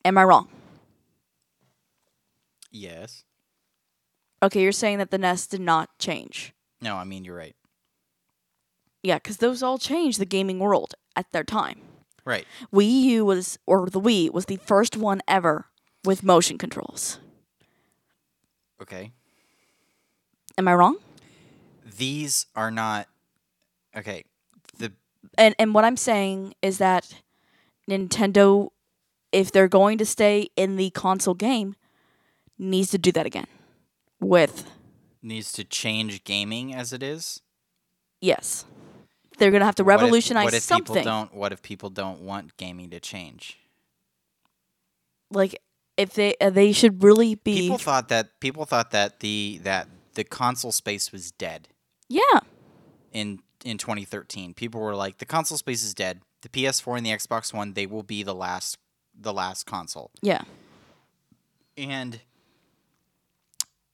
Am 0.03 0.16
I 0.20 0.26
wrong? 0.26 0.47
Yes. 2.70 3.24
Okay, 4.43 4.62
you're 4.62 4.72
saying 4.72 4.99
that 4.99 5.10
the 5.10 5.18
NES 5.18 5.47
did 5.47 5.62
not 5.62 5.97
change. 5.97 6.53
No, 6.82 6.97
I 6.97 7.03
mean 7.03 7.26
you're 7.26 7.36
right. 7.36 7.56
Yeah, 9.01 9.16
because 9.16 9.38
those 9.38 9.64
all 9.64 9.80
changed 9.80 10.20
the 10.20 10.26
gaming 10.26 10.60
world 10.60 10.93
at 11.16 11.32
their 11.32 11.43
time. 11.43 11.82
Right. 12.26 12.45
Wii 12.72 13.01
U 13.01 13.26
was, 13.26 13.58
or 13.66 13.89
the 13.89 13.99
Wii 13.99 14.32
was 14.32 14.45
the 14.45 14.58
first 14.58 14.97
one 14.97 15.22
ever 15.28 15.66
with 16.06 16.24
motion 16.24 16.58
controls. 16.58 17.20
Okay. 18.82 19.12
Am 20.58 20.68
I 20.68 20.74
wrong? 20.76 20.97
These 21.97 22.45
are 22.56 22.72
not 22.72 23.08
okay. 23.95 24.24
The 24.78 24.91
and 25.38 25.56
and 25.60 25.74
what 25.74 25.86
I'm 25.86 25.97
saying 25.97 26.53
is 26.62 26.78
that 26.80 27.22
Nintendo, 27.89 28.70
if 29.32 29.51
they're 29.51 29.68
going 29.68 29.97
to 29.99 30.06
stay 30.06 30.47
in 30.56 30.76
the 30.76 30.89
console 30.91 31.34
game, 31.36 31.76
needs 32.58 32.91
to 32.91 32.97
do 32.97 33.12
that 33.14 33.26
again. 33.26 33.47
With 34.20 34.66
needs 35.22 35.51
to 35.53 35.64
change 35.64 36.24
gaming 36.24 36.74
as 36.74 36.93
it 36.93 37.01
is. 37.03 37.41
yes, 38.22 38.66
they're 39.38 39.51
gonna 39.51 39.66
have 39.66 39.76
to 39.76 39.84
What 39.84 39.95
if- 39.95 40.01
revolutionize 40.01 40.45
what 40.45 40.53
if, 40.53 40.64
something. 40.64 40.95
people 40.95 41.03
don't? 41.03 41.34
What 41.34 41.51
if 41.51 41.62
people 41.62 41.89
don't 41.89 42.22
want 42.22 42.56
gaming 42.58 42.89
to 42.91 42.99
change? 42.99 43.58
Like 45.32 45.62
if 45.98 46.14
they 46.14 46.36
uh, 46.41 46.50
they 46.50 46.72
should 46.72 47.04
really 47.04 47.36
be 47.36 47.62
People 47.62 47.78
thought 47.78 48.10
that 48.10 48.39
people 48.39 48.66
thought 48.66 48.91
that 48.91 49.20
the 49.22 49.60
that 49.64 49.88
the 50.16 50.24
console 50.24 50.72
space 50.72 51.12
was 51.12 51.32
dead 51.32 51.68
yeah 52.10 52.39
in 53.12 53.39
in 53.64 53.78
2013. 53.80 54.54
People 54.54 54.80
were 54.80 54.96
like, 54.96 55.18
the 55.18 55.26
console 55.26 55.58
space 55.58 55.84
is 55.84 55.93
dead. 55.96 56.22
The 56.41 56.50
PS4 56.50 56.98
and 56.98 57.06
the 57.06 57.10
Xbox 57.10 57.52
One, 57.54 57.74
they 57.74 57.88
will 57.88 58.04
be 58.04 58.22
the 58.22 58.36
last 58.36 58.78
the 59.20 59.34
last 59.34 59.66
console. 59.66 60.12
yeah 60.22 60.41
And 61.78 62.20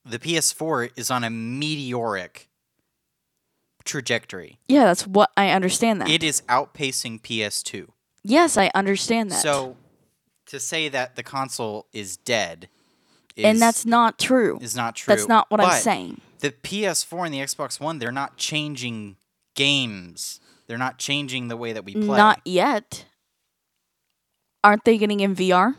the 0.04 0.18
PS4 0.18 0.90
is 0.96 1.10
on 1.10 1.22
a 1.24 1.30
meteoric 1.30 2.48
trajectory. 3.84 4.58
yeah. 4.68 4.84
That's 4.84 5.06
what 5.06 5.30
I 5.36 5.50
understand 5.50 6.00
that. 6.00 6.10
It 6.10 6.22
is 6.22 6.42
outpacing 6.48 7.22
PS2. 7.22 7.88
yes, 8.22 8.56
I 8.56 8.70
understand 8.74 9.30
that. 9.30 9.42
So 9.42 9.76
to 10.52 10.60
say 10.60 10.90
that 10.90 11.16
the 11.16 11.22
console 11.22 11.86
is 11.94 12.18
dead 12.18 12.68
is, 13.36 13.46
and 13.46 13.58
that's 13.60 13.86
not 13.86 14.18
true. 14.18 14.58
is 14.60 14.76
not 14.76 14.94
true. 14.94 15.14
That's 15.14 15.26
not 15.26 15.50
what 15.50 15.62
I'm 15.62 15.80
saying. 15.80 16.20
The 16.40 16.50
PS4 16.50 17.24
and 17.24 17.32
the 17.34 17.38
Xbox 17.38 17.80
One, 17.80 17.98
they're 17.98 18.12
not 18.12 18.36
changing 18.36 19.16
games. 19.54 20.40
They're 20.66 20.76
not 20.76 20.98
changing 20.98 21.48
the 21.48 21.56
way 21.56 21.72
that 21.72 21.86
we 21.86 21.94
play. 21.94 22.18
Not 22.18 22.42
yet. 22.44 23.06
Aren't 24.62 24.84
they 24.84 24.98
getting 24.98 25.20
in 25.20 25.34
VR? 25.34 25.74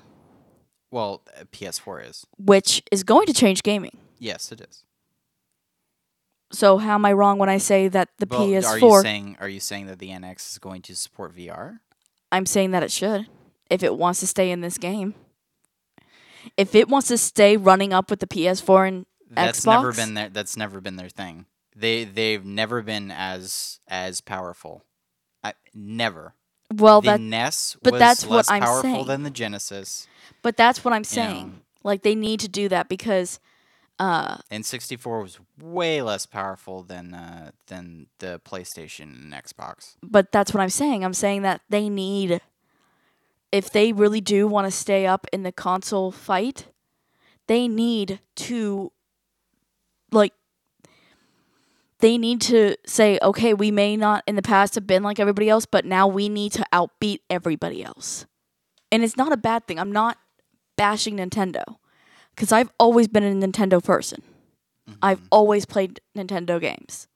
well, 0.90 1.22
uh, 1.40 1.44
PS4 1.52 2.10
is. 2.10 2.26
Which 2.40 2.82
is 2.92 3.04
going 3.04 3.28
to 3.28 3.34
change 3.34 3.62
gaming. 3.62 3.98
Yes, 4.18 4.52
it 4.52 4.60
is. 4.60 4.84
So 6.52 6.80
how 6.80 6.96
am 6.96 7.06
I 7.06 7.14
wrong 7.14 7.38
when 7.38 7.50
I 7.50 7.58
say 7.58 7.88
that 7.90 8.10
the 8.18 8.28
Well, 8.28 8.48
PS4? 8.48 8.66
Are 8.66 8.80
you 8.80 9.02
saying 9.02 9.38
are 9.40 9.50
you 9.50 9.60
saying 9.60 9.86
that 9.86 10.00
the 10.00 10.10
NX 10.10 10.52
is 10.54 10.58
going 10.58 10.82
to 10.84 10.96
support 10.96 11.36
VR? 11.36 11.80
I'm 12.32 12.48
saying 12.48 12.72
that 12.72 12.82
it 12.82 12.92
should, 12.92 13.28
if 13.70 13.84
it 13.84 13.96
wants 13.98 14.20
to 14.22 14.28
stay 14.28 14.52
in 14.52 14.62
this 14.62 14.78
game. 14.78 15.16
If 16.58 16.76
it 16.76 16.90
wants 16.90 17.08
to 17.08 17.18
stay 17.18 17.58
running 17.58 17.94
up 17.94 18.10
with 18.10 18.20
the 18.20 18.28
PS4 18.28 18.88
and 18.88 19.06
That's 19.30 19.62
Xbox, 19.62 19.66
never 19.66 19.94
been 19.94 20.14
their 20.14 20.30
that's 20.30 20.58
never 20.58 20.82
been 20.82 20.98
their 20.98 21.10
thing. 21.10 21.46
They 21.76 22.04
they've 22.04 22.44
never 22.46 22.82
been 22.82 23.12
as 23.12 23.80
as 23.88 24.22
powerful. 24.22 24.84
I, 25.44 25.54
never. 25.74 26.36
well, 26.74 27.02
the 27.02 27.12
that 27.12 27.20
NES 27.22 27.78
but 27.82 27.94
was 27.94 28.00
that's 28.00 28.26
what 28.26 28.36
less 28.38 28.52
I'm 28.52 28.62
powerful 28.62 28.82
saying. 28.82 29.08
than 29.08 29.24
the 29.24 29.30
Genesis. 29.30 30.08
but 30.42 30.58
that's 30.58 30.84
what 30.84 30.94
I'm 30.94 31.02
know. 31.02 31.04
saying. 31.04 31.62
Like 31.84 32.04
they 32.04 32.16
need 32.16 32.40
to 32.42 32.48
do 32.48 32.70
that 32.70 32.90
because 32.90 33.40
uh 34.00 34.38
And 34.52 34.66
64 34.66 35.22
was 35.22 35.40
way 35.60 36.02
less 36.02 36.26
powerful 36.26 36.84
than 36.84 37.14
uh, 37.14 37.52
than 37.68 38.08
the 38.20 38.42
PlayStation 38.46 39.04
and 39.24 39.34
Xbox. 39.34 39.96
but 40.04 40.32
that's 40.32 40.54
what 40.54 40.62
I'm 40.62 40.70
saying. 40.70 41.04
I'm 41.06 41.14
saying 41.14 41.42
that 41.44 41.62
they 41.70 41.90
need 41.90 42.42
if 43.54 43.70
they 43.70 43.94
really 43.94 44.20
do 44.20 44.48
want 44.48 44.66
to 44.66 44.72
stay 44.72 45.06
up 45.06 45.28
in 45.32 45.44
the 45.44 45.52
console 45.52 46.12
fight, 46.12 46.66
they 47.48 47.68
need 47.68 48.20
to 48.36 48.92
like 50.12 50.34
they 52.00 52.18
need 52.18 52.42
to 52.42 52.76
say, 52.86 53.20
okay, 53.22 53.54
we 53.54 53.70
may 53.70 53.96
not 53.96 54.24
in 54.28 54.36
the 54.36 54.42
past 54.42 54.76
have 54.76 54.88
been 54.88 55.04
like 55.04 55.20
everybody 55.20 55.50
else, 55.50 55.66
but 55.68 55.86
now 55.86 56.08
we 56.08 56.28
need 56.28 56.52
to 56.54 56.66
outbeat 56.74 57.20
everybody 57.30 57.84
else. 57.84 58.26
And 58.92 59.04
it's 59.04 59.16
not 59.16 59.32
a 59.32 59.38
bad 59.38 59.68
thing. 59.68 59.80
I'm 59.80 59.92
not 59.92 60.18
bashing 60.76 61.18
Nintendo 61.18 61.64
because 62.36 62.52
I've 62.52 62.72
always 62.80 63.08
been 63.08 63.24
a 63.24 63.48
Nintendo 63.48 63.82
person. 63.84 64.24
Mm-hmm. 64.90 65.00
I've 65.04 65.22
always 65.32 65.66
played 65.66 66.02
Nintendo 66.18 66.60
games. 66.60 67.08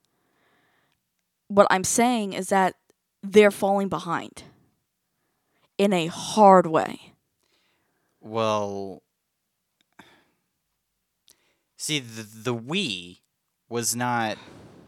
What 1.48 1.66
I'm 1.72 1.84
saying 1.84 2.34
is 2.34 2.50
that 2.50 2.76
they're 3.24 3.52
falling 3.52 3.90
behind 3.90 4.44
in 5.78 5.94
a 5.94 6.08
hard 6.08 6.68
way. 6.68 7.14
Well, 8.22 9.04
see 11.78 12.00
the 12.00 12.24
the 12.24 12.56
Wii 12.56 13.20
was 13.70 13.96
not. 13.96 14.38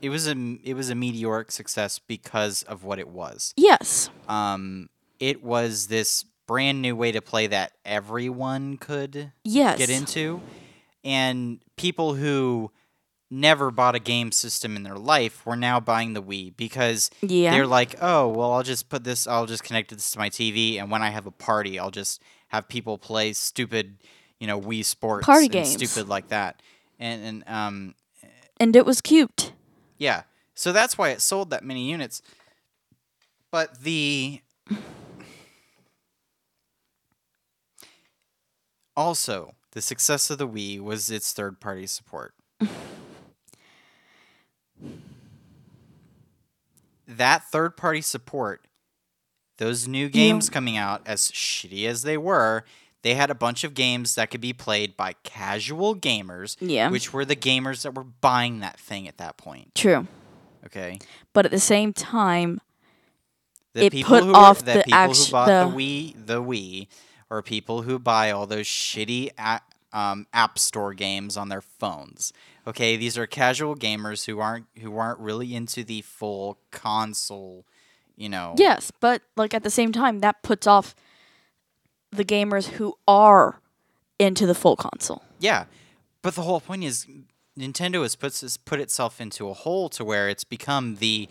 It 0.02 0.10
was 0.10 0.28
a 0.28 0.58
it 0.64 0.74
was 0.76 0.90
a 0.90 0.96
meteoric 0.96 1.52
success 1.52 2.00
because 2.00 2.64
of 2.64 2.84
what 2.84 3.00
it 3.00 3.10
was. 3.10 3.54
Yes. 3.58 4.10
Um, 4.28 4.90
it 5.20 5.44
was 5.44 5.88
this 5.88 6.26
brand 6.48 6.82
new 6.82 6.96
way 6.96 7.12
to 7.12 7.22
play 7.22 7.48
that 7.48 7.74
everyone 7.86 8.78
could 8.78 9.32
Yes. 9.44 9.78
get 9.78 9.90
into, 9.90 10.42
and 11.04 11.60
people 11.76 12.16
who 12.16 12.72
never 13.32 13.70
bought 13.72 13.96
a 13.96 14.00
game 14.00 14.32
system 14.32 14.76
in 14.76 14.84
their 14.84 14.98
life 14.98 15.46
were 15.46 15.56
now 15.56 15.80
buying 15.80 16.14
the 16.14 16.22
Wii 16.24 16.56
because 16.58 17.12
Yeah. 17.22 17.52
they're 17.52 17.68
like, 17.68 17.96
oh, 18.02 18.28
well, 18.28 18.52
I'll 18.54 18.64
just 18.64 18.90
put 18.90 19.04
this, 19.04 19.28
I'll 19.28 19.46
just 19.46 19.64
connect 19.64 19.92
this 19.92 20.12
to 20.12 20.20
my 20.20 20.30
TV, 20.30 20.80
and 20.80 20.90
when 20.90 21.04
I 21.04 21.10
have 21.10 21.26
a 21.28 21.32
party, 21.32 21.78
I'll 21.78 21.92
just 21.92 22.22
have 22.48 22.68
people 22.68 22.98
play 22.98 23.34
stupid, 23.34 23.98
you 24.40 24.48
know, 24.48 24.60
Wii 24.60 24.84
Sports, 24.84 25.26
Party 25.28 25.48
games. 25.48 25.70
stupid 25.72 26.08
like 26.10 26.30
that, 26.30 26.62
and 27.00 27.24
and 27.24 27.44
um, 27.48 27.96
and 28.60 28.76
it 28.76 28.86
was 28.86 29.00
cute. 29.02 29.54
yeah, 29.98 30.24
so 30.56 30.72
that's 30.74 30.98
why 30.98 31.10
it 31.10 31.22
sold 31.22 31.52
that 31.52 31.64
many 31.64 31.90
units. 31.90 32.22
But 33.52 33.82
the 33.84 34.42
also 38.96 39.54
the 39.72 39.82
success 39.82 40.30
of 40.30 40.38
the 40.38 40.48
Wii 40.48 40.80
was 40.80 41.12
its 41.12 41.32
third-party 41.34 41.88
support. 41.88 42.34
That 47.18 47.44
third-party 47.52 48.02
support, 48.02 48.66
those 49.58 49.88
new 49.88 50.08
games 50.10 50.50
coming 50.50 50.78
out, 50.78 51.02
as 51.06 51.32
shitty 51.32 51.86
as 51.86 52.04
they 52.04 52.18
were, 52.18 52.64
they 53.02 53.16
had 53.16 53.30
a 53.30 53.36
bunch 53.36 53.64
of 53.64 53.74
games 53.74 54.16
that 54.16 54.30
could 54.30 54.42
be 54.42 54.54
played 54.54 54.96
by 54.96 55.14
casual 55.24 55.96
gamers, 55.96 56.56
Yeah. 56.60 56.90
which 56.90 57.12
were 57.14 57.26
the 57.26 57.36
gamers 57.36 57.82
that 57.84 57.94
were 57.96 58.04
buying 58.04 58.60
that 58.60 58.80
thing 58.80 59.08
at 59.08 59.18
that 59.18 59.38
point. 59.38 59.74
True. 59.76 60.08
Okay, 60.66 61.00
But 61.34 61.46
at 61.46 61.52
the 61.52 61.60
same 61.60 61.94
time, 61.94 62.60
the 63.74 63.86
It 63.86 63.92
people 63.94 64.10
put 64.10 64.24
who 64.26 64.34
off 64.34 64.60
the 64.60 64.74
the 64.74 64.84
people 64.84 64.94
act- 64.94 65.18
who 65.18 65.32
bought 65.32 65.46
the- 65.48 65.70
the 65.70 65.76
Wii, 65.76 66.26
the 66.28 66.44
Wii, 66.44 66.88
or 67.30 67.42
people 67.42 67.84
who 67.84 67.98
buy 67.98 68.32
all 68.32 68.46
those 68.46 68.66
shitty 68.68 69.32
a- 69.38 69.62
um, 69.98 70.28
app 70.34 70.60
store 70.60 70.94
games 70.94 71.38
on 71.38 71.48
their 71.50 71.62
phones. 71.62 72.34
Okay, 72.70 72.96
these 72.98 73.18
are 73.18 73.26
casual 73.26 73.76
gamers 73.76 74.26
who 74.26 74.40
aren't 74.40 74.68
who 74.80 74.96
aren't 74.98 75.20
really 75.20 75.56
into 75.56 75.84
the 75.84 76.02
full 76.02 76.60
console. 76.72 77.66
You 78.16 78.28
know. 78.30 78.54
yes, 78.58 78.92
but 79.00 79.22
like 79.38 79.54
at 79.54 79.64
the 79.64 79.70
same 79.70 79.92
time, 79.94 80.20
that 80.20 80.44
puts 80.44 80.68
off 80.68 80.94
the 82.12 82.26
gamers 82.26 82.68
who 82.72 82.96
are 83.08 83.62
into 84.20 84.46
the 84.46 84.54
full 84.56 84.76
console. 84.76 85.24
Yeah, 85.40 85.66
but 86.22 86.36
the 86.36 86.42
whole 86.42 86.60
point 86.60 86.84
is 86.84 87.08
Nintendo 87.58 88.02
has 88.04 88.16
put 88.18 88.38
has 88.42 88.58
put 88.58 88.80
itself 88.82 89.22
into 89.22 89.50
a 89.50 89.54
hole 89.54 89.88
to 89.90 90.04
where 90.04 90.28
it's 90.30 90.44
become 90.44 90.96
the 90.96 91.30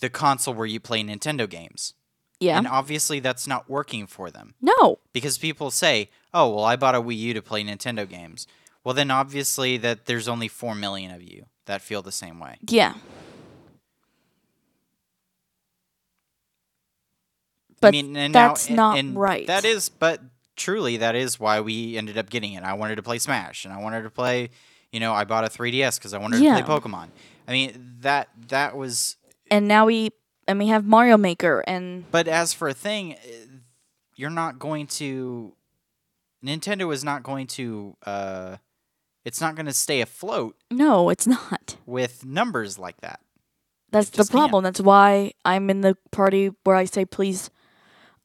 the 0.00 0.08
console 0.08 0.54
where 0.54 0.66
you 0.66 0.78
play 0.80 1.02
Nintendo 1.02 1.48
games, 1.50 1.94
Yeah. 2.40 2.58
and 2.58 2.66
obviously 2.68 3.18
that's 3.20 3.46
not 3.46 3.68
working 3.68 4.06
for 4.06 4.30
them. 4.30 4.54
no. 4.60 4.98
because 5.12 5.36
people 5.36 5.70
say, 5.72 6.10
"Oh, 6.32 6.54
well, 6.54 6.64
I 6.64 6.76
bought 6.76 6.94
a 6.94 7.02
Wii 7.02 7.18
U 7.18 7.34
to 7.34 7.42
play 7.42 7.62
Nintendo 7.64 8.08
games." 8.08 8.46
Well, 8.86 8.94
then 8.94 9.10
obviously 9.10 9.78
that 9.78 10.06
there's 10.06 10.28
only 10.28 10.46
4 10.46 10.76
million 10.76 11.10
of 11.10 11.20
you 11.20 11.46
that 11.64 11.82
feel 11.82 12.02
the 12.02 12.12
same 12.12 12.38
way. 12.38 12.58
Yeah. 12.68 12.94
But 17.80 17.88
I 17.88 17.90
mean, 17.90 18.16
and 18.16 18.32
that's 18.32 18.70
now, 18.70 18.76
not 18.76 18.98
and 18.98 19.16
right. 19.16 19.44
That 19.48 19.64
is, 19.64 19.88
but 19.88 20.20
truly 20.54 20.98
that 20.98 21.16
is 21.16 21.40
why 21.40 21.60
we 21.62 21.98
ended 21.98 22.16
up 22.16 22.30
getting 22.30 22.52
it. 22.52 22.62
I 22.62 22.74
wanted 22.74 22.94
to 22.94 23.02
play 23.02 23.18
Smash, 23.18 23.64
and 23.64 23.74
I 23.74 23.82
wanted 23.82 24.02
to 24.02 24.10
play. 24.10 24.50
You 24.92 25.00
know, 25.00 25.12
I 25.12 25.24
bought 25.24 25.42
a 25.42 25.48
3DS 25.48 25.98
because 25.98 26.14
I 26.14 26.18
wanted 26.18 26.40
Yeah. 26.42 26.54
to 26.54 26.62
play 26.64 26.78
Pokemon. 26.78 27.08
I 27.48 27.50
mean 27.50 27.96
that 28.02 28.28
that 28.50 28.76
was. 28.76 29.16
And 29.50 29.66
now 29.66 29.86
we 29.86 30.10
and 30.46 30.60
we 30.60 30.68
have 30.68 30.86
Mario 30.86 31.16
Maker 31.16 31.64
and 31.66 32.08
But 32.12 32.28
as 32.28 32.52
for 32.52 32.68
a 32.68 32.74
thing, 32.74 33.14
eh, 33.14 33.46
you're 34.14 34.30
not 34.30 34.60
going 34.60 34.86
to. 34.86 35.56
Nintendo 36.44 36.94
is 36.94 37.02
not 37.02 37.24
going 37.24 37.48
to. 37.48 37.96
Uh, 38.06 38.56
it's 39.26 39.40
not 39.40 39.54
going 39.56 39.66
to 39.66 39.72
stay 39.74 40.00
afloat 40.00 40.56
no, 40.70 41.10
it's 41.10 41.26
not. 41.26 41.76
with 41.84 42.24
numbers 42.24 42.78
like 42.78 42.98
that. 43.02 43.20
That's 43.90 44.10
the 44.10 44.16
just 44.18 44.30
can't. 44.30 44.40
problem. 44.40 44.64
That's 44.64 44.80
why 44.80 45.32
I'm 45.44 45.68
in 45.70 45.80
the 45.82 45.96
party 46.10 46.50
where 46.64 46.76
I 46.76 46.84
say 46.86 47.04
please. 47.04 47.50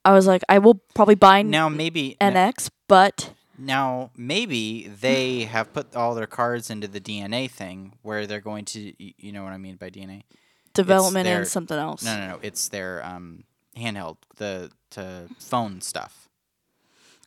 I 0.04 0.14
was 0.14 0.26
like, 0.26 0.42
I 0.50 0.58
will 0.58 0.82
probably 0.96 1.16
buy 1.16 1.44
Now 1.44 1.70
maybe 1.70 2.18
NX, 2.20 2.70
but 2.88 3.34
Now, 3.58 4.10
maybe 4.18 4.88
they 4.88 5.44
have 5.44 5.72
put 5.74 5.96
all 5.96 6.16
their 6.16 6.26
cards 6.26 6.72
into 6.72 6.88
the 6.88 7.00
DeNA 7.00 7.52
thing 7.52 7.94
where 8.02 8.26
they're 8.26 8.42
going 8.42 8.66
to, 8.66 8.80
you 8.98 9.32
know 9.32 9.44
what 9.44 9.54
I 9.54 9.58
mean 9.58 9.76
by 9.76 9.90
DeNA? 9.92 10.24
development 10.74 11.26
their- 11.26 11.40
and 11.40 11.48
something 11.48 11.78
else. 11.78 12.04
No, 12.04 12.18
no, 12.18 12.28
no. 12.28 12.40
It's 12.42 12.70
their 12.70 13.06
um, 13.06 13.44
handheld, 13.78 14.18
the 14.38 14.72
to 14.92 15.28
phone 15.40 15.82
stuff. 15.82 16.21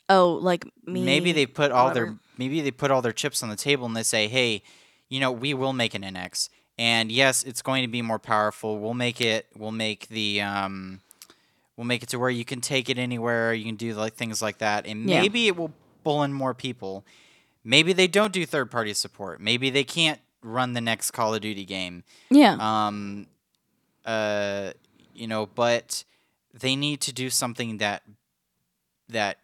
Oh, 0.08 0.32
like 0.34 0.64
me. 0.86 1.02
maybe 1.04 1.32
they 1.32 1.46
put 1.46 1.72
all 1.72 1.92
their 1.92 2.16
maybe 2.36 2.60
they 2.60 2.70
put 2.70 2.90
all 2.90 3.00
their 3.02 3.12
chips 3.12 3.42
on 3.42 3.48
the 3.48 3.56
table 3.56 3.86
and 3.86 3.96
they 3.96 4.02
say, 4.02 4.28
hey, 4.28 4.62
you 5.08 5.20
know, 5.20 5.32
we 5.32 5.54
will 5.54 5.72
make 5.72 5.94
an 5.94 6.02
NX, 6.02 6.48
and 6.78 7.10
yes, 7.10 7.42
it's 7.44 7.62
going 7.62 7.82
to 7.82 7.88
be 7.88 8.02
more 8.02 8.18
powerful. 8.18 8.78
We'll 8.78 8.94
make 8.94 9.20
it. 9.20 9.46
We'll 9.56 9.70
make 9.72 10.08
the 10.08 10.40
um, 10.42 11.00
we'll 11.76 11.86
make 11.86 12.02
it 12.02 12.08
to 12.10 12.18
where 12.18 12.30
you 12.30 12.44
can 12.44 12.60
take 12.60 12.90
it 12.90 12.98
anywhere. 12.98 13.54
You 13.54 13.64
can 13.64 13.76
do 13.76 13.94
like 13.94 14.14
things 14.14 14.42
like 14.42 14.58
that, 14.58 14.86
and 14.86 15.08
Yeah. 15.08 15.20
maybe 15.22 15.46
it 15.46 15.56
will 15.56 15.72
pull 16.02 16.22
in 16.22 16.32
more 16.32 16.52
people. 16.54 17.04
Maybe 17.64 17.92
they 17.94 18.06
don't 18.08 18.32
do 18.32 18.44
third 18.44 18.70
party 18.70 18.92
support. 18.92 19.40
Maybe 19.40 19.70
they 19.70 19.84
can't 19.84 20.20
run 20.42 20.74
the 20.74 20.80
next 20.82 21.12
Call 21.12 21.34
of 21.34 21.40
Duty 21.40 21.64
game. 21.64 22.04
Yeah. 22.28 22.58
Um, 22.60 23.26
uh, 24.04 24.72
you 25.14 25.26
know, 25.26 25.46
but 25.46 26.04
they 26.52 26.76
need 26.76 27.00
to 27.02 27.12
do 27.12 27.30
something 27.30 27.78
that 27.78 28.02
that 29.08 29.38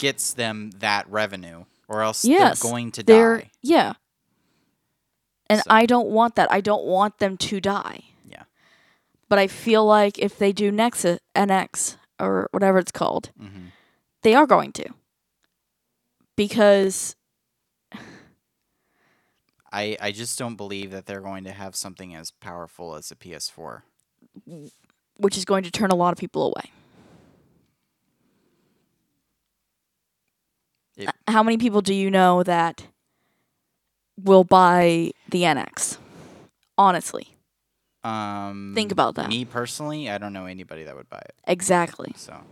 gets 0.00 0.32
them 0.32 0.70
that 0.78 1.08
revenue, 1.08 1.64
or 1.88 2.02
else 2.02 2.24
yes. 2.24 2.60
they're 2.60 2.70
going 2.70 2.90
to 2.92 3.02
they're- 3.04 3.38
die. 3.38 3.50
Yeah. 3.62 3.92
And 5.48 5.60
So- 5.60 5.66
I 5.70 5.86
don't 5.86 6.08
want 6.08 6.34
that. 6.36 6.50
I 6.50 6.60
don't 6.60 6.84
want 6.84 7.18
them 7.18 7.36
to 7.36 7.60
die. 7.60 8.04
Yeah. 8.28 8.44
But 9.28 9.38
I 9.38 9.46
feel 9.46 9.84
like 9.84 10.18
if 10.18 10.36
they 10.38 10.52
do 10.52 10.70
Nexus 10.72 11.18
NX 11.36 11.96
or 12.18 12.48
whatever 12.52 12.78
it's 12.78 12.92
called, 12.92 13.30
hmm 13.38 13.66
they 14.22 14.34
are 14.34 14.46
going 14.46 14.70
to. 14.72 14.84
Because 16.36 17.16
I 19.72 19.96
I 20.00 20.12
just 20.12 20.38
don't 20.38 20.56
believe 20.56 20.90
that 20.90 21.06
they're 21.06 21.20
going 21.22 21.44
to 21.44 21.52
have 21.52 21.74
something 21.76 22.14
as 22.14 22.30
powerful 22.30 22.94
as 22.96 23.10
a 23.10 23.16
PS4. 23.16 23.82
which 25.16 25.36
is 25.36 25.44
going 25.44 25.62
to 25.64 25.70
turn 25.70 25.90
a 25.90 25.94
lot 25.94 26.12
of 26.12 26.18
people 26.18 26.46
away. 26.46 26.70
It- 31.00 31.08
Uh, 31.08 31.12
How 31.28 31.42
many 31.42 31.56
people 31.58 31.80
do 31.82 31.94
you 31.94 32.10
know 32.10 32.42
that 32.42 32.86
will 34.16 34.44
buy 34.44 35.12
the 35.28 35.42
NX? 35.44 35.98
Honestly, 36.78 37.36
Um, 38.02 38.72
Think 38.74 38.92
about 38.92 39.14
that. 39.16 39.28
Me 39.28 39.44
personally, 39.44 40.08
I 40.08 40.16
don't 40.16 40.32
know 40.32 40.46
anybody 40.46 40.84
that 40.84 40.96
would 40.96 41.08
buy 41.10 41.18
it. 41.18 41.34
exactly. 41.46 42.14
So, 42.16 42.44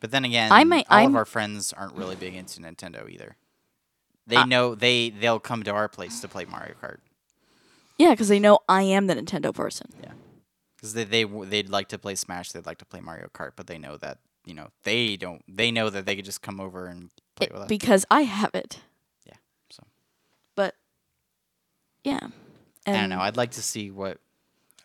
but 0.00 0.10
then 0.10 0.24
again, 0.24 0.50
I 0.50 0.64
may- 0.64 0.84
all 0.90 0.98
I'm- 0.98 1.10
of 1.10 1.16
our 1.16 1.24
friends 1.24 1.72
aren't 1.72 1.94
really 1.94 2.16
big 2.16 2.34
into 2.34 2.60
Nintendo 2.60 3.08
either. 3.08 3.36
They 4.26 4.36
Uh, 4.36 4.44
know 4.46 4.74
they 4.74 5.10
they'll 5.10 5.38
come 5.38 5.62
to 5.62 5.70
our 5.70 5.88
place 5.88 6.20
to 6.22 6.26
play 6.28 6.44
Mario 6.44 6.74
Kart 6.82 6.98
Yeah, 7.98 8.10
because 8.10 8.26
they 8.26 8.40
know 8.40 8.58
I 8.68 8.82
am 8.82 9.06
the 9.06 9.14
Nintendo 9.14 9.54
person. 9.54 9.92
Yeah, 10.02 10.14
because 10.74 10.94
they 10.94 11.04
they 11.04 11.22
they'd 11.22 11.68
like 11.70 11.86
to 11.90 11.98
play 11.98 12.16
Smash, 12.16 12.50
they'd 12.50 12.66
like 12.66 12.78
to 12.78 12.84
play 12.84 13.00
Mario 13.00 13.28
Kart, 13.28 13.52
but 13.54 13.68
they 13.68 13.78
know 13.78 13.96
that 13.98 14.18
you 14.46 14.54
know 14.54 14.68
they 14.84 15.16
don't. 15.16 15.42
They 15.46 15.70
know 15.70 15.90
that 15.90 16.06
they 16.06 16.16
could 16.16 16.24
just 16.24 16.40
come 16.40 16.60
over 16.60 16.86
and 16.86 17.10
play 17.34 17.48
It- 17.48 17.52
with 17.52 17.62
us. 17.62 17.68
because 17.68 18.06
I 18.10 18.22
have 18.22 18.54
it. 18.54 18.80
Yeah, 19.26 19.34
so. 19.70 19.82
But 20.54 20.74
yeah, 22.04 22.20
I 22.86 22.92
don't 22.92 23.10
know. 23.10 23.20
I'd 23.20 23.36
like 23.36 23.50
to 23.52 23.62
see 23.62 23.90
what. 23.90 24.18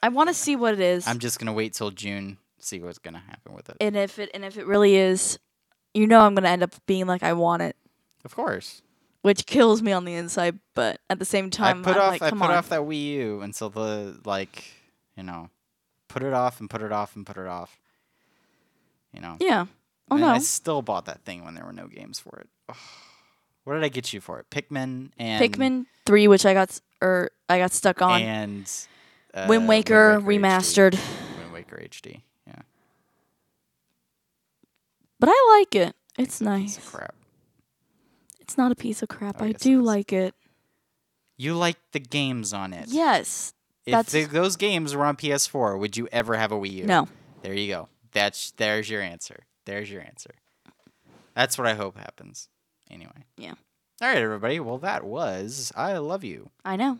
I 0.03 0.09
want 0.09 0.29
to 0.29 0.33
see 0.33 0.55
what 0.55 0.73
it 0.73 0.79
is, 0.79 1.07
I'm 1.07 1.19
just 1.19 1.37
gonna 1.39 1.53
wait 1.53 1.73
till 1.73 1.91
June, 1.91 2.37
see 2.57 2.79
what's 2.79 2.97
gonna 2.97 3.19
happen 3.19 3.53
with 3.53 3.69
it. 3.69 3.77
and 3.79 3.95
if 3.95 4.17
it 4.17 4.31
and 4.33 4.43
if 4.43 4.57
it 4.57 4.65
really 4.65 4.95
is, 4.95 5.37
you 5.93 6.07
know, 6.07 6.21
I'm 6.21 6.33
gonna 6.33 6.49
end 6.49 6.63
up 6.63 6.73
being 6.87 7.05
like 7.05 7.21
I 7.21 7.33
want 7.33 7.61
it, 7.61 7.75
Of 8.25 8.35
course, 8.35 8.81
which 9.21 9.45
kills 9.45 9.83
me 9.83 9.91
on 9.91 10.05
the 10.05 10.15
inside. 10.15 10.57
But 10.73 10.99
at 11.07 11.19
the 11.19 11.25
same 11.25 11.51
time, 11.51 11.81
I 11.81 11.83
put 11.83 11.95
I'm 11.97 12.01
off. 12.01 12.11
like, 12.13 12.21
I 12.23 12.29
put 12.31 12.41
on. 12.41 12.51
off 12.51 12.69
that 12.69 12.81
Wii 12.81 13.03
U 13.13 13.41
until 13.41 13.69
the 13.69 14.19
like, 14.25 14.63
you 15.15 15.21
know, 15.21 15.51
put 16.07 16.23
it 16.23 16.33
off 16.33 16.59
and 16.59 16.67
put 16.67 16.81
it 16.81 16.91
off 16.91 17.15
and 17.15 17.23
put 17.23 17.37
it 17.37 17.45
off. 17.45 17.79
You 19.13 19.21
know. 19.21 19.37
Yeah. 19.39 19.65
Oh 20.09 20.15
And 20.15 20.21
no. 20.21 20.27
I 20.29 20.39
still 20.39 20.81
bought 20.81 21.05
that 21.05 21.21
thing 21.23 21.43
when 21.45 21.55
there 21.55 21.65
were 21.65 21.73
no 21.73 21.87
games 21.87 22.19
for 22.19 22.39
it. 22.39 22.49
Ugh. 22.69 22.75
What 23.63 23.75
did 23.75 23.83
I 23.83 23.89
get 23.89 24.11
you 24.13 24.19
for 24.21 24.39
it? 24.39 24.49
Pikmin 24.49 25.11
and 25.19 25.43
Pikmin 25.43 25.85
three, 26.05 26.27
which 26.27 26.45
I 26.45 26.53
got 26.53 26.79
or 27.01 27.29
I 27.47 27.59
got 27.59 27.71
stuck 27.71 28.01
on. 28.01 28.21
and 28.21 28.71
uh, 29.33 29.45
Wind 29.47 29.67
Waker 29.67 30.19
HD. 30.19 30.23
remastered, 30.25 30.93
Wind 31.37 31.53
Waker 31.53 31.77
HD. 31.77 32.21
Yeah, 32.47 32.55
but 35.19 35.29
I 35.31 35.57
like 35.59 35.75
it. 35.75 35.95
It's 36.17 36.39
piece 36.39 36.41
nice. 36.41 36.77
of 36.77 36.85
crap. 36.85 37.15
It's 38.39 38.57
not 38.57 38.71
a 38.71 38.75
piece 38.75 39.01
of 39.03 39.09
crap. 39.09 39.37
Oh, 39.39 39.45
I 39.45 39.49
yes, 39.49 39.61
do 39.61 39.81
like 39.81 40.11
it. 40.11 40.33
You 41.37 41.53
like 41.55 41.77
the 41.91 41.99
games 41.99 42.53
on 42.53 42.73
it. 42.73 42.85
Yes. 42.89 43.53
If 43.85 44.07
the, 44.07 44.25
those 44.25 44.55
games 44.57 44.95
were 44.95 45.05
on 45.05 45.15
PS4, 45.15 45.79
would 45.79 45.95
you 45.97 46.07
ever 46.11 46.35
have 46.35 46.51
a 46.51 46.55
Wii 46.55 46.71
U? 46.73 46.85
No. 46.85 47.07
There 47.41 47.53
you 47.53 47.67
go. 47.67 47.89
That's 48.13 48.51
there's 48.51 48.89
your 48.89 49.01
answer. 49.01 49.45
There's 49.65 49.89
your 49.91 50.01
answer. 50.01 50.31
That's 51.35 51.57
what 51.57 51.67
I 51.67 51.73
hope 51.75 51.97
happens. 51.97 52.49
Anyway. 52.89 53.25
Yeah. 53.37 53.53
All 54.01 54.07
right, 54.07 54.17
everybody. 54.17 54.59
Well, 54.59 54.77
that 54.79 55.03
was 55.03 55.71
I 55.75 55.97
love 55.97 56.23
you. 56.23 56.49
I 56.65 56.75
know. 56.75 56.99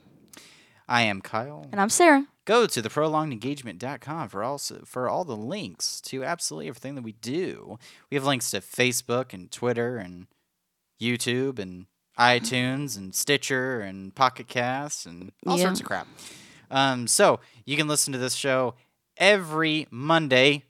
I 0.87 1.03
am 1.03 1.21
Kyle. 1.21 1.67
And 1.71 1.79
I'm 1.79 1.89
Sarah. 1.89 2.27
Go 2.45 2.65
to 2.67 2.81
theprolongedengagement.com 2.81 4.29
for 4.29 4.43
also 4.43 4.81
for 4.85 5.07
all 5.09 5.23
the 5.23 5.35
links 5.37 6.01
to 6.01 6.23
absolutely 6.23 6.67
everything 6.69 6.95
that 6.95 7.03
we 7.03 7.13
do. 7.13 7.77
We 8.09 8.15
have 8.15 8.25
links 8.25 8.51
to 8.51 8.59
Facebook 8.59 9.33
and 9.33 9.51
Twitter 9.51 9.97
and 9.97 10.27
YouTube 11.01 11.59
and 11.59 11.85
iTunes 12.19 12.97
and 12.97 13.15
Stitcher 13.15 13.79
and 13.81 14.13
Pocket 14.13 14.47
Casts 14.47 15.05
and 15.05 15.31
all 15.47 15.57
Yeah. 15.57 15.65
sorts 15.65 15.79
of 15.79 15.85
crap. 15.85 16.07
Um, 16.69 17.07
so 17.07 17.39
you 17.65 17.77
can 17.77 17.87
listen 17.87 18.11
to 18.13 18.19
this 18.19 18.35
show 18.35 18.75
every 19.17 19.87
Monday 19.91 20.63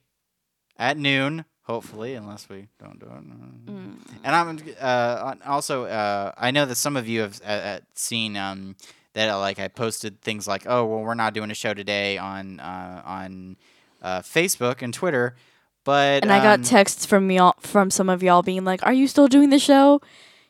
at 0.82 0.98
noon, 0.98 1.44
hopefully, 1.62 2.14
unless 2.14 2.48
we 2.48 2.66
don't 2.80 2.98
do 2.98 3.06
it. 3.06 3.70
Mm. 3.70 3.94
And 4.24 4.34
I'm 4.34 4.60
uh, 4.80 5.34
also 5.46 5.84
uh, 5.84 6.32
I 6.36 6.50
know 6.50 6.66
that 6.66 6.74
some 6.74 6.96
of 6.96 7.06
you 7.08 7.20
have 7.20 7.40
uh, 7.46 7.48
uh, 7.48 7.80
seen 7.94 8.36
um, 8.36 8.74
that 9.14 9.28
uh, 9.30 9.38
like 9.38 9.60
I 9.60 9.68
posted 9.68 10.20
things 10.20 10.48
like 10.48 10.64
oh 10.66 10.84
well 10.84 11.00
we're 11.00 11.14
not 11.14 11.34
doing 11.34 11.52
a 11.52 11.54
show 11.54 11.72
today 11.72 12.18
on 12.18 12.58
uh, 12.58 13.02
on 13.04 13.56
uh, 14.02 14.20
Facebook 14.22 14.82
and 14.82 14.92
Twitter, 14.92 15.36
but 15.84 16.24
And 16.24 16.32
I 16.32 16.42
got 16.42 16.58
um, 16.58 16.64
texts 16.64 17.06
from 17.06 17.30
y'all 17.30 17.54
from 17.60 17.90
some 17.90 18.08
of 18.08 18.20
y'all 18.22 18.42
being 18.42 18.64
like, 18.64 18.84
"Are 18.84 18.92
you 18.92 19.06
still 19.06 19.28
doing 19.28 19.50
the 19.50 19.60
show?" 19.60 20.00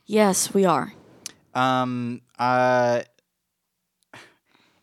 Yes, 0.07 0.55
we 0.55 0.65
are. 0.65 0.95
um 1.55 2.23
uh. 2.39 3.03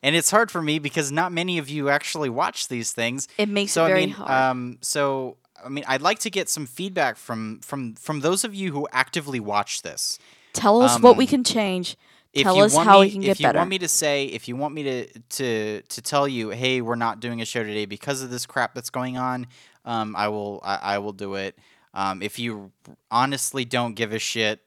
And 0.02 0.16
it's 0.16 0.32
hard 0.32 0.50
for 0.50 0.62
me 0.62 0.80
because 0.80 1.12
not 1.12 1.34
many 1.34 1.58
of 1.58 1.68
you 1.68 1.90
actually 1.90 2.30
watch 2.30 2.70
these 2.70 2.94
things. 2.94 3.28
It 3.38 3.50
makes 3.50 3.74
so 3.74 3.84
it 3.84 3.90
very 3.90 4.04
I 4.04 4.06
mean, 4.06 4.16
hard. 4.16 4.32
um, 4.32 4.78
so 4.80 5.36
I 5.66 5.70
mean, 5.70 5.84
I'd 5.88 6.02
like 6.02 6.20
to 6.20 6.30
get 6.30 6.50
some 6.50 6.66
feedback 6.66 7.18
from 7.18 7.60
from 7.60 7.96
from 7.96 8.22
those 8.22 8.44
of 8.44 8.54
you 8.56 8.72
who 8.72 8.88
actively 8.92 9.40
watch 9.40 9.82
this. 9.82 10.20
Tell 10.54 10.82
us 10.82 11.00
what 11.00 11.18
we 11.18 11.26
um, 11.26 11.30
can 11.30 11.44
change. 11.44 11.96
Tell 12.36 12.62
us 12.62 12.76
how 12.76 13.00
me, 13.00 13.00
we 13.00 13.12
can 13.12 13.22
get 13.22 13.28
better. 13.28 13.32
if 13.34 13.40
you 13.40 13.48
better. 13.48 13.58
want 13.60 13.70
me 13.70 13.78
to 13.80 13.88
say, 13.88 14.26
if 14.26 14.48
you 14.48 14.56
want 14.56 14.74
me 14.74 14.84
to 14.84 15.20
to 15.20 15.82
to 15.82 16.02
tell 16.02 16.28
you, 16.28 16.50
hey, 16.50 16.82
we're 16.82 16.96
not 16.96 17.20
doing 17.20 17.42
a 17.42 17.46
show 17.46 17.64
today 17.64 17.86
because 17.86 18.22
of 18.22 18.30
this 18.30 18.46
crap 18.46 18.74
that's 18.74 18.90
going 18.90 19.18
on, 19.18 19.48
um, 19.86 20.16
I 20.16 20.28
will 20.28 20.60
I, 20.64 20.76
I 20.76 20.98
will 21.00 21.14
do 21.14 21.36
it. 21.36 21.58
Um, 21.94 22.22
if 22.22 22.38
you 22.38 22.72
honestly 23.10 23.66
don't 23.66 23.96
give 23.96 24.14
a 24.14 24.20
shit, 24.20 24.62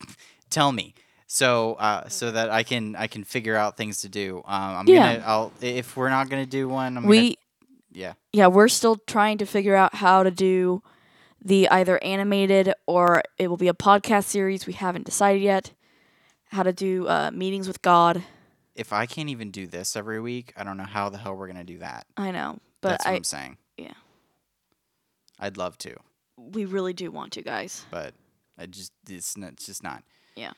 tell 0.50 0.70
me 0.72 0.94
so 1.26 1.74
uh, 1.74 2.08
so 2.08 2.30
that 2.30 2.50
I 2.50 2.62
can 2.62 2.96
I 2.96 3.06
can 3.06 3.24
figure 3.24 3.56
out 3.56 3.76
things 3.76 4.00
to 4.02 4.08
do. 4.08 4.38
Um, 4.46 4.76
I'm 4.76 4.86
Yeah. 4.86 5.16
gonna 5.16 5.24
I'll 5.26 5.52
if 5.60 5.96
we're 5.96 6.10
not 6.10 6.28
gonna 6.28 6.46
do 6.46 6.68
one, 6.68 6.96
I'm 6.96 7.02
gonna, 7.02 7.08
we 7.16 7.36
yeah 7.98 8.14
yeah, 8.32 8.46
we're 8.46 8.68
still 8.68 8.96
trying 9.06 9.38
to 9.38 9.46
figure 9.46 9.74
out 9.74 9.94
how 9.96 10.22
to 10.22 10.30
do 10.30 10.82
the 11.44 11.68
either 11.70 12.02
animated 12.04 12.72
or 12.86 13.22
it 13.38 13.48
will 13.48 13.56
be 13.56 13.68
a 13.68 13.74
podcast 13.74 14.24
series. 14.24 14.66
We 14.66 14.74
haven't 14.74 15.06
decided 15.06 15.42
yet 15.42 15.72
how 16.50 16.62
to 16.62 16.72
do 16.72 17.06
uh, 17.08 17.30
meetings 17.32 17.66
with 17.66 17.80
God. 17.82 18.22
if 18.74 18.92
I 18.92 19.06
can't 19.06 19.28
even 19.28 19.50
do 19.50 19.66
this 19.66 19.96
every 19.96 20.20
week, 20.20 20.52
I 20.56 20.62
don't 20.64 20.76
know 20.76 20.84
how 20.84 21.08
the 21.08 21.18
hell 21.18 21.34
we're 21.34 21.46
gonna 21.48 21.64
do 21.64 21.78
that. 21.78 22.06
I 22.16 22.30
know, 22.30 22.58
but 22.80 22.90
That's 22.90 23.04
what 23.06 23.12
I 23.12 23.16
I'm 23.16 23.24
saying. 23.24 23.56
yeah. 23.76 23.94
I'd 25.40 25.56
love 25.56 25.78
to, 25.78 25.96
we 26.36 26.64
really 26.64 26.92
do 26.92 27.10
want 27.10 27.32
to, 27.34 27.42
guys. 27.42 27.84
but 27.90 28.14
I 28.58 28.66
just 28.66 28.92
it's 29.08 29.36
not, 29.36 29.52
it's 29.52 29.66
just 29.66 29.82
not. 29.82 30.02
Yeah. 30.36 30.52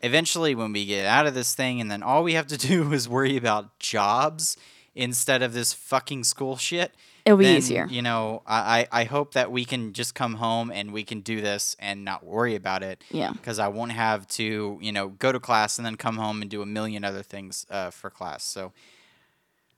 Eventually, 0.00 0.54
when 0.54 0.72
we 0.72 0.84
get 0.84 1.06
out 1.06 1.26
of 1.26 1.34
this 1.34 1.54
thing, 1.54 1.80
and 1.80 1.90
then 1.90 2.02
all 2.02 2.22
we 2.24 2.32
have 2.34 2.46
to 2.48 2.56
do 2.70 2.92
is 2.92 3.08
worry 3.08 3.36
about 3.36 3.78
jobs 3.78 4.56
instead 4.94 5.42
of 5.42 5.52
this 5.52 5.72
fucking 5.72 6.24
school 6.24 6.56
shit. 6.56 6.92
It'll 7.24 7.38
be 7.38 7.44
then, 7.44 7.56
easier. 7.58 7.86
You 7.88 8.02
know, 8.02 8.42
I, 8.46 8.88
I 8.90 9.04
hope 9.04 9.34
that 9.34 9.52
we 9.52 9.64
can 9.64 9.92
just 9.92 10.14
come 10.14 10.34
home 10.34 10.72
and 10.72 10.92
we 10.92 11.04
can 11.04 11.20
do 11.20 11.40
this 11.40 11.76
and 11.78 12.04
not 12.04 12.24
worry 12.26 12.56
about 12.56 12.82
it. 12.82 13.02
Yeah. 13.10 13.30
Because 13.32 13.58
I 13.60 13.68
won't 13.68 13.92
have 13.92 14.26
to, 14.28 14.78
you 14.82 14.90
know, 14.92 15.08
go 15.08 15.30
to 15.30 15.38
class 15.38 15.78
and 15.78 15.86
then 15.86 15.96
come 15.96 16.16
home 16.16 16.42
and 16.42 16.50
do 16.50 16.62
a 16.62 16.66
million 16.66 17.04
other 17.04 17.22
things 17.22 17.64
uh, 17.70 17.90
for 17.90 18.10
class. 18.10 18.42
So, 18.42 18.72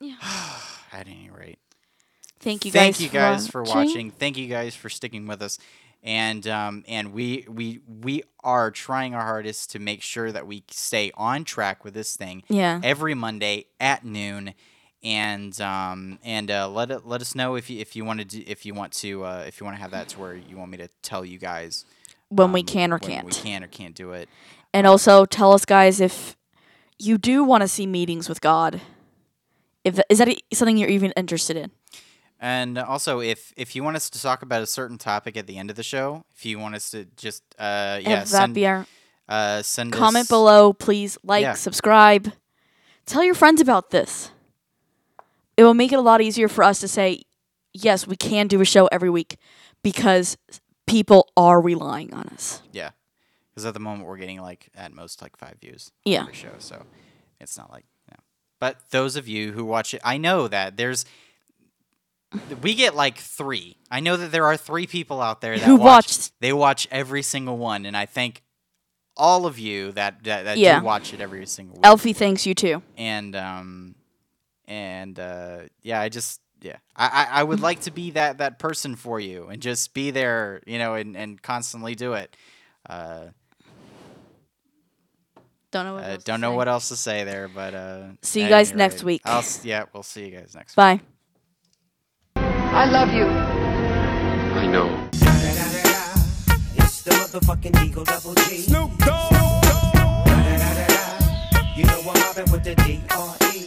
Yeah. 0.01 0.17
at 0.93 1.07
any 1.07 1.31
rate, 1.31 1.59
Thank 2.41 2.65
you 2.65 2.71
guys. 2.73 2.81
thank 2.81 2.97
guys. 2.97 3.01
you 3.03 3.09
for 3.09 3.13
guys 3.19 3.49
for 3.49 3.63
watching. 3.63 4.11
Thank 4.11 4.37
you 4.39 4.49
guys 4.49 4.75
for 4.75 4.89
sticking 4.89 5.27
with 5.27 5.43
us. 5.43 5.59
And 6.03 6.47
um, 6.49 6.85
and 6.87 7.15
we 7.15 7.47
we 7.49 7.81
we 8.03 8.23
are 8.43 8.71
trying 8.71 9.15
our 9.15 9.23
hardest 9.25 9.71
to 9.71 9.79
make 9.79 10.03
sure 10.03 10.31
that 10.33 10.47
we 10.47 10.63
stay 10.71 11.11
on 11.15 11.45
track 11.45 11.83
with 11.83 11.95
this 11.95 12.15
thing 12.15 12.43
Yeah. 12.49 12.79
every 12.83 13.15
Monday 13.15 13.67
at 13.81 14.05
noon. 14.05 14.53
And 15.05 15.61
um 15.61 16.19
and 16.25 16.51
uh, 16.51 16.69
let 16.69 16.91
it, 16.91 17.07
let 17.07 17.21
us 17.21 17.35
know 17.35 17.55
if 17.57 17.69
you 17.69 17.79
if 17.81 17.95
you 17.95 18.05
want 18.05 18.21
to 18.21 18.25
do, 18.25 18.43
if 18.47 18.65
you 18.65 18.73
want 18.75 18.93
to 18.95 19.25
uh, 19.25 19.45
if 19.47 19.61
you 19.61 19.65
want 19.67 19.77
to 19.77 19.83
have 19.83 19.91
that 19.91 20.09
to 20.09 20.21
where 20.21 20.35
you 20.35 20.57
want 20.57 20.71
me 20.71 20.79
to 20.79 20.89
tell 21.03 21.25
you 21.25 21.39
guys 21.39 21.85
When 22.31 22.53
we 22.53 22.61
um, 22.61 22.67
can 22.67 22.91
or 22.93 22.99
when 22.99 23.11
can't. 23.11 23.27
we 23.27 23.33
can 23.33 23.63
or 23.63 23.67
can't 23.69 23.95
do 23.95 24.13
it. 24.13 24.29
And 24.73 24.87
also 24.87 25.25
tell 25.27 25.53
us, 25.53 25.65
guys, 25.67 26.01
if 26.01 26.37
you 26.99 27.19
do 27.19 27.45
want 27.45 27.61
to 27.61 27.69
see 27.69 27.87
meetings 27.87 28.29
with 28.29 28.41
God. 28.41 28.81
If 29.85 30.01
is 30.09 30.19
that 30.19 30.35
something 30.55 30.79
you're 30.79 30.89
even 30.89 31.13
interested 31.17 31.57
in? 31.57 31.71
And 32.41 32.79
also, 32.79 33.21
if 33.21 33.53
if 33.57 33.77
you 33.77 33.85
want 33.85 33.97
us 33.97 34.09
to 34.11 34.21
talk 34.21 34.43
about 34.43 34.63
a 34.63 34.67
certain 34.67 34.97
topic 34.99 35.37
at 35.37 35.47
the 35.47 35.59
end 35.59 35.69
of 35.71 35.77
the 35.77 35.83
show, 35.83 36.25
if 36.35 36.47
you 36.47 36.59
want 36.59 36.75
us 36.75 36.91
to 36.91 37.05
just 37.17 37.43
uh 37.59 38.01
yeah 38.03 38.23
if 38.23 38.29
send 38.29 38.55
be 38.55 38.67
our 38.67 38.87
uh 39.29 39.63
send 39.63 39.93
comment 39.93 40.25
us, 40.25 40.29
below, 40.29 40.73
please 40.73 41.19
like, 41.23 41.43
Yeah. 41.43 41.55
subscribe, 41.55 42.33
tell 43.07 43.23
your 43.23 43.35
friends 43.35 43.61
about 43.61 43.91
this. 43.91 44.31
It 45.57 45.65
will 45.65 45.75
make 45.75 45.93
it 45.93 45.97
a 45.97 46.03
lot 46.03 46.21
easier 46.21 46.49
for 46.49 46.65
us 46.65 46.81
to 46.81 46.89
say, 46.89 47.23
yes, 47.73 48.07
we 48.07 48.17
can 48.17 48.47
do 48.49 48.61
a 48.61 48.65
show 48.65 48.87
every 48.87 49.11
week 49.11 49.37
because 49.83 50.37
people 50.87 51.29
are 51.37 51.61
relying 51.61 52.13
on 52.13 52.25
us. 52.29 52.63
Yeah, 52.73 52.91
because 53.51 53.65
at 53.67 53.75
the 53.75 53.81
moment 53.81 54.09
we're 54.09 54.17
getting 54.19 54.41
like 54.41 54.69
at 54.75 54.93
most 54.93 55.23
like 55.23 55.37
five 55.37 55.57
views. 55.61 55.93
Yeah. 56.05 56.23
every 56.23 56.35
show, 56.35 56.55
so 56.59 56.83
it's 57.41 57.57
not 57.57 57.71
like. 57.71 57.85
But 58.61 58.79
those 58.91 59.17
of 59.17 59.29
you 59.29 59.53
who 59.53 59.65
watch 59.65 59.93
it, 59.93 60.01
I 60.05 60.17
know 60.17 60.49
that 60.49 60.77
there's 60.79 61.05
we 62.63 62.75
get 62.75 62.95
like 62.97 63.19
three. 63.19 63.77
I 63.91 64.01
know 64.01 64.17
that 64.17 64.33
there 64.33 64.47
are 64.47 64.57
three 64.57 64.87
people 64.87 65.21
out 65.21 65.41
there 65.41 65.59
that 65.59 65.65
Who 65.67 65.77
watch. 65.77 65.85
watched- 66.07 66.33
They 66.41 66.53
watch 66.53 66.89
every 66.91 67.23
single 67.23 67.59
one, 67.59 67.85
and 67.85 67.97
I 67.97 68.07
thank 68.07 68.43
all 69.17 69.47
of 69.47 69.59
you 69.59 69.93
that 69.93 70.25
that, 70.25 70.45
that 70.45 70.59
Yeah. 70.59 70.81
do 70.81 70.87
watch 70.87 71.13
it 71.13 71.21
every 71.21 71.45
single 71.47 71.77
week. 71.77 71.85
Elfie 71.85 72.13
thanks 72.13 72.47
you 72.47 72.55
too. 72.55 72.83
and 72.97 73.37
um 73.37 73.95
and 74.67 75.19
uh 75.19 75.59
yeah 75.83 76.01
i 76.01 76.09
just 76.09 76.41
yeah 76.61 76.77
I, 76.97 77.07
I 77.07 77.41
i 77.41 77.43
would 77.43 77.61
like 77.61 77.81
to 77.83 77.91
be 77.91 78.13
that 78.13 78.39
that 78.39 78.59
person 78.59 78.97
for 78.97 79.21
you 79.21 79.49
and 79.49 79.61
just 79.61 79.93
be 79.95 80.11
there 80.11 80.63
you 80.67 80.79
know 80.79 80.95
and 80.95 81.17
and 81.17 81.41
constantly 81.43 81.95
do 81.95 82.15
it 82.15 82.35
uh 82.89 83.27
Don't 85.71 85.85
know 85.87 85.95
what. 85.95 86.05
I 86.05 86.11
else 86.13 86.25
to 86.25 86.31
don't 86.31 86.41
know 86.41 86.53
say. 86.53 86.57
what 86.57 86.69
else 86.69 86.89
to 86.89 86.97
say 86.97 87.25
there 87.25 87.49
but 87.49 87.75
uh 87.75 88.03
See 88.23 88.43
you 88.43 88.49
guys 88.49 88.73
next 88.73 88.97
rate, 88.97 89.05
week. 89.05 89.23
I'll, 89.25 89.45
yeah 89.63 89.85
we'll 89.93 90.03
see 90.03 90.27
you 90.27 90.31
guys 90.37 90.55
next 90.55 90.73
week 90.73 90.77
Bye. 90.77 91.01
I 92.37 92.87
love 92.91 93.13
you. 93.13 93.25
I 93.25 94.67
know. 94.67 95.09
It's 96.77 97.03
the 97.03 97.11
motherfucking 97.13 97.85
Eagle 97.87 98.05
Double 98.05 98.35
G. 98.35 98.57
Snoop 98.63 98.99
Dogg. 98.99 99.31
You 101.77 101.85
know 101.85 102.01
I'm 102.01 102.21
mobbing 102.21 102.51
with 102.51 102.65
the 102.65 102.75
D.R.E. 102.75 103.67